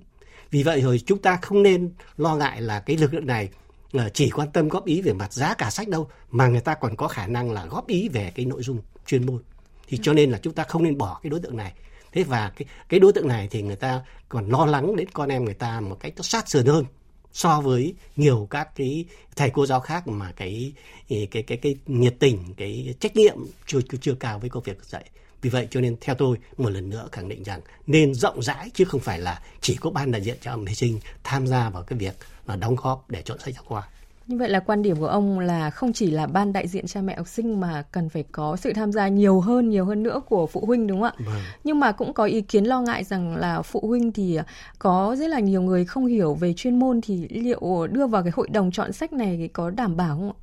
Vì 0.50 0.62
vậy 0.62 0.80
rồi 0.80 1.00
chúng 1.06 1.22
ta 1.22 1.38
không 1.42 1.62
nên 1.62 1.92
lo 2.16 2.36
ngại 2.36 2.60
là 2.60 2.80
cái 2.80 2.96
lực 2.96 3.14
lượng 3.14 3.26
này 3.26 3.48
ờ, 3.92 4.08
chỉ 4.14 4.30
quan 4.30 4.52
tâm 4.52 4.68
góp 4.68 4.84
ý 4.84 5.02
về 5.02 5.12
mặt 5.12 5.32
giá 5.32 5.54
cả 5.54 5.70
sách 5.70 5.88
đâu 5.88 6.08
mà 6.30 6.46
người 6.46 6.60
ta 6.60 6.74
còn 6.74 6.96
có 6.96 7.08
khả 7.08 7.26
năng 7.26 7.52
là 7.52 7.66
góp 7.66 7.86
ý 7.86 8.08
về 8.08 8.32
cái 8.34 8.46
nội 8.46 8.62
dung 8.62 8.82
chuyên 9.06 9.26
môn. 9.26 9.42
Thì 9.88 9.98
cho 10.02 10.12
nên 10.12 10.30
là 10.30 10.38
chúng 10.42 10.52
ta 10.52 10.64
không 10.64 10.82
nên 10.82 10.98
bỏ 10.98 11.20
cái 11.22 11.30
đối 11.30 11.40
tượng 11.40 11.56
này. 11.56 11.72
Thế 12.12 12.22
và 12.22 12.52
cái 12.56 12.68
cái 12.88 13.00
đối 13.00 13.12
tượng 13.12 13.28
này 13.28 13.48
thì 13.50 13.62
người 13.62 13.76
ta 13.76 14.02
còn 14.28 14.48
lo 14.48 14.66
lắng 14.66 14.96
đến 14.96 15.08
con 15.12 15.28
em 15.28 15.44
người 15.44 15.54
ta 15.54 15.80
một 15.80 15.96
cách 16.00 16.12
sát 16.22 16.48
sườn 16.48 16.66
hơn 16.66 16.84
so 17.32 17.60
với 17.60 17.94
nhiều 18.16 18.46
các 18.50 18.76
cái 18.76 19.04
thầy 19.36 19.50
cô 19.50 19.66
giáo 19.66 19.80
khác 19.80 20.08
mà 20.08 20.32
cái 20.36 20.72
cái 21.08 21.28
cái 21.30 21.42
cái, 21.42 21.58
cái 21.58 21.76
nhiệt 21.86 22.14
tình 22.18 22.54
cái 22.56 22.94
trách 23.00 23.16
nhiệm 23.16 23.36
chưa 23.66 23.80
chưa 24.00 24.14
cao 24.14 24.38
với 24.38 24.50
công 24.50 24.62
việc 24.62 24.84
dạy 24.84 25.04
vì 25.42 25.50
vậy 25.50 25.68
cho 25.70 25.80
nên 25.80 25.96
theo 26.00 26.14
tôi 26.14 26.36
một 26.56 26.70
lần 26.70 26.90
nữa 26.90 27.08
khẳng 27.12 27.28
định 27.28 27.42
rằng 27.42 27.60
nên 27.86 28.14
rộng 28.14 28.42
rãi 28.42 28.70
chứ 28.74 28.84
không 28.84 29.00
phải 29.00 29.18
là 29.18 29.42
chỉ 29.60 29.76
có 29.80 29.90
ban 29.90 30.10
đại 30.10 30.22
diện 30.22 30.36
cho 30.40 30.50
học 30.50 30.60
sinh 30.74 31.00
tham 31.24 31.46
gia 31.46 31.70
vào 31.70 31.82
cái 31.82 31.98
việc 31.98 32.14
là 32.46 32.56
đóng 32.56 32.76
góp 32.76 33.10
để 33.10 33.22
chọn 33.22 33.38
sách 33.38 33.54
giáo 33.54 33.64
khoa. 33.66 33.88
Như 34.28 34.36
vậy 34.36 34.48
là 34.48 34.60
quan 34.60 34.82
điểm 34.82 34.96
của 34.96 35.06
ông 35.06 35.38
là 35.38 35.70
không 35.70 35.92
chỉ 35.92 36.10
là 36.10 36.26
ban 36.26 36.52
đại 36.52 36.68
diện 36.68 36.86
cha 36.86 37.00
mẹ 37.00 37.16
học 37.16 37.28
sinh 37.28 37.60
mà 37.60 37.82
cần 37.92 38.08
phải 38.08 38.24
có 38.32 38.56
sự 38.56 38.72
tham 38.72 38.92
gia 38.92 39.08
nhiều 39.08 39.40
hơn, 39.40 39.68
nhiều 39.68 39.84
hơn 39.84 40.02
nữa 40.02 40.20
của 40.28 40.46
phụ 40.46 40.64
huynh 40.66 40.86
đúng 40.86 41.00
không 41.00 41.10
ạ? 41.18 41.24
Vâng. 41.26 41.42
Nhưng 41.64 41.80
mà 41.80 41.92
cũng 41.92 42.12
có 42.12 42.24
ý 42.24 42.40
kiến 42.40 42.64
lo 42.64 42.80
ngại 42.80 43.04
rằng 43.04 43.36
là 43.36 43.62
phụ 43.62 43.80
huynh 43.88 44.12
thì 44.12 44.38
có 44.78 45.16
rất 45.18 45.28
là 45.28 45.40
nhiều 45.40 45.62
người 45.62 45.84
không 45.84 46.06
hiểu 46.06 46.34
về 46.34 46.52
chuyên 46.52 46.78
môn 46.78 47.00
thì 47.00 47.28
liệu 47.30 47.86
đưa 47.90 48.06
vào 48.06 48.22
cái 48.22 48.32
hội 48.34 48.48
đồng 48.48 48.70
chọn 48.70 48.92
sách 48.92 49.12
này 49.12 49.50
có 49.52 49.70
đảm 49.70 49.96
bảo 49.96 50.16
không 50.16 50.32
ạ? 50.32 50.36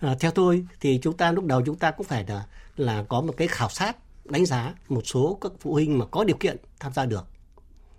À, 0.00 0.16
theo 0.20 0.30
tôi 0.30 0.66
thì 0.80 0.98
chúng 1.02 1.16
ta 1.16 1.32
lúc 1.32 1.44
đầu 1.44 1.62
chúng 1.66 1.76
ta 1.76 1.90
cũng 1.90 2.06
phải 2.06 2.24
là 2.28 2.44
là 2.76 3.04
có 3.08 3.20
một 3.20 3.34
cái 3.36 3.48
khảo 3.48 3.68
sát 3.68 3.96
đánh 4.24 4.46
giá 4.46 4.74
một 4.88 5.02
số 5.04 5.38
các 5.40 5.52
phụ 5.60 5.72
huynh 5.72 5.98
mà 5.98 6.04
có 6.10 6.24
điều 6.24 6.36
kiện 6.36 6.56
tham 6.80 6.92
gia 6.92 7.06
được 7.06 7.26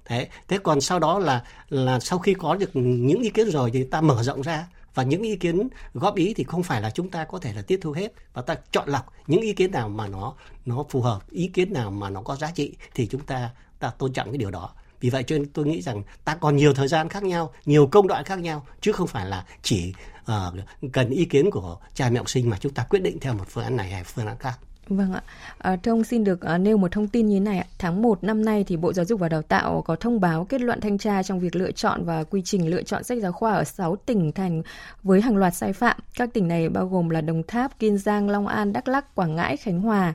thế 0.06 0.28
thế 0.48 0.58
còn 0.64 0.82
sau 0.82 1.00
đó 1.00 1.20
là 1.20 1.44
là 1.70 2.00
sau 2.00 2.20
khi 2.20 2.34
có 2.34 2.56
được 2.56 2.70
những 2.74 3.22
ý 3.22 3.30
kiến 3.30 3.50
rồi 3.50 3.72
thì 3.74 3.84
ta 3.84 4.02
mở 4.02 4.24
rộng 4.24 4.42
ra 4.42 4.68
và 4.94 5.04
những 5.04 5.22
ý 5.22 5.36
kiến 5.36 5.70
góp 5.94 6.16
ý 6.16 6.34
thì 6.34 6.44
không 6.44 6.64
phải 6.64 6.82
là 6.82 6.90
chúng 6.90 7.10
ta 7.10 7.26
có 7.26 7.40
thể 7.40 7.54
là 7.54 7.62
tiếp 7.62 7.80
thu 7.82 7.92
hết. 7.92 8.14
Và 8.34 8.42
ta 8.42 8.56
chọn 8.72 8.90
lọc 8.90 9.14
những 9.28 9.42
ý 9.42 9.54
kiến 9.54 9.72
nào 9.72 9.90
mà 9.90 10.08
nó 10.08 10.36
nó 10.66 10.86
phù 10.90 11.02
hợp 11.02 11.30
ý 11.30 11.48
kiến 11.48 11.74
nào 11.74 11.92
mà 11.92 12.10
nó 12.10 12.22
có 12.22 12.36
giá 12.36 12.52
trị 12.52 12.76
thì 12.94 13.08
chúng 13.08 13.22
ta 13.22 13.50
ta 13.80 13.90
tôn 13.90 14.14
trọng 14.14 14.32
cái 14.32 14.38
điều 14.38 14.52
đó. 14.52 14.70
Vì 15.00 15.10
vậy 15.10 15.24
cho 15.24 15.38
nên 15.38 15.46
tôi 15.46 15.66
nghĩ 15.66 15.82
rằng 15.82 16.04
ta 16.26 16.36
còn 16.36 16.56
nhiều 16.56 16.74
thời 16.74 16.88
gian 16.88 17.10
khác 17.10 17.24
nhau 17.24 17.54
nhiều 17.66 17.88
công 17.88 18.08
đoạn 18.08 18.24
khác 18.24 18.40
nhau 18.40 18.66
chứ 18.82 18.92
không 18.92 19.08
phải 19.08 19.26
là 19.26 19.46
chỉ 19.62 19.94
uh, 20.22 20.92
cần 20.94 21.10
ý 21.10 21.26
kiến 21.26 21.52
của 21.52 21.78
cha 21.94 22.10
mẹ 22.10 22.18
học 22.18 22.30
sinh 22.30 22.50
mà 22.50 22.58
chúng 22.60 22.74
ta 22.74 22.84
quyết 22.90 23.00
định 23.00 23.20
theo 23.20 23.34
một 23.34 23.46
phương 23.48 23.64
án 23.64 23.76
này 23.76 23.92
hay 23.92 24.04
phương 24.04 24.28
án 24.28 24.38
khác. 24.38 24.60
Vâng 24.88 25.14
ạ. 25.14 25.24
À, 25.58 25.76
thưa 25.76 25.92
ông 25.92 26.04
xin 26.04 26.24
được 26.24 26.42
à, 26.42 26.58
nêu 26.58 26.78
một 26.78 26.92
thông 26.92 27.08
tin 27.08 27.28
như 27.28 27.36
thế 27.36 27.40
này 27.40 27.58
ạ. 27.58 27.66
Tháng 27.80 28.02
1 28.02 28.24
năm 28.24 28.46
nay 28.46 28.64
thì 28.64 28.78
Bộ 28.78 28.94
Giáo 28.94 29.06
dục 29.06 29.20
và 29.20 29.30
Đào 29.30 29.42
tạo 29.42 29.82
có 29.82 29.96
thông 29.96 30.20
báo 30.20 30.46
kết 30.46 30.62
luận 30.62 30.82
thanh 30.82 30.98
tra 30.98 31.24
trong 31.24 31.40
việc 31.40 31.56
lựa 31.56 31.72
chọn 31.72 32.06
và 32.06 32.24
quy 32.24 32.42
trình 32.46 32.70
lựa 32.70 32.84
chọn 32.84 33.04
sách 33.04 33.18
giáo 33.22 33.32
khoa 33.32 33.54
ở 33.54 33.64
6 33.64 33.96
tỉnh 33.96 34.32
thành 34.32 34.62
với 35.04 35.22
hàng 35.22 35.38
loạt 35.38 35.56
sai 35.56 35.74
phạm. 35.74 35.98
Các 36.16 36.34
tỉnh 36.34 36.48
này 36.48 36.70
bao 36.70 36.88
gồm 36.88 37.10
là 37.10 37.22
Đồng 37.22 37.44
Tháp, 37.44 37.80
Kiên 37.80 37.98
Giang, 37.98 38.30
Long 38.30 38.48
An, 38.48 38.74
Đắk 38.74 38.88
Lắk, 38.88 39.16
Quảng 39.16 39.36
Ngãi, 39.36 39.58
Khánh 39.58 39.82
Hòa 39.82 40.14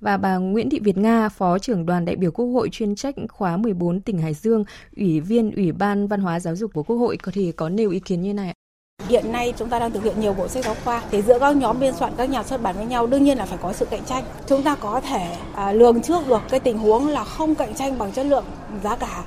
và 0.00 0.16
bà 0.16 0.36
Nguyễn 0.36 0.70
Thị 0.70 0.80
Việt 0.80 0.96
Nga, 0.98 1.28
Phó 1.28 1.58
trưởng 1.58 1.86
đoàn 1.86 2.04
đại 2.04 2.16
biểu 2.16 2.30
Quốc 2.30 2.46
hội 2.46 2.68
chuyên 2.72 2.94
trách 2.94 3.14
khóa 3.28 3.56
14 3.56 4.00
tỉnh 4.00 4.18
Hải 4.18 4.34
Dương, 4.34 4.64
Ủy 4.96 5.20
viên 5.20 5.50
Ủy 5.50 5.72
ban 5.72 6.08
Văn 6.08 6.20
hóa 6.20 6.40
Giáo 6.40 6.56
dục 6.56 6.72
của 6.74 6.82
Quốc 6.82 6.96
hội 6.96 7.16
có 7.16 7.32
thể 7.34 7.52
có 7.56 7.68
nêu 7.68 7.90
ý 7.90 8.00
kiến 8.00 8.22
như 8.22 8.34
này. 8.34 8.57
Hiện 9.06 9.32
nay 9.32 9.52
chúng 9.56 9.68
ta 9.68 9.78
đang 9.78 9.90
thực 9.90 10.04
hiện 10.04 10.20
nhiều 10.20 10.32
bộ 10.32 10.48
sách 10.48 10.64
giáo 10.64 10.76
khoa 10.84 11.02
thì 11.10 11.22
giữa 11.22 11.38
các 11.38 11.56
nhóm 11.56 11.80
biên 11.80 11.94
soạn 11.94 12.12
các 12.16 12.30
nhà 12.30 12.42
xuất 12.42 12.62
bản 12.62 12.76
với 12.76 12.86
nhau 12.86 13.06
đương 13.06 13.24
nhiên 13.24 13.38
là 13.38 13.46
phải 13.46 13.58
có 13.62 13.72
sự 13.72 13.84
cạnh 13.84 14.04
tranh. 14.06 14.24
Chúng 14.46 14.62
ta 14.62 14.74
có 14.74 15.00
thể 15.00 15.36
à, 15.54 15.72
lường 15.72 16.02
trước 16.02 16.28
được 16.28 16.42
cái 16.48 16.60
tình 16.60 16.78
huống 16.78 17.08
là 17.08 17.24
không 17.24 17.54
cạnh 17.54 17.74
tranh 17.74 17.98
bằng 17.98 18.12
chất 18.12 18.26
lượng 18.26 18.44
giá 18.84 18.96
cả 18.96 19.24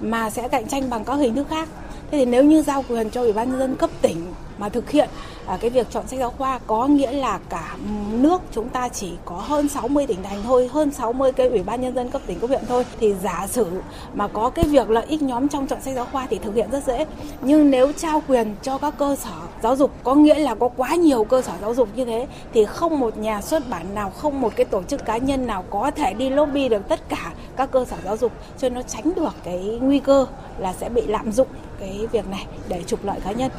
mà 0.00 0.30
sẽ 0.30 0.48
cạnh 0.48 0.68
tranh 0.68 0.90
bằng 0.90 1.04
các 1.04 1.14
hình 1.14 1.34
thức 1.34 1.46
khác. 1.50 1.68
Thế 2.10 2.18
thì 2.18 2.24
nếu 2.24 2.44
như 2.44 2.62
giao 2.62 2.84
quyền 2.88 3.10
cho 3.10 3.20
Ủy 3.20 3.32
ban 3.32 3.50
nhân 3.50 3.58
dân 3.58 3.76
cấp 3.76 3.90
tỉnh 4.02 4.26
mà 4.58 4.68
thực 4.68 4.90
hiện 4.90 5.08
à, 5.46 5.58
cái 5.60 5.70
việc 5.70 5.86
chọn 5.90 6.08
sách 6.08 6.20
giáo 6.20 6.30
khoa 6.30 6.58
có 6.66 6.86
nghĩa 6.86 7.12
là 7.12 7.38
cả 7.48 7.76
nước 8.12 8.42
chúng 8.52 8.68
ta 8.68 8.88
chỉ 8.88 9.12
có 9.24 9.36
hơn 9.36 9.68
60 9.68 10.06
tỉnh 10.06 10.22
thành 10.22 10.42
thôi, 10.42 10.70
hơn 10.72 10.90
60 10.90 11.32
cái 11.32 11.48
ủy 11.48 11.62
ban 11.62 11.80
nhân 11.80 11.94
dân 11.94 12.10
cấp 12.10 12.22
tỉnh 12.26 12.40
cấp 12.40 12.50
huyện 12.50 12.62
thôi 12.68 12.84
thì 13.00 13.14
giả 13.22 13.46
sử 13.50 13.66
mà 14.14 14.28
có 14.28 14.50
cái 14.50 14.64
việc 14.64 14.90
lợi 14.90 15.04
ích 15.08 15.22
nhóm 15.22 15.48
trong 15.48 15.66
chọn 15.66 15.80
sách 15.82 15.94
giáo 15.94 16.06
khoa 16.12 16.26
thì 16.30 16.38
thực 16.38 16.54
hiện 16.54 16.70
rất 16.70 16.86
dễ. 16.86 17.06
Nhưng 17.40 17.70
nếu 17.70 17.92
trao 17.92 18.22
quyền 18.28 18.54
cho 18.62 18.78
các 18.78 18.94
cơ 18.98 19.16
sở 19.16 19.30
giáo 19.62 19.76
dục 19.76 19.90
có 20.04 20.14
nghĩa 20.14 20.38
là 20.38 20.54
có 20.54 20.68
quá 20.76 20.94
nhiều 20.94 21.24
cơ 21.24 21.42
sở 21.42 21.52
giáo 21.60 21.74
dục 21.74 21.88
như 21.96 22.04
thế 22.04 22.26
thì 22.52 22.64
không 22.64 23.00
một 23.00 23.18
nhà 23.18 23.40
xuất 23.40 23.68
bản 23.70 23.94
nào, 23.94 24.10
không 24.10 24.40
một 24.40 24.52
cái 24.56 24.64
tổ 24.64 24.82
chức 24.82 25.04
cá 25.04 25.16
nhân 25.16 25.46
nào 25.46 25.64
có 25.70 25.90
thể 25.90 26.14
đi 26.14 26.30
lobby 26.30 26.68
được 26.68 26.88
tất 26.88 27.08
cả 27.08 27.32
các 27.56 27.70
cơ 27.70 27.84
sở 27.84 27.96
giáo 28.04 28.16
dục 28.16 28.32
cho 28.58 28.68
nó 28.68 28.82
tránh 28.82 29.12
được 29.16 29.34
cái 29.44 29.78
nguy 29.80 29.98
cơ 29.98 30.26
là 30.58 30.72
sẽ 30.72 30.88
bị 30.88 31.02
lạm 31.06 31.32
dụng 31.32 31.48
cái 31.80 32.06
việc 32.12 32.28
này 32.28 32.46
để 32.68 32.82
trục 32.86 33.04
lợi 33.04 33.20
cá 33.24 33.32
nhân. 33.32 33.50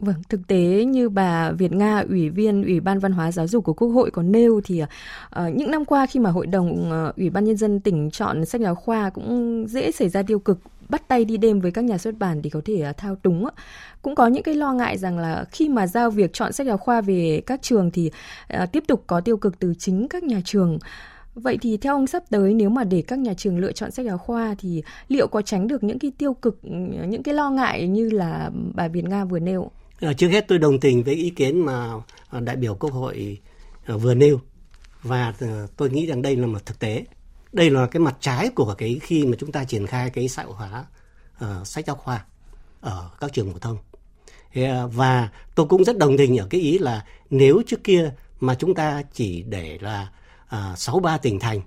Vâng, 0.00 0.16
thực 0.28 0.46
tế 0.46 0.84
như 0.84 1.08
bà 1.08 1.50
Việt 1.50 1.72
Nga, 1.72 2.04
Ủy 2.08 2.28
viên 2.28 2.62
Ủy 2.62 2.80
ban 2.80 2.98
Văn 2.98 3.12
hóa 3.12 3.32
Giáo 3.32 3.46
dục 3.46 3.64
của 3.64 3.72
Quốc 3.72 3.88
hội 3.88 4.10
có 4.10 4.22
nêu 4.22 4.60
thì 4.64 4.82
uh, 4.82 4.88
những 5.54 5.70
năm 5.70 5.84
qua 5.84 6.06
khi 6.06 6.20
mà 6.20 6.30
Hội 6.30 6.46
đồng 6.46 6.90
uh, 7.08 7.16
Ủy 7.16 7.30
ban 7.30 7.44
Nhân 7.44 7.56
dân 7.56 7.80
tỉnh 7.80 8.10
chọn 8.10 8.44
sách 8.44 8.60
giáo 8.60 8.74
khoa 8.74 9.10
cũng 9.10 9.64
dễ 9.68 9.92
xảy 9.92 10.08
ra 10.08 10.22
tiêu 10.22 10.38
cực 10.38 10.58
bắt 10.88 11.08
tay 11.08 11.24
đi 11.24 11.36
đêm 11.36 11.60
với 11.60 11.70
các 11.70 11.84
nhà 11.84 11.98
xuất 11.98 12.18
bản 12.18 12.42
thì 12.42 12.50
có 12.50 12.60
thể 12.64 12.90
uh, 12.90 12.96
thao 12.96 13.14
túng. 13.14 13.48
Cũng 14.02 14.14
có 14.14 14.26
những 14.26 14.42
cái 14.42 14.54
lo 14.54 14.72
ngại 14.72 14.98
rằng 14.98 15.18
là 15.18 15.44
khi 15.50 15.68
mà 15.68 15.86
giao 15.86 16.10
việc 16.10 16.32
chọn 16.32 16.52
sách 16.52 16.66
giáo 16.66 16.78
khoa 16.78 17.00
về 17.00 17.42
các 17.46 17.62
trường 17.62 17.90
thì 17.90 18.10
uh, 18.62 18.72
tiếp 18.72 18.84
tục 18.86 19.04
có 19.06 19.20
tiêu 19.20 19.36
cực 19.36 19.58
từ 19.58 19.74
chính 19.78 20.08
các 20.08 20.22
nhà 20.22 20.40
trường. 20.44 20.78
Vậy 21.34 21.58
thì 21.60 21.76
theo 21.76 21.94
ông 21.94 22.06
sắp 22.06 22.22
tới 22.30 22.54
nếu 22.54 22.70
mà 22.70 22.84
để 22.84 23.02
các 23.02 23.18
nhà 23.18 23.34
trường 23.34 23.58
lựa 23.58 23.72
chọn 23.72 23.90
sách 23.90 24.06
giáo 24.06 24.18
khoa 24.18 24.54
thì 24.58 24.82
liệu 25.08 25.26
có 25.26 25.42
tránh 25.42 25.68
được 25.68 25.84
những 25.84 25.98
cái 25.98 26.12
tiêu 26.18 26.34
cực, 26.34 26.62
ừ, 26.62 26.70
những 27.08 27.22
cái 27.22 27.34
lo 27.34 27.50
ngại 27.50 27.88
như 27.88 28.10
là 28.10 28.50
bà 28.74 28.88
Việt 28.88 29.04
Nga 29.04 29.24
vừa 29.24 29.38
nêu? 29.38 29.70
Ờ, 30.00 30.12
trước 30.12 30.28
hết 30.28 30.48
tôi 30.48 30.58
đồng 30.58 30.80
tình 30.80 31.02
với 31.02 31.14
ý 31.14 31.30
kiến 31.30 31.64
mà 31.64 31.92
ờ, 32.30 32.40
đại 32.40 32.56
biểu 32.56 32.74
Quốc 32.74 32.92
hội 32.92 33.38
ờ, 33.86 33.98
vừa 33.98 34.14
nêu 34.14 34.40
và 35.02 35.34
tôi 35.76 35.90
nghĩ 35.90 36.06
rằng 36.06 36.22
đây 36.22 36.36
là 36.36 36.46
một 36.46 36.66
thực 36.66 36.78
tế. 36.78 37.04
Đây 37.52 37.70
là 37.70 37.86
cái 37.86 38.00
mặt 38.00 38.16
trái 38.20 38.48
của 38.48 38.74
cái 38.78 39.00
khi 39.02 39.26
mà 39.26 39.36
chúng 39.38 39.52
ta 39.52 39.64
triển 39.64 39.86
khai 39.86 40.10
cái 40.10 40.28
xã 40.28 40.42
hội 40.42 40.54
hóa 40.54 40.84
uh, 41.44 41.66
sách 41.66 41.86
giáo 41.86 41.96
khoa 41.96 42.24
ở 42.80 43.10
các 43.20 43.32
trường 43.32 43.52
phổ 43.52 43.58
thông. 43.58 43.78
Và 44.92 45.28
tôi 45.54 45.66
cũng 45.66 45.84
rất 45.84 45.98
đồng 45.98 46.16
tình 46.16 46.38
ở 46.38 46.46
cái 46.50 46.60
ý 46.60 46.78
là 46.78 47.04
nếu 47.30 47.62
trước 47.66 47.84
kia 47.84 48.12
mà 48.40 48.54
chúng 48.54 48.74
ta 48.74 49.02
chỉ 49.12 49.42
để 49.42 49.78
là 49.80 50.10
sáu 50.76 50.96
uh, 50.96 51.02
ba 51.02 51.18
tỉnh 51.18 51.38
thành 51.38 51.60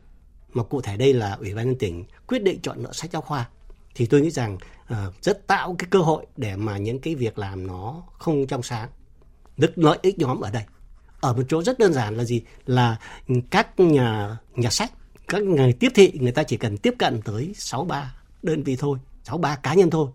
mà 0.54 0.64
cụ 0.64 0.82
thể 0.82 0.98
đây 0.98 1.14
là 1.14 1.34
ủy 1.34 1.54
ban 1.54 1.66
nhân 1.66 1.78
tỉnh 1.80 2.06
quyết 2.28 2.44
định 2.44 2.60
chọn 2.62 2.84
lựa 2.84 2.92
sách 2.92 3.12
giáo 3.12 3.22
khoa 3.22 3.50
thì 3.96 4.06
tôi 4.06 4.22
nghĩ 4.22 4.30
rằng 4.30 4.58
Ờ, 4.92 5.12
rất 5.22 5.48
tạo 5.48 5.76
cái 5.80 5.88
cơ 5.92 6.00
hội 6.00 6.26
để 6.38 6.56
mà 6.56 6.78
những 6.78 7.00
cái 7.00 7.16
việc 7.16 7.40
làm 7.40 7.68
nó 7.68 8.04
không 8.14 8.48
trong 8.48 8.64
sáng. 8.64 8.90
Đức 9.58 9.72
lợi 9.76 9.98
ích 10.02 10.20
nhóm 10.20 10.42
ở 10.42 10.52
đây. 10.52 10.64
Ở 11.22 11.34
một 11.34 11.44
chỗ 11.50 11.64
rất 11.64 11.80
đơn 11.80 11.94
giản 11.94 12.18
là 12.18 12.24
gì? 12.24 12.42
Là 12.66 12.98
các 13.50 13.80
nhà 13.80 14.38
nhà 14.56 14.70
sách, 14.70 14.92
các 15.28 15.42
người 15.42 15.74
tiếp 15.74 15.90
thị, 15.96 16.12
người 16.14 16.32
ta 16.32 16.44
chỉ 16.44 16.58
cần 16.58 16.78
tiếp 16.78 16.94
cận 17.00 17.22
tới 17.22 17.54
sáu 17.56 17.86
ba 17.86 18.16
đơn 18.44 18.64
vị 18.64 18.76
thôi, 18.76 18.98
sáu 19.24 19.38
ba 19.38 19.56
cá 19.56 19.74
nhân 19.74 19.90
thôi. 19.90 20.10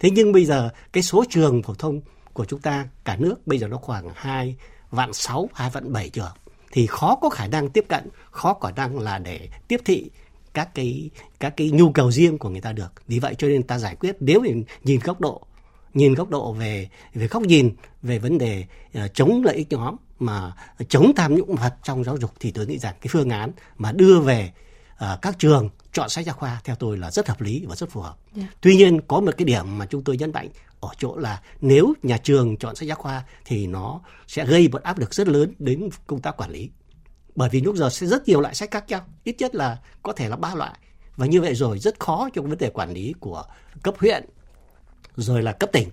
Thế 0.00 0.10
nhưng 0.10 0.32
bây 0.32 0.44
giờ 0.44 0.70
cái 0.92 1.02
số 1.02 1.24
trường 1.30 1.62
phổ 1.62 1.74
thông 1.74 2.00
của 2.32 2.44
chúng 2.44 2.60
ta, 2.60 2.88
cả 3.04 3.16
nước, 3.16 3.46
bây 3.46 3.58
giờ 3.58 3.68
nó 3.68 3.76
khoảng 3.76 4.08
hai 4.14 4.56
vạn 4.90 5.12
sáu, 5.12 5.48
hai 5.54 5.70
vạn 5.70 5.92
bảy 5.92 6.08
trường 6.08 6.32
thì 6.72 6.86
khó 6.86 7.14
có 7.22 7.28
khả 7.28 7.46
năng 7.46 7.70
tiếp 7.70 7.84
cận, 7.88 8.08
khó 8.30 8.52
có 8.52 8.68
khả 8.68 8.74
năng 8.74 8.98
là 8.98 9.18
để 9.18 9.48
tiếp 9.68 9.80
thị 9.84 10.10
các 10.54 10.74
cái 10.74 11.10
các 11.40 11.56
cái 11.56 11.70
nhu 11.70 11.92
cầu 11.92 12.12
riêng 12.12 12.38
của 12.38 12.48
người 12.48 12.60
ta 12.60 12.72
được 12.72 12.92
vì 13.08 13.18
vậy 13.18 13.34
cho 13.38 13.48
nên 13.48 13.62
ta 13.62 13.78
giải 13.78 13.96
quyết 13.96 14.16
nếu 14.20 14.42
nhìn 14.84 15.00
góc 15.04 15.20
độ 15.20 15.46
nhìn 15.94 16.14
góc 16.14 16.30
độ 16.30 16.52
về 16.52 16.88
về 17.14 17.26
góc 17.26 17.42
nhìn 17.42 17.70
về 18.02 18.18
vấn 18.18 18.38
đề 18.38 18.64
uh, 18.98 19.14
chống 19.14 19.42
lợi 19.44 19.56
ích 19.56 19.70
nhóm 19.70 19.96
mà 20.18 20.52
chống 20.88 21.12
tham 21.16 21.34
nhũng 21.34 21.54
vật 21.54 21.74
trong 21.82 22.04
giáo 22.04 22.16
dục 22.16 22.30
thì 22.40 22.50
tôi 22.50 22.66
nghĩ 22.66 22.78
rằng 22.78 22.94
cái 23.00 23.08
phương 23.10 23.30
án 23.30 23.50
mà 23.78 23.92
đưa 23.92 24.20
về 24.20 24.52
uh, 24.92 25.22
các 25.22 25.38
trường 25.38 25.70
chọn 25.92 26.08
sách 26.08 26.26
giáo 26.26 26.34
khoa 26.34 26.60
theo 26.64 26.76
tôi 26.76 26.98
là 26.98 27.10
rất 27.10 27.28
hợp 27.28 27.40
lý 27.40 27.64
và 27.68 27.76
rất 27.76 27.90
phù 27.90 28.00
hợp. 28.00 28.16
Yeah. 28.36 28.48
Dạ. 28.50 28.56
Tuy 28.60 28.76
nhiên 28.76 29.00
có 29.00 29.20
một 29.20 29.32
cái 29.38 29.44
điểm 29.44 29.78
mà 29.78 29.86
chúng 29.86 30.04
tôi 30.04 30.16
nhấn 30.16 30.32
mạnh 30.32 30.48
ở 30.80 30.88
chỗ 30.98 31.16
là 31.16 31.42
nếu 31.60 31.94
nhà 32.02 32.18
trường 32.18 32.56
chọn 32.56 32.76
sách 32.76 32.88
giáo 32.88 32.96
khoa 32.96 33.24
thì 33.44 33.66
nó 33.66 34.00
sẽ 34.26 34.46
gây 34.46 34.68
một 34.68 34.82
áp 34.82 34.98
lực 34.98 35.14
rất 35.14 35.28
lớn 35.28 35.52
đến 35.58 35.88
công 36.06 36.20
tác 36.20 36.36
quản 36.36 36.50
lý 36.50 36.70
bởi 37.34 37.48
vì 37.48 37.60
lúc 37.60 37.76
giờ 37.76 37.90
sẽ 37.90 38.06
rất 38.06 38.28
nhiều 38.28 38.40
loại 38.40 38.54
sách 38.54 38.70
khác 38.70 38.84
nhau 38.88 39.06
ít 39.24 39.36
nhất 39.38 39.54
là 39.54 39.78
có 40.02 40.12
thể 40.12 40.28
là 40.28 40.36
ba 40.36 40.54
loại. 40.54 40.78
Và 41.16 41.26
như 41.26 41.40
vậy 41.40 41.54
rồi 41.54 41.78
rất 41.78 42.00
khó 42.00 42.28
trong 42.32 42.48
vấn 42.48 42.58
đề 42.58 42.70
quản 42.70 42.92
lý 42.92 43.14
của 43.20 43.44
cấp 43.82 43.94
huyện 43.98 44.24
rồi 45.16 45.42
là 45.42 45.52
cấp 45.52 45.70
tỉnh. 45.72 45.88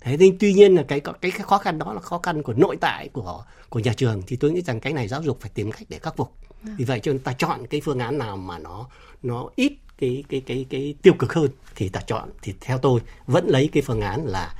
Thế 0.00 0.16
nhưng 0.20 0.38
tuy 0.38 0.52
nhiên 0.52 0.74
là 0.74 0.82
cái 0.82 1.00
cái 1.20 1.30
khó 1.30 1.58
khăn 1.58 1.78
đó 1.78 1.92
là 1.92 2.00
khó 2.00 2.18
khăn 2.18 2.42
của 2.42 2.52
nội 2.52 2.76
tại 2.80 3.08
của 3.08 3.44
của 3.68 3.78
nhà 3.80 3.92
trường 3.92 4.22
thì 4.26 4.36
tôi 4.36 4.50
nghĩ 4.50 4.62
rằng 4.62 4.80
cái 4.80 4.92
này 4.92 5.08
giáo 5.08 5.22
dục 5.22 5.38
phải 5.40 5.50
tìm 5.54 5.72
cách 5.72 5.86
để 5.88 5.98
khắc 5.98 6.16
phục. 6.16 6.32
Vì 6.62 6.84
vậy 6.84 7.00
cho 7.02 7.12
nên 7.12 7.22
ta 7.22 7.32
chọn 7.32 7.66
cái 7.66 7.80
phương 7.84 7.98
án 7.98 8.18
nào 8.18 8.36
mà 8.36 8.58
nó 8.58 8.88
nó 9.22 9.48
ít 9.56 9.72
cái 9.98 10.24
cái 10.28 10.42
cái 10.46 10.66
cái 10.70 10.94
tiêu 11.02 11.14
cực 11.18 11.32
hơn 11.32 11.50
thì 11.76 11.88
ta 11.88 12.00
chọn. 12.00 12.30
Thì 12.42 12.54
theo 12.60 12.78
tôi 12.78 13.00
vẫn 13.26 13.46
lấy 13.46 13.68
cái 13.72 13.82
phương 13.82 14.00
án 14.00 14.26
là 14.26 14.54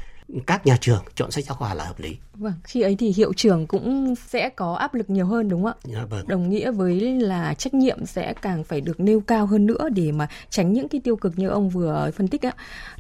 các 0.47 0.67
nhà 0.67 0.79
trường 0.81 1.05
chọn 1.15 1.31
sách 1.31 1.45
giáo 1.45 1.57
khoa 1.57 1.75
là 1.75 1.85
hợp 1.85 2.01
lý 2.01 2.17
Vâng, 2.39 2.53
khi 2.65 2.81
ấy 2.81 2.97
thì 2.97 3.13
hiệu 3.17 3.33
trưởng 3.33 3.67
cũng 3.67 4.15
sẽ 4.17 4.49
có 4.49 4.75
áp 4.75 4.95
lực 4.95 5.11
nhiều 5.11 5.27
hơn 5.27 5.49
đúng 5.49 5.65
không 5.65 5.73
ạ? 5.73 5.91
Dạ, 5.95 6.05
vâng. 6.11 6.29
Đồng 6.29 6.51
nghĩa 6.51 6.71
với 6.71 7.01
là 7.01 7.55
trách 7.55 7.75
nhiệm 7.75 8.07
sẽ 8.07 8.33
càng 8.43 8.65
phải 8.65 8.81
được 8.81 9.01
nêu 9.01 9.21
cao 9.21 9.47
hơn 9.47 9.67
nữa 9.67 9.89
để 9.95 10.13
mà 10.13 10.29
tránh 10.51 10.73
những 10.73 10.89
cái 10.89 11.01
tiêu 11.01 11.17
cực 11.17 11.39
như 11.39 11.49
ông 11.49 11.69
vừa 11.69 12.11
phân 12.15 12.29
tích 12.29 12.47
ạ. 12.47 12.53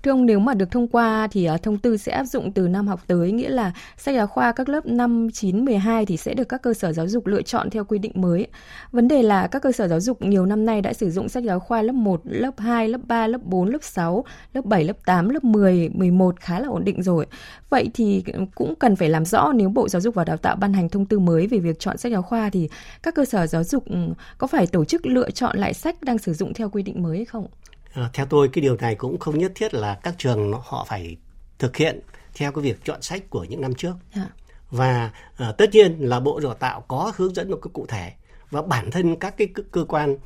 Thưa 0.03 0.11
ông, 0.11 0.27
nếu 0.27 0.38
mà 0.38 0.55
được 0.55 0.70
thông 0.70 0.88
qua 0.88 1.29
thì 1.31 1.44
à, 1.44 1.57
thông 1.57 1.79
tư 1.79 1.96
sẽ 1.96 2.12
áp 2.12 2.25
dụng 2.25 2.53
từ 2.53 2.68
năm 2.68 2.87
học 2.88 3.01
tới, 3.07 3.33
nghĩa 3.33 3.49
là 3.49 3.72
sách 3.96 4.14
giáo 4.14 4.27
khoa 4.27 4.53
các 4.53 4.68
lớp 4.68 4.87
5, 4.87 5.29
9, 5.33 5.64
12 5.64 6.07
thì 6.07 6.16
sẽ 6.16 6.35
được 6.35 6.49
các 6.49 6.62
cơ 6.62 6.75
sở 6.75 6.92
giáo 6.92 7.09
dục 7.09 7.27
lựa 7.27 7.42
chọn 7.42 7.70
theo 7.70 7.85
quy 7.85 7.99
định 7.99 8.12
mới. 8.14 8.46
Vấn 8.92 9.09
đề 9.09 9.22
là 9.22 9.46
các 9.46 9.62
cơ 9.62 9.72
sở 9.72 9.88
giáo 9.88 10.01
dục 10.01 10.22
nhiều 10.22 10.46
năm 10.46 10.64
nay 10.64 10.81
đã 10.81 10.92
sử 10.92 11.11
dụng 11.11 11.29
sách 11.29 11.44
giáo 11.44 11.61
khoa 11.61 11.83
lớp 11.83 11.92
1, 11.92 12.20
lớp 12.25 12.55
2, 12.59 12.88
lớp 12.88 13.01
3, 13.07 13.27
lớp 13.27 13.42
4, 13.42 13.68
lớp 13.68 13.83
6, 13.83 14.25
lớp 14.55 14.64
7, 14.64 14.85
lớp 14.85 14.96
8, 15.07 15.29
lớp 15.29 15.44
10, 15.44 15.88
11 15.94 16.40
khá 16.40 16.61
là 16.61 16.68
ổn 16.68 16.85
định 16.85 17.03
rồi. 17.03 17.27
Vậy 17.70 17.90
thì 17.94 18.25
cũng 18.55 18.75
cần 18.75 18.96
phải 18.96 19.09
làm 19.09 19.25
rõ 19.27 19.53
nếu 19.55 19.69
Bộ 19.69 19.89
Giáo 19.89 20.01
dục 20.01 20.15
và 20.15 20.25
Đào 20.25 20.37
tạo 20.37 20.57
ban 20.57 20.73
hành 20.73 20.89
thông 20.89 21.07
tư 21.07 21.19
mới 21.19 21.47
về 21.47 21.59
việc 21.59 21.79
chọn 21.79 21.99
sách 21.99 22.12
giáo 22.12 22.23
khoa 22.23 22.51
thì 22.51 22.69
các 23.03 23.15
cơ 23.15 23.25
sở 23.25 23.47
giáo 23.47 23.65
dục 23.65 23.85
ừ, 23.89 23.97
có 24.39 24.47
phải 24.47 24.67
tổ 24.67 24.85
chức 24.85 25.07
lựa 25.07 25.31
chọn 25.31 25.59
lại 25.59 25.75
sách 25.75 26.03
đang 26.03 26.19
sử 26.19 26.35
dụng 26.35 26.55
theo 26.55 26.71
quy 26.71 26.83
định 26.83 27.03
mới 27.03 27.17
hay 27.17 27.25
không? 27.25 27.47
À, 27.93 28.11
theo 28.12 28.27
tôi 28.27 28.49
cái 28.49 28.62
điều 28.62 28.77
này 28.77 28.95
cũng 28.95 29.19
không 29.19 29.39
nhất 29.39 29.53
thiết 29.55 29.75
là 29.75 29.99
các 30.03 30.15
trường 30.19 30.51
nó, 30.51 30.61
họ 30.65 30.87
phải 30.89 31.17
thực 31.59 31.77
hiện 31.77 32.01
theo 32.35 32.53
cái 32.53 32.62
việc 32.62 32.85
chọn 32.85 33.03
sách 33.03 33.31
của 33.31 33.45
những 33.45 33.61
năm 33.61 33.75
trước. 33.75 33.93
À. 34.12 34.27
Và 34.71 35.11
à, 35.37 35.53
tất 35.53 35.71
nhiên 35.73 35.97
là 35.99 36.21
Bộ 36.21 36.41
Đào 36.41 36.55
tạo 36.55 36.85
có 36.89 37.12
hướng 37.17 37.35
dẫn 37.35 37.51
một 37.51 37.59
cái 37.62 37.71
cụ 37.73 37.87
thể 37.89 38.12
và 38.51 38.62
bản 38.62 38.91
thân 38.91 39.17
các 39.17 39.37
cái 39.37 39.47
cơ, 39.47 39.62
cơ 39.71 39.85
quan 39.85 40.17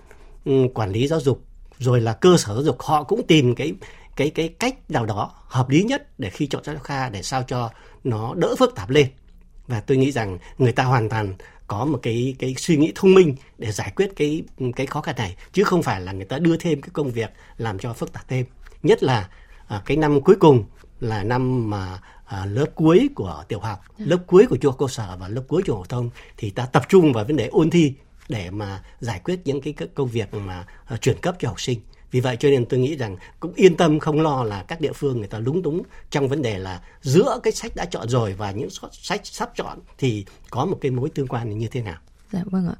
um, 0.45 0.69
quản 0.69 0.91
lý 0.91 1.07
giáo 1.07 1.21
dục 1.21 1.45
rồi 1.79 2.01
là 2.01 2.13
cơ 2.13 2.37
sở 2.37 2.55
giáo 2.55 2.63
dục 2.63 2.77
họ 2.81 3.03
cũng 3.03 3.27
tìm 3.27 3.55
cái 3.55 3.73
cái 4.17 4.31
cái 4.31 4.49
cách 4.49 4.91
nào 4.91 5.07
đó 5.07 5.33
hợp 5.47 5.71
lý 5.71 5.83
nhất 5.83 6.19
để 6.19 6.31
khi 6.31 6.47
chọn 6.47 6.65
sách 6.65 6.75
giáo 6.75 6.85
khoa 6.85 7.09
để 7.09 7.23
sao 7.23 7.43
cho 7.43 7.71
nó 8.05 8.35
đỡ 8.35 8.55
phức 8.59 8.75
tạp 8.75 8.91
lên. 8.91 9.07
Và 9.67 9.81
tôi 9.81 9.97
nghĩ 9.97 10.13
rằng 10.13 10.39
người 10.59 10.73
ta 10.73 10.85
hoàn 10.85 11.09
toàn 11.09 11.35
có 11.67 11.85
một 11.85 11.99
cái 12.03 12.37
cái 12.39 12.55
suy 12.59 12.77
nghĩ 12.77 12.93
thông 12.95 13.15
minh 13.15 13.35
để 13.59 13.73
giải 13.73 13.93
quyết 13.97 14.11
cái 14.17 14.43
cái 14.77 14.87
khó 14.87 15.01
khăn 15.01 15.15
này 15.19 15.37
chứ 15.53 15.65
không 15.65 15.83
phải 15.83 16.01
là 16.01 16.13
người 16.13 16.25
ta 16.25 16.39
đưa 16.39 16.57
thêm 16.57 16.81
cái 16.81 16.91
công 16.93 17.11
việc 17.11 17.31
làm 17.57 17.79
cho 17.79 17.93
phức 17.93 18.13
tạp 18.13 18.29
thêm. 18.29 18.47
Nhất 18.83 19.03
là 19.03 19.29
à, 19.69 19.83
cái 19.87 19.97
năm 19.97 20.21
cuối 20.21 20.37
cùng 20.41 20.65
là 21.01 21.23
năm 21.23 21.71
mà 21.71 21.99
à, 22.25 22.47
lớp 22.47 22.67
cuối 22.75 23.09
của 23.15 23.45
tiểu 23.49 23.61
học 23.61 23.81
lớp 23.99 24.19
cuối 24.27 24.47
của 24.47 24.57
trung 24.57 24.73
học 24.73 24.79
cơ 24.79 24.87
sở 24.89 25.17
và 25.21 25.29
lớp 25.29 25.43
cuối 25.49 25.63
trung 25.65 25.77
học 25.77 25.87
phổ 25.87 25.97
thông 25.97 26.11
thì 26.37 26.51
ta 26.51 26.67
tập 26.67 26.83
trung 26.89 27.13
vào 27.13 27.25
vấn 27.25 27.37
đề 27.37 27.47
ôn 27.47 27.71
thi 27.71 27.95
để 28.29 28.51
mà 28.51 28.83
giải 29.01 29.21
quyết 29.25 29.41
những 29.45 29.61
cái 29.61 29.75
công 29.95 30.09
việc 30.09 30.35
mà 30.35 30.67
à, 30.85 30.97
chuyển 30.97 31.21
cấp 31.21 31.37
cho 31.39 31.49
học 31.49 31.61
sinh 31.61 31.81
vì 32.11 32.21
vậy 32.21 32.37
cho 32.41 32.49
nên 32.49 32.67
tôi 32.67 32.81
nghĩ 32.81 32.97
rằng 32.97 33.17
cũng 33.41 33.53
yên 33.55 33.77
tâm 33.77 33.99
không 33.99 34.21
lo 34.21 34.45
là 34.45 34.63
các 34.63 34.81
địa 34.81 34.93
phương 34.93 35.19
người 35.19 35.29
ta 35.29 35.39
lúng 35.39 35.63
túng 35.63 35.83
trong 36.11 36.29
vấn 36.29 36.43
đề 36.43 36.59
là 36.59 36.81
giữa 37.03 37.41
cái 37.43 37.53
sách 37.53 37.77
đã 37.77 37.85
chọn 37.85 38.09
rồi 38.09 38.35
và 38.35 38.51
những 38.51 38.69
sách 38.93 39.21
sắp 39.25 39.51
chọn 39.55 39.79
thì 39.99 40.25
có 40.51 40.65
một 40.65 40.79
cái 40.81 40.91
mối 40.91 41.11
tương 41.11 41.27
quan 41.27 41.59
như 41.59 41.69
thế 41.71 41.83
nào. 41.83 41.99
Dạ 42.33 42.43
vâng 42.45 42.69
ạ. 42.69 42.77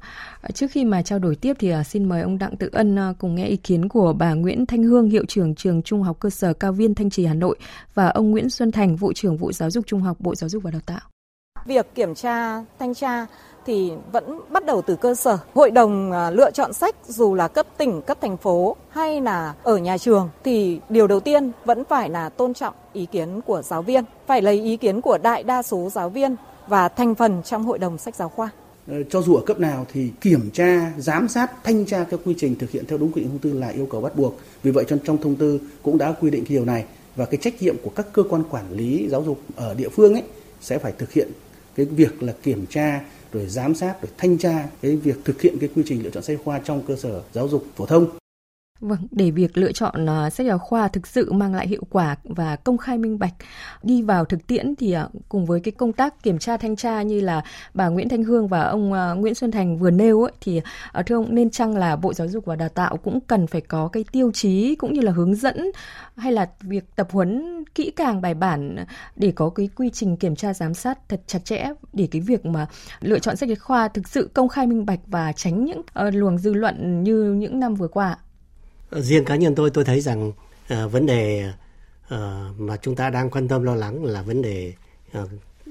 Trước 0.53 0.71
khi 0.71 0.85
mà 0.85 1.01
trao 1.01 1.19
đổi 1.19 1.35
tiếp 1.35 1.53
thì 1.59 1.69
à, 1.69 1.83
xin 1.83 2.09
mời 2.09 2.21
ông 2.21 2.37
Đặng 2.37 2.57
Tự 2.57 2.69
Ân 2.71 2.99
à, 2.99 3.13
cùng 3.19 3.35
nghe 3.35 3.47
ý 3.47 3.57
kiến 3.57 3.89
của 3.89 4.13
bà 4.13 4.33
Nguyễn 4.33 4.65
Thanh 4.65 4.83
Hương, 4.83 5.09
hiệu 5.09 5.25
trưởng 5.27 5.55
trường 5.55 5.83
Trung 5.83 6.03
học 6.03 6.17
cơ 6.19 6.29
sở 6.29 6.53
Cao 6.53 6.73
Viên 6.73 6.95
Thanh 6.95 7.09
Trì 7.09 7.25
Hà 7.25 7.33
Nội 7.33 7.57
và 7.93 8.07
ông 8.07 8.31
Nguyễn 8.31 8.49
Xuân 8.49 8.71
Thành, 8.71 8.95
vụ 8.95 9.13
trưởng 9.13 9.37
vụ 9.37 9.51
giáo 9.51 9.71
dục 9.71 9.87
trung 9.87 10.01
học 10.01 10.17
Bộ 10.19 10.35
Giáo 10.35 10.49
dục 10.49 10.63
và 10.63 10.71
Đào 10.71 10.81
tạo. 10.85 10.99
Việc 11.65 11.95
kiểm 11.95 12.15
tra, 12.15 12.63
thanh 12.79 12.93
tra 12.93 13.25
thì 13.65 13.91
vẫn 14.11 14.39
bắt 14.49 14.65
đầu 14.65 14.81
từ 14.81 14.95
cơ 14.95 15.15
sở. 15.15 15.37
Hội 15.53 15.71
đồng 15.71 16.11
à, 16.11 16.31
lựa 16.31 16.51
chọn 16.51 16.73
sách 16.73 16.95
dù 17.07 17.33
là 17.33 17.47
cấp 17.47 17.65
tỉnh, 17.77 18.01
cấp 18.01 18.17
thành 18.21 18.37
phố 18.37 18.75
hay 18.89 19.21
là 19.21 19.53
ở 19.63 19.77
nhà 19.77 19.97
trường 19.97 20.29
thì 20.43 20.79
điều 20.89 21.07
đầu 21.07 21.19
tiên 21.19 21.51
vẫn 21.65 21.83
phải 21.89 22.09
là 22.09 22.29
tôn 22.29 22.53
trọng 22.53 22.73
ý 22.93 23.05
kiến 23.05 23.41
của 23.41 23.61
giáo 23.61 23.81
viên, 23.81 24.03
phải 24.27 24.41
lấy 24.41 24.61
ý 24.61 24.77
kiến 24.77 25.01
của 25.01 25.17
đại 25.17 25.43
đa 25.43 25.61
số 25.61 25.89
giáo 25.93 26.09
viên 26.09 26.35
và 26.67 26.87
thành 26.87 27.15
phần 27.15 27.41
trong 27.43 27.63
hội 27.63 27.77
đồng 27.77 27.97
sách 27.97 28.15
giáo 28.15 28.29
khoa. 28.29 28.49
Ờ, 28.87 29.03
cho 29.09 29.21
dù 29.21 29.35
ở 29.35 29.41
cấp 29.45 29.59
nào 29.59 29.85
thì 29.93 30.11
kiểm 30.21 30.49
tra, 30.53 30.91
giám 30.97 31.27
sát, 31.27 31.63
thanh 31.63 31.85
tra 31.85 32.03
theo 32.09 32.19
quy 32.25 32.35
trình 32.37 32.55
thực 32.55 32.71
hiện 32.71 32.85
theo 32.87 32.97
đúng 32.97 33.11
quy 33.11 33.21
định 33.21 33.29
thông 33.29 33.39
tư 33.39 33.53
là 33.53 33.67
yêu 33.67 33.87
cầu 33.91 34.01
bắt 34.01 34.15
buộc. 34.15 34.39
Vì 34.63 34.71
vậy 34.71 34.85
trong 34.87 34.99
trong 35.03 35.17
thông 35.17 35.35
tư 35.35 35.59
cũng 35.83 35.97
đã 35.97 36.11
quy 36.21 36.29
định 36.29 36.45
cái 36.45 36.57
điều 36.57 36.65
này 36.65 36.85
và 37.15 37.25
cái 37.25 37.37
trách 37.37 37.61
nhiệm 37.61 37.75
của 37.83 37.91
các 37.95 38.07
cơ 38.13 38.23
quan 38.29 38.43
quản 38.49 38.71
lý 38.71 39.07
giáo 39.09 39.23
dục 39.23 39.39
ở 39.55 39.73
địa 39.73 39.89
phương 39.89 40.13
ấy 40.13 40.23
sẽ 40.61 40.77
phải 40.77 40.93
thực 40.97 41.11
hiện 41.11 41.31
cái 41.75 41.85
việc 41.85 42.23
là 42.23 42.33
kiểm 42.43 42.65
tra 42.69 43.01
rồi 43.33 43.47
giám 43.47 43.75
sát 43.75 44.01
rồi 44.01 44.11
thanh 44.17 44.37
tra 44.37 44.67
cái 44.81 44.95
việc 44.95 45.15
thực 45.25 45.41
hiện 45.41 45.57
cái 45.59 45.69
quy 45.75 45.83
trình 45.85 46.03
lựa 46.03 46.09
chọn 46.09 46.23
sách 46.23 46.39
khoa 46.43 46.59
trong 46.59 46.81
cơ 46.87 46.95
sở 46.95 47.21
giáo 47.33 47.47
dục 47.47 47.65
phổ 47.75 47.85
thông. 47.85 48.20
Vâng, 48.81 49.07
để 49.11 49.31
việc 49.31 49.57
lựa 49.57 49.71
chọn 49.71 50.05
ờ, 50.05 50.29
sách 50.29 50.47
giáo 50.47 50.57
khoa 50.57 50.87
thực 50.87 51.07
sự 51.07 51.31
mang 51.31 51.55
lại 51.55 51.67
hiệu 51.67 51.83
quả 51.89 52.15
và 52.23 52.55
công 52.55 52.77
khai 52.77 52.97
minh 52.97 53.19
bạch 53.19 53.33
đi 53.83 54.01
vào 54.01 54.25
thực 54.25 54.47
tiễn 54.47 54.75
thì 54.75 54.91
ờ, 54.91 55.09
cùng 55.29 55.45
với 55.45 55.59
cái 55.59 55.71
công 55.71 55.93
tác 55.93 56.23
kiểm 56.23 56.39
tra 56.39 56.57
thanh 56.57 56.75
tra 56.75 57.01
như 57.01 57.19
là 57.19 57.43
bà 57.73 57.87
Nguyễn 57.87 58.09
Thanh 58.09 58.23
Hương 58.23 58.47
và 58.47 58.61
ông 58.61 58.93
ờ, 58.93 59.15
Nguyễn 59.15 59.35
Xuân 59.35 59.51
Thành 59.51 59.77
vừa 59.77 59.91
nêu 59.91 60.21
ấy, 60.21 60.31
thì 60.41 60.61
thưa 61.05 61.15
ông 61.15 61.35
nên 61.35 61.49
chăng 61.49 61.77
là 61.77 61.95
Bộ 61.95 62.13
Giáo 62.13 62.27
dục 62.27 62.45
và 62.45 62.55
Đào 62.55 62.69
tạo 62.69 62.97
cũng 62.97 63.19
cần 63.21 63.47
phải 63.47 63.61
có 63.61 63.87
cái 63.87 64.05
tiêu 64.11 64.31
chí 64.31 64.75
cũng 64.75 64.93
như 64.93 65.01
là 65.01 65.11
hướng 65.11 65.35
dẫn 65.35 65.71
hay 66.15 66.31
là 66.31 66.49
việc 66.61 66.95
tập 66.95 67.07
huấn 67.11 67.63
kỹ 67.75 67.91
càng 67.95 68.21
bài 68.21 68.33
bản 68.33 68.85
để 69.15 69.31
có 69.35 69.49
cái 69.49 69.69
quy 69.75 69.89
trình 69.89 70.17
kiểm 70.17 70.35
tra 70.35 70.53
giám 70.53 70.73
sát 70.73 71.09
thật 71.09 71.21
chặt 71.27 71.45
chẽ 71.45 71.69
để 71.93 72.07
cái 72.11 72.21
việc 72.21 72.45
mà 72.45 72.67
lựa 72.99 73.19
chọn 73.19 73.35
sách 73.35 73.49
giáo 73.49 73.55
khoa 73.59 73.87
thực 73.87 74.07
sự 74.07 74.29
công 74.33 74.49
khai 74.49 74.67
minh 74.67 74.85
bạch 74.85 74.99
và 75.07 75.31
tránh 75.31 75.65
những 75.65 75.79
uh, 75.79 76.13
luồng 76.13 76.37
dư 76.37 76.53
luận 76.53 77.03
như 77.03 77.33
những 77.33 77.59
năm 77.59 77.75
vừa 77.75 77.87
qua 77.87 78.17
riêng 78.91 79.25
cá 79.25 79.35
nhân 79.35 79.55
tôi 79.55 79.69
tôi 79.69 79.83
thấy 79.85 80.01
rằng 80.01 80.29
uh, 80.29 80.91
vấn 80.91 81.05
đề 81.05 81.51
uh, 82.13 82.19
mà 82.57 82.77
chúng 82.81 82.95
ta 82.95 83.09
đang 83.09 83.29
quan 83.29 83.47
tâm 83.47 83.63
lo 83.63 83.75
lắng 83.75 84.03
là 84.03 84.21
vấn 84.21 84.41
đề 84.41 84.73
uh, 85.17 85.29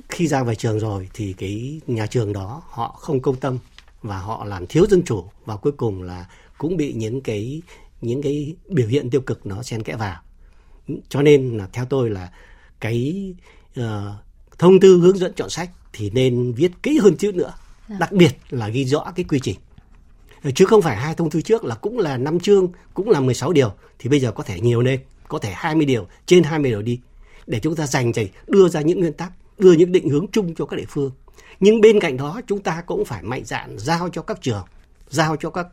khi 0.08 0.26
ra 0.26 0.42
về 0.42 0.54
trường 0.54 0.78
rồi 0.78 1.08
thì 1.14 1.32
cái 1.32 1.80
nhà 1.86 2.06
trường 2.06 2.32
đó 2.32 2.62
họ 2.68 2.88
không 3.00 3.20
công 3.20 3.36
tâm 3.36 3.58
và 4.02 4.18
họ 4.18 4.44
làm 4.44 4.66
thiếu 4.66 4.86
dân 4.90 5.02
chủ 5.02 5.24
và 5.44 5.56
cuối 5.56 5.72
cùng 5.72 6.02
là 6.02 6.26
cũng 6.58 6.76
bị 6.76 6.92
những 6.92 7.20
cái 7.20 7.62
những 8.00 8.22
cái 8.22 8.54
biểu 8.68 8.88
hiện 8.88 9.10
tiêu 9.10 9.20
cực 9.20 9.46
nó 9.46 9.62
xen 9.62 9.82
kẽ 9.82 9.96
vào 9.96 10.22
cho 11.08 11.22
nên 11.22 11.56
là 11.58 11.68
theo 11.72 11.84
tôi 11.84 12.10
là 12.10 12.32
cái 12.80 13.32
uh, 13.80 13.84
thông 14.58 14.80
tư 14.80 14.98
hướng 14.98 15.18
dẫn 15.18 15.32
chọn 15.36 15.50
sách 15.50 15.70
thì 15.92 16.10
nên 16.10 16.52
viết 16.52 16.72
kỹ 16.82 16.98
hơn 17.02 17.16
chút 17.16 17.34
nữa 17.34 17.52
dạ. 17.88 17.96
đặc 18.00 18.12
biệt 18.12 18.32
là 18.50 18.68
ghi 18.68 18.84
rõ 18.84 19.12
cái 19.16 19.24
quy 19.24 19.40
trình 19.42 19.56
chứ 20.54 20.64
không 20.64 20.82
phải 20.82 20.96
hai 20.96 21.14
thông 21.14 21.30
tư 21.30 21.42
trước 21.42 21.64
là 21.64 21.74
cũng 21.74 21.98
là 21.98 22.16
năm 22.16 22.40
chương 22.40 22.68
cũng 22.94 23.10
là 23.10 23.20
16 23.20 23.52
điều 23.52 23.72
thì 23.98 24.10
bây 24.10 24.20
giờ 24.20 24.32
có 24.32 24.42
thể 24.42 24.60
nhiều 24.60 24.80
lên 24.80 25.00
có 25.28 25.38
thể 25.38 25.52
20 25.54 25.86
điều 25.86 26.06
trên 26.26 26.42
20 26.42 26.70
điều 26.70 26.82
đi 26.82 27.00
để 27.46 27.60
chúng 27.60 27.76
ta 27.76 27.86
dành 27.86 28.12
dành 28.12 28.26
đưa 28.46 28.68
ra 28.68 28.80
những 28.80 29.00
nguyên 29.00 29.12
tắc 29.12 29.32
đưa 29.58 29.72
những 29.72 29.92
định 29.92 30.08
hướng 30.08 30.26
chung 30.32 30.54
cho 30.54 30.66
các 30.66 30.76
địa 30.76 30.86
phương. 30.88 31.10
Nhưng 31.60 31.80
bên 31.80 32.00
cạnh 32.00 32.16
đó 32.16 32.40
chúng 32.46 32.62
ta 32.62 32.82
cũng 32.86 33.04
phải 33.04 33.22
mạnh 33.22 33.44
dạn 33.44 33.78
giao 33.78 34.08
cho 34.08 34.22
các 34.22 34.38
trường 34.42 34.64
giao 35.08 35.36
cho 35.36 35.50
các 35.50 35.66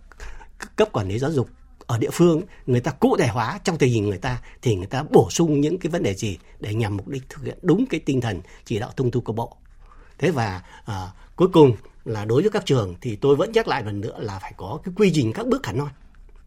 cấp 0.75 0.89
quản 0.91 1.08
lý 1.08 1.19
giáo 1.19 1.32
dục 1.32 1.49
ở 1.88 1.97
địa 1.97 2.10
phương 2.13 2.41
người 2.65 2.80
ta 2.80 2.91
cụ 2.91 3.17
thể 3.17 3.27
hóa 3.27 3.60
trong 3.63 3.77
tình 3.77 3.93
hình 3.93 4.10
người 4.10 4.17
ta 4.17 4.41
thì 4.62 4.75
người 4.75 4.88
ta 4.88 5.03
bổ 5.12 5.27
sung 5.30 5.62
những 5.62 5.77
cái 5.77 5.89
vấn 5.89 6.03
đề 6.03 6.13
gì 6.13 6.38
để 6.60 6.73
nhằm 6.73 6.97
mục 6.97 7.08
đích 7.08 7.23
thực 7.30 7.45
hiện 7.45 7.58
đúng 7.62 7.86
cái 7.89 7.99
tinh 7.99 8.21
thần 8.21 8.41
chỉ 8.65 8.80
đạo 8.80 8.91
thông 8.95 9.12
tư 9.12 9.19
của 9.19 9.34
bộ. 9.34 9.58
Thế 10.17 10.32
và 10.32 10.62
à, 10.86 11.08
cuối 11.36 11.47
cùng 11.53 11.75
là 12.08 12.26
đối 12.26 12.41
với 12.41 12.52
các 12.52 12.65
trường 12.65 12.96
thì 13.02 13.15
tôi 13.15 13.36
vẫn 13.36 13.52
nhắc 13.52 13.67
lại 13.67 13.84
lần 13.84 14.02
nữa 14.02 14.15
là 14.20 14.39
phải 14.39 14.54
có 14.58 14.80
cái 14.84 14.93
quy 14.98 15.12
trình 15.13 15.34
các 15.34 15.48
bước 15.48 15.63
khả 15.63 15.72
non 15.72 15.89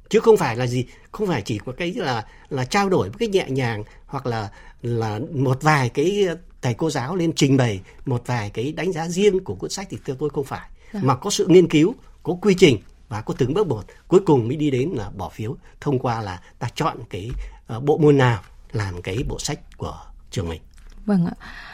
chứ 0.08 0.20
không 0.20 0.36
phải 0.36 0.56
là 0.56 0.66
gì 0.66 0.84
không 1.12 1.26
phải 1.26 1.42
chỉ 1.42 1.58
có 1.58 1.72
cái 1.76 1.92
là 1.92 2.26
là 2.48 2.64
trao 2.64 2.88
đổi 2.88 3.08
một 3.08 3.14
cái 3.18 3.28
nhẹ 3.28 3.46
nhàng 3.48 3.84
hoặc 4.06 4.26
là 4.26 4.50
là 4.82 5.20
một 5.34 5.62
vài 5.62 5.88
cái 5.88 6.26
thầy 6.62 6.74
cô 6.74 6.90
giáo 6.90 7.16
lên 7.16 7.32
trình 7.36 7.56
bày 7.56 7.80
một 8.06 8.22
vài 8.26 8.50
cái 8.50 8.72
đánh 8.72 8.92
giá 8.92 9.08
riêng 9.08 9.44
của 9.44 9.54
cuốn 9.54 9.70
sách 9.70 9.86
thì 9.90 9.98
theo 10.04 10.16
tôi 10.16 10.30
không 10.30 10.44
phải. 10.44 10.68
Dạ. 10.92 11.00
mà 11.02 11.14
có 11.14 11.30
sự 11.30 11.46
nghiên 11.48 11.68
cứu 11.68 11.94
có 12.22 12.32
quy 12.42 12.54
trình 12.58 12.78
và 13.08 13.20
có 13.20 13.34
từng 13.38 13.54
bước 13.54 13.66
một 13.66 13.84
cuối 14.08 14.20
cùng 14.26 14.48
mới 14.48 14.56
đi 14.56 14.70
đến 14.70 14.90
là 14.90 15.10
bỏ 15.10 15.28
phiếu 15.28 15.56
thông 15.80 15.98
qua 15.98 16.20
là 16.20 16.40
ta 16.58 16.68
chọn 16.74 16.96
cái 17.10 17.30
uh, 17.76 17.82
bộ 17.82 17.98
môn 17.98 18.18
nào 18.18 18.42
làm 18.72 19.02
cái 19.02 19.24
bộ 19.28 19.38
sách 19.38 19.60
của 19.76 19.98
trường 20.30 20.48
mình 20.48 20.60
Vâng 21.06 21.26
ạ. 21.26 21.32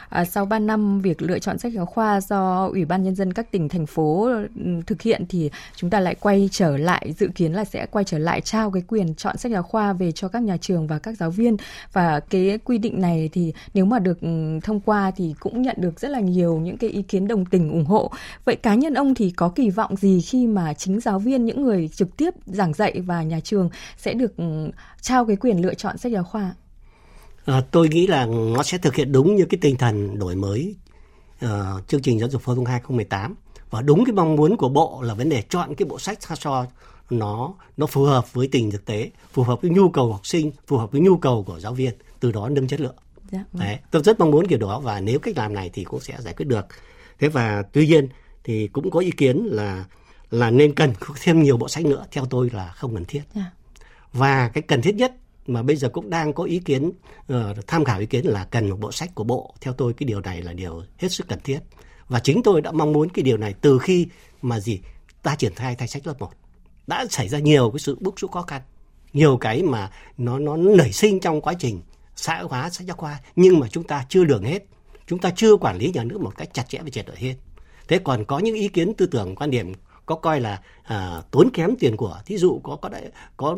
À, 0.09 0.25
sau 0.25 0.45
3 0.45 0.59
năm 0.59 1.01
việc 1.01 1.21
lựa 1.21 1.39
chọn 1.39 1.57
sách 1.57 1.73
giáo 1.73 1.85
khoa 1.85 2.21
do 2.21 2.67
Ủy 2.67 2.85
ban 2.85 3.03
Nhân 3.03 3.15
dân 3.15 3.33
các 3.33 3.51
tỉnh, 3.51 3.69
thành 3.69 3.85
phố 3.85 4.29
ừ, 4.55 4.81
thực 4.87 5.01
hiện 5.01 5.25
thì 5.29 5.49
chúng 5.75 5.89
ta 5.89 5.99
lại 5.99 6.15
quay 6.15 6.49
trở 6.51 6.77
lại, 6.77 7.13
dự 7.17 7.29
kiến 7.35 7.53
là 7.53 7.65
sẽ 7.65 7.85
quay 7.85 8.05
trở 8.05 8.17
lại 8.17 8.41
trao 8.41 8.71
cái 8.71 8.83
quyền 8.87 9.15
chọn 9.15 9.37
sách 9.37 9.51
giáo 9.51 9.63
khoa 9.63 9.93
về 9.93 10.11
cho 10.11 10.27
các 10.27 10.41
nhà 10.43 10.57
trường 10.57 10.87
và 10.87 10.99
các 10.99 11.17
giáo 11.17 11.31
viên. 11.31 11.57
Và 11.93 12.19
cái 12.19 12.59
quy 12.65 12.77
định 12.77 13.01
này 13.01 13.29
thì 13.33 13.53
nếu 13.73 13.85
mà 13.85 13.99
được 13.99 14.21
ừ, 14.21 14.59
thông 14.63 14.79
qua 14.79 15.11
thì 15.11 15.35
cũng 15.39 15.61
nhận 15.61 15.75
được 15.79 15.99
rất 15.99 16.11
là 16.11 16.19
nhiều 16.19 16.59
những 16.59 16.77
cái 16.77 16.89
ý 16.89 17.01
kiến 17.01 17.27
đồng 17.27 17.45
tình, 17.45 17.71
ủng 17.71 17.85
hộ. 17.85 18.11
Vậy 18.45 18.55
cá 18.55 18.75
nhân 18.75 18.93
ông 18.93 19.15
thì 19.15 19.31
có 19.31 19.49
kỳ 19.49 19.69
vọng 19.69 19.95
gì 19.95 20.21
khi 20.21 20.47
mà 20.47 20.73
chính 20.73 20.99
giáo 20.99 21.19
viên, 21.19 21.45
những 21.45 21.61
người 21.63 21.87
trực 21.87 22.17
tiếp 22.17 22.33
giảng 22.45 22.73
dạy 22.73 23.01
và 23.01 23.23
nhà 23.23 23.39
trường 23.39 23.69
sẽ 23.97 24.13
được 24.13 24.37
ừ, 24.37 24.71
trao 25.01 25.25
cái 25.25 25.35
quyền 25.35 25.61
lựa 25.61 25.73
chọn 25.73 25.97
sách 25.97 26.11
giáo 26.11 26.23
khoa? 26.23 26.55
À, 27.47 27.61
tôi 27.71 27.89
nghĩ 27.89 28.07
là 28.07 28.25
nó 28.25 28.63
sẽ 28.63 28.77
thực 28.77 28.95
hiện 28.95 29.11
đúng 29.11 29.35
như 29.35 29.45
cái 29.45 29.57
tinh 29.61 29.75
thần 29.75 30.19
đổi 30.19 30.35
mới 30.35 30.75
uh, 31.45 31.49
chương 31.87 32.01
trình 32.01 32.19
giáo 32.19 32.29
dục 32.29 32.41
phổ 32.41 32.55
thông 32.55 32.65
2018 32.65 33.35
và 33.69 33.81
đúng 33.81 34.05
cái 34.05 34.13
mong 34.13 34.35
muốn 34.35 34.57
của 34.57 34.69
bộ 34.69 35.01
là 35.01 35.13
vấn 35.13 35.29
đề 35.29 35.41
chọn 35.41 35.75
cái 35.75 35.85
bộ 35.85 35.99
sách 35.99 36.17
sao 36.21 36.37
cho 36.37 36.65
nó 37.09 37.53
nó 37.77 37.85
phù 37.85 38.03
hợp 38.03 38.33
với 38.33 38.49
tình 38.51 38.71
thực 38.71 38.85
tế, 38.85 39.11
phù 39.31 39.43
hợp 39.43 39.61
với 39.61 39.71
nhu 39.71 39.89
cầu 39.89 40.11
học 40.11 40.27
sinh, 40.27 40.51
phù 40.67 40.77
hợp 40.77 40.91
với 40.91 41.01
nhu 41.01 41.17
cầu 41.17 41.43
của 41.43 41.59
giáo 41.59 41.73
viên, 41.73 41.93
từ 42.19 42.31
đó 42.31 42.49
nâng 42.49 42.67
chất 42.67 42.79
lượng. 42.81 42.95
Dạ, 43.31 43.43
vâng. 43.51 43.63
Đấy, 43.63 43.77
tôi 43.91 44.03
rất 44.03 44.19
mong 44.19 44.31
muốn 44.31 44.47
kiểu 44.47 44.59
đó 44.59 44.79
và 44.79 44.99
nếu 44.99 45.19
cách 45.19 45.37
làm 45.37 45.53
này 45.53 45.69
thì 45.73 45.83
cũng 45.83 45.99
sẽ 45.99 46.17
giải 46.19 46.33
quyết 46.33 46.45
được. 46.47 46.65
Thế 47.19 47.27
và 47.27 47.63
tuy 47.73 47.87
nhiên 47.87 48.09
thì 48.43 48.67
cũng 48.67 48.91
có 48.91 48.99
ý 48.99 49.11
kiến 49.11 49.45
là 49.45 49.85
là 50.31 50.51
nên 50.51 50.75
cần 50.75 50.93
thêm 51.23 51.43
nhiều 51.43 51.57
bộ 51.57 51.67
sách 51.67 51.85
nữa 51.85 52.05
theo 52.11 52.25
tôi 52.25 52.49
là 52.53 52.71
không 52.75 52.93
cần 52.93 53.05
thiết. 53.05 53.21
Dạ. 53.35 53.51
Và 54.13 54.49
cái 54.49 54.61
cần 54.61 54.81
thiết 54.81 54.95
nhất 54.95 55.13
mà 55.47 55.63
bây 55.63 55.75
giờ 55.75 55.89
cũng 55.89 56.09
đang 56.09 56.33
có 56.33 56.43
ý 56.43 56.59
kiến 56.59 56.91
uh, 57.33 57.67
tham 57.67 57.83
khảo 57.83 57.99
ý 57.99 58.05
kiến 58.05 58.25
là 58.25 58.45
cần 58.45 58.69
một 58.69 58.79
bộ 58.79 58.91
sách 58.91 59.15
của 59.15 59.23
bộ. 59.23 59.53
Theo 59.61 59.73
tôi 59.73 59.93
cái 59.93 60.07
điều 60.07 60.21
này 60.21 60.41
là 60.41 60.53
điều 60.53 60.83
hết 60.97 61.11
sức 61.11 61.27
cần 61.27 61.39
thiết. 61.43 61.59
Và 62.07 62.19
chính 62.19 62.43
tôi 62.43 62.61
đã 62.61 62.71
mong 62.71 62.93
muốn 62.93 63.09
cái 63.09 63.23
điều 63.23 63.37
này 63.37 63.53
từ 63.61 63.79
khi 63.79 64.07
mà 64.41 64.59
gì 64.59 64.79
ta 65.23 65.35
triển 65.35 65.55
khai 65.55 65.75
thay 65.75 65.87
sách 65.87 66.07
lớp 66.07 66.19
1 66.19 66.31
đã 66.87 67.05
xảy 67.09 67.29
ra 67.29 67.39
nhiều 67.39 67.71
cái 67.71 67.79
sự 67.79 67.97
bức 67.99 68.19
xúc 68.19 68.31
khó 68.31 68.41
khăn 68.41 68.61
nhiều 69.13 69.37
cái 69.37 69.63
mà 69.63 69.91
nó 70.17 70.39
nó 70.39 70.57
nảy 70.57 70.91
sinh 70.91 71.19
trong 71.19 71.41
quá 71.41 71.53
trình 71.59 71.81
xã 72.15 72.37
hội 72.37 72.47
hóa 72.49 72.69
sách 72.69 72.87
giáo 72.87 72.97
khoa. 72.97 73.19
Nhưng 73.35 73.59
mà 73.59 73.67
chúng 73.67 73.83
ta 73.83 74.05
chưa 74.09 74.23
đường 74.23 74.43
hết. 74.43 74.63
Chúng 75.07 75.19
ta 75.19 75.31
chưa 75.35 75.55
quản 75.55 75.77
lý 75.77 75.91
nhà 75.93 76.03
nước 76.03 76.21
một 76.21 76.37
cách 76.37 76.53
chặt 76.53 76.69
chẽ 76.69 76.79
và 76.81 76.89
triệt 76.89 77.05
để 77.07 77.13
hết. 77.17 77.35
Thế 77.87 77.99
còn 78.03 78.25
có 78.25 78.39
những 78.39 78.55
ý 78.55 78.67
kiến 78.67 78.93
tư 78.93 79.05
tưởng 79.05 79.35
quan 79.35 79.51
điểm 79.51 79.73
có 80.05 80.15
coi 80.15 80.39
là 80.39 80.61
à, 80.83 81.21
tốn 81.31 81.49
kém 81.53 81.75
tiền 81.79 81.97
của 81.97 82.19
thí 82.25 82.37
dụ 82.37 82.59
có 82.63 82.75
có 82.75 82.89
đại, 82.89 83.11
có 83.37 83.57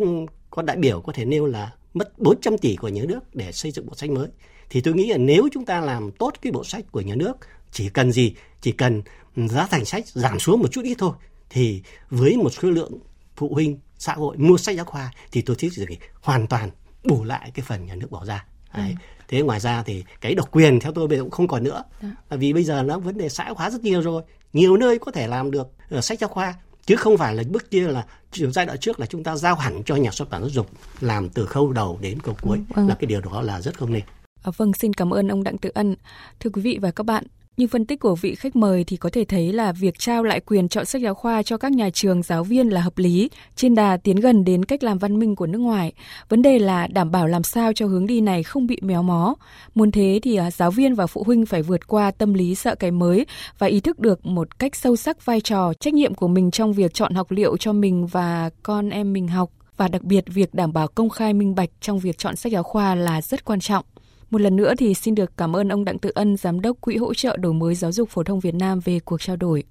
có 0.49 0.62
đại 0.62 0.78
biểu 0.78 1.02
có 1.02 1.13
thể 1.13 1.25
nêu 1.25 1.45
là 1.45 1.71
mất 2.00 2.20
400 2.20 2.58
tỷ 2.58 2.76
của 2.76 2.88
nhà 2.88 3.02
nước 3.08 3.36
để 3.36 3.52
xây 3.52 3.72
dựng 3.72 3.86
bộ 3.86 3.96
sách 3.96 4.10
mới. 4.10 4.28
Thì 4.70 4.82
tôi 4.82 4.94
nghĩ 4.94 5.12
là 5.12 5.18
nếu 5.18 5.50
chúng 5.52 5.66
ta 5.66 5.80
làm 5.80 6.12
tốt 6.12 6.34
cái 6.42 6.52
bộ 6.52 6.64
sách 6.64 6.86
của 6.92 7.02
nhà 7.02 7.16
nước 7.16 7.34
chỉ 7.72 7.90
cần 7.90 8.12
gì? 8.12 8.36
Chỉ 8.62 8.72
cần 8.72 9.02
giá 9.36 9.68
thành 9.68 9.86
sách 9.86 10.08
giảm 10.08 10.40
xuống 10.40 10.60
một 10.60 10.68
chút 10.72 10.82
ít 10.84 10.96
thôi. 10.98 11.12
Thì 11.50 11.82
với 12.10 12.38
một 12.38 12.50
số 12.50 12.70
lượng 12.70 12.92
phụ 13.36 13.54
huynh 13.54 13.80
xã 13.98 14.14
hội 14.14 14.38
mua 14.38 14.58
sách 14.58 14.76
giáo 14.76 14.86
khoa 14.86 15.12
thì 15.32 15.42
tôi 15.42 15.56
thấy 15.60 15.70
rằng 15.70 15.88
hoàn 16.22 16.48
toàn 16.48 16.70
bù 17.04 17.24
lại 17.24 17.52
cái 17.54 17.66
phần 17.68 17.86
nhà 17.86 17.96
nước 17.96 18.12
bỏ 18.12 18.26
ra. 18.26 18.46
Đấy. 18.74 18.96
Ừ. 19.00 19.04
thế 19.28 19.42
ngoài 19.42 19.60
ra 19.60 19.84
thì 19.84 20.04
cái 20.22 20.36
độc 20.36 20.52
quyền 20.52 20.80
theo 20.80 20.92
tôi 20.92 21.08
bây 21.08 21.18
giờ 21.18 21.24
cũng 21.24 21.32
không 21.32 21.48
còn 21.48 21.64
nữa. 21.64 21.84
Đó. 22.02 22.38
vì 22.38 22.54
bây 22.54 22.64
giờ 22.64 22.84
nó 22.84 23.00
vấn 23.00 23.18
đề 23.18 23.30
xã 23.30 23.54
hóa 23.58 23.70
rất 23.70 23.84
nhiều 23.84 24.02
rồi. 24.02 24.24
Nhiều 24.54 24.78
nơi 24.78 25.00
có 25.00 25.12
thể 25.12 25.28
làm 25.28 25.52
được 25.52 25.68
uh, 25.98 26.04
sách 26.04 26.20
giáo 26.20 26.30
khoa 26.30 26.56
chứ 26.89 26.95
không 26.95 27.17
phải 27.17 27.36
là 27.36 27.43
bước 27.49 27.71
kia 27.71 27.88
là 27.88 28.06
giai 28.32 28.65
đoạn 28.65 28.78
trước 28.78 28.99
là 28.99 29.06
chúng 29.06 29.23
ta 29.23 29.36
giao 29.36 29.56
hẳn 29.56 29.84
cho 29.84 29.95
nhà 29.95 30.12
xuất 30.12 30.30
bản 30.30 30.41
giáo 30.41 30.49
dục 30.49 30.69
làm 30.99 31.30
từ 31.30 31.45
khâu 31.45 31.73
đầu 31.73 31.97
đến 32.02 32.19
khâu 32.19 32.36
cuối 32.41 32.60
vâng. 32.75 32.88
là 32.88 32.95
cái 32.95 33.06
điều 33.06 33.21
đó 33.21 33.41
là 33.41 33.62
rất 33.62 33.78
không 33.78 33.93
nên. 33.93 34.02
À, 34.43 34.52
vâng, 34.58 34.73
xin 34.73 34.93
cảm 34.93 35.13
ơn 35.13 35.28
ông 35.28 35.43
Đặng 35.43 35.58
Tự 35.58 35.71
Ân. 35.73 35.95
Thưa 36.39 36.49
quý 36.49 36.62
vị 36.62 36.80
và 36.82 36.91
các 36.91 37.06
bạn, 37.06 37.23
như 37.60 37.67
phân 37.67 37.86
tích 37.86 38.00
của 38.00 38.15
vị 38.15 38.36
khách 38.36 38.56
mời 38.56 38.84
thì 38.84 38.98
có 38.98 39.10
thể 39.10 39.26
thấy 39.26 39.54
là 39.54 39.72
việc 39.72 40.00
trao 40.00 40.24
lại 40.24 40.39
quyền 40.39 40.69
chọn 40.69 40.86
sách 40.86 41.02
giáo 41.02 41.13
khoa 41.13 41.43
cho 41.43 41.58
các 41.58 41.72
nhà 41.72 41.89
trường 41.89 42.24
giáo 42.24 42.43
viên 42.43 42.69
là 42.69 42.82
hợp 42.82 42.98
lý, 42.98 43.30
trên 43.56 43.76
đà 43.76 43.98
tiến 43.98 44.15
gần 44.15 44.43
đến 44.43 44.65
cách 44.65 44.84
làm 44.84 44.98
văn 44.98 45.19
minh 45.19 45.36
của 45.36 45.48
nước 45.48 45.58
ngoài. 45.58 45.93
Vấn 46.30 46.41
đề 46.41 46.60
là 46.60 46.88
đảm 46.88 47.12
bảo 47.12 47.28
làm 47.28 47.43
sao 47.43 47.74
cho 47.74 47.86
hướng 47.86 48.08
đi 48.08 48.22
này 48.22 48.43
không 48.43 48.67
bị 48.67 48.78
méo 48.82 49.04
mó. 49.04 49.36
Muốn 49.76 49.91
thế 49.91 50.19
thì 50.24 50.36
à, 50.36 50.52
giáo 50.52 50.72
viên 50.72 50.95
và 50.95 51.08
phụ 51.08 51.24
huynh 51.24 51.45
phải 51.45 51.62
vượt 51.62 51.88
qua 51.88 52.12
tâm 52.12 52.34
lý 52.34 52.56
sợ 52.56 52.76
cái 52.76 52.91
mới 52.91 53.26
và 53.58 53.67
ý 53.67 53.80
thức 53.80 54.00
được 54.00 54.26
một 54.26 54.60
cách 54.60 54.76
sâu 54.76 54.95
sắc 54.95 55.26
vai 55.26 55.41
trò, 55.41 55.74
trách 55.74 55.93
nhiệm 55.93 56.13
của 56.13 56.28
mình 56.28 56.52
trong 56.52 56.74
việc 56.74 56.93
chọn 56.93 57.13
học 57.13 57.32
liệu 57.32 57.58
cho 57.58 57.74
mình 57.74 58.08
và 58.08 58.50
con 58.63 58.89
em 58.89 59.13
mình 59.13 59.28
học 59.28 59.52
và 59.78 59.88
đặc 59.88 60.04
biệt 60.04 60.24
việc 60.28 60.54
đảm 60.54 60.74
bảo 60.74 60.88
công 60.88 61.10
khai 61.10 61.34
minh 61.34 61.56
bạch 61.56 61.69
trong 61.82 62.00
việc 62.00 62.17
chọn 62.17 62.36
sách 62.36 62.52
giáo 62.52 62.63
khoa 62.63 62.95
là 62.95 63.22
rất 63.22 63.45
quan 63.45 63.60
trọng. 63.60 63.86
Một 64.32 64.42
lần 64.42 64.56
nữa 64.56 64.74
thì 64.78 64.94
xin 64.94 65.15
được 65.15 65.38
cảm 65.38 65.56
ơn 65.56 65.70
ông 65.70 65.86
Đặng 65.86 66.00
Tự 66.00 66.12
Ân, 66.15 66.38
Giám 66.38 66.62
đốc 66.62 66.82
Quỹ 66.82 66.98
hỗ 66.98 67.13
trợ 67.13 67.38
đổi 67.38 67.54
mới 67.54 67.76
giáo 67.76 67.92
dục 67.92 68.10
phổ 68.10 68.24
thông 68.24 68.39
Việt 68.39 68.56
Nam 68.56 68.80
về 68.80 69.00
cuộc 69.00 69.22
trao 69.22 69.36
đổi. 69.36 69.63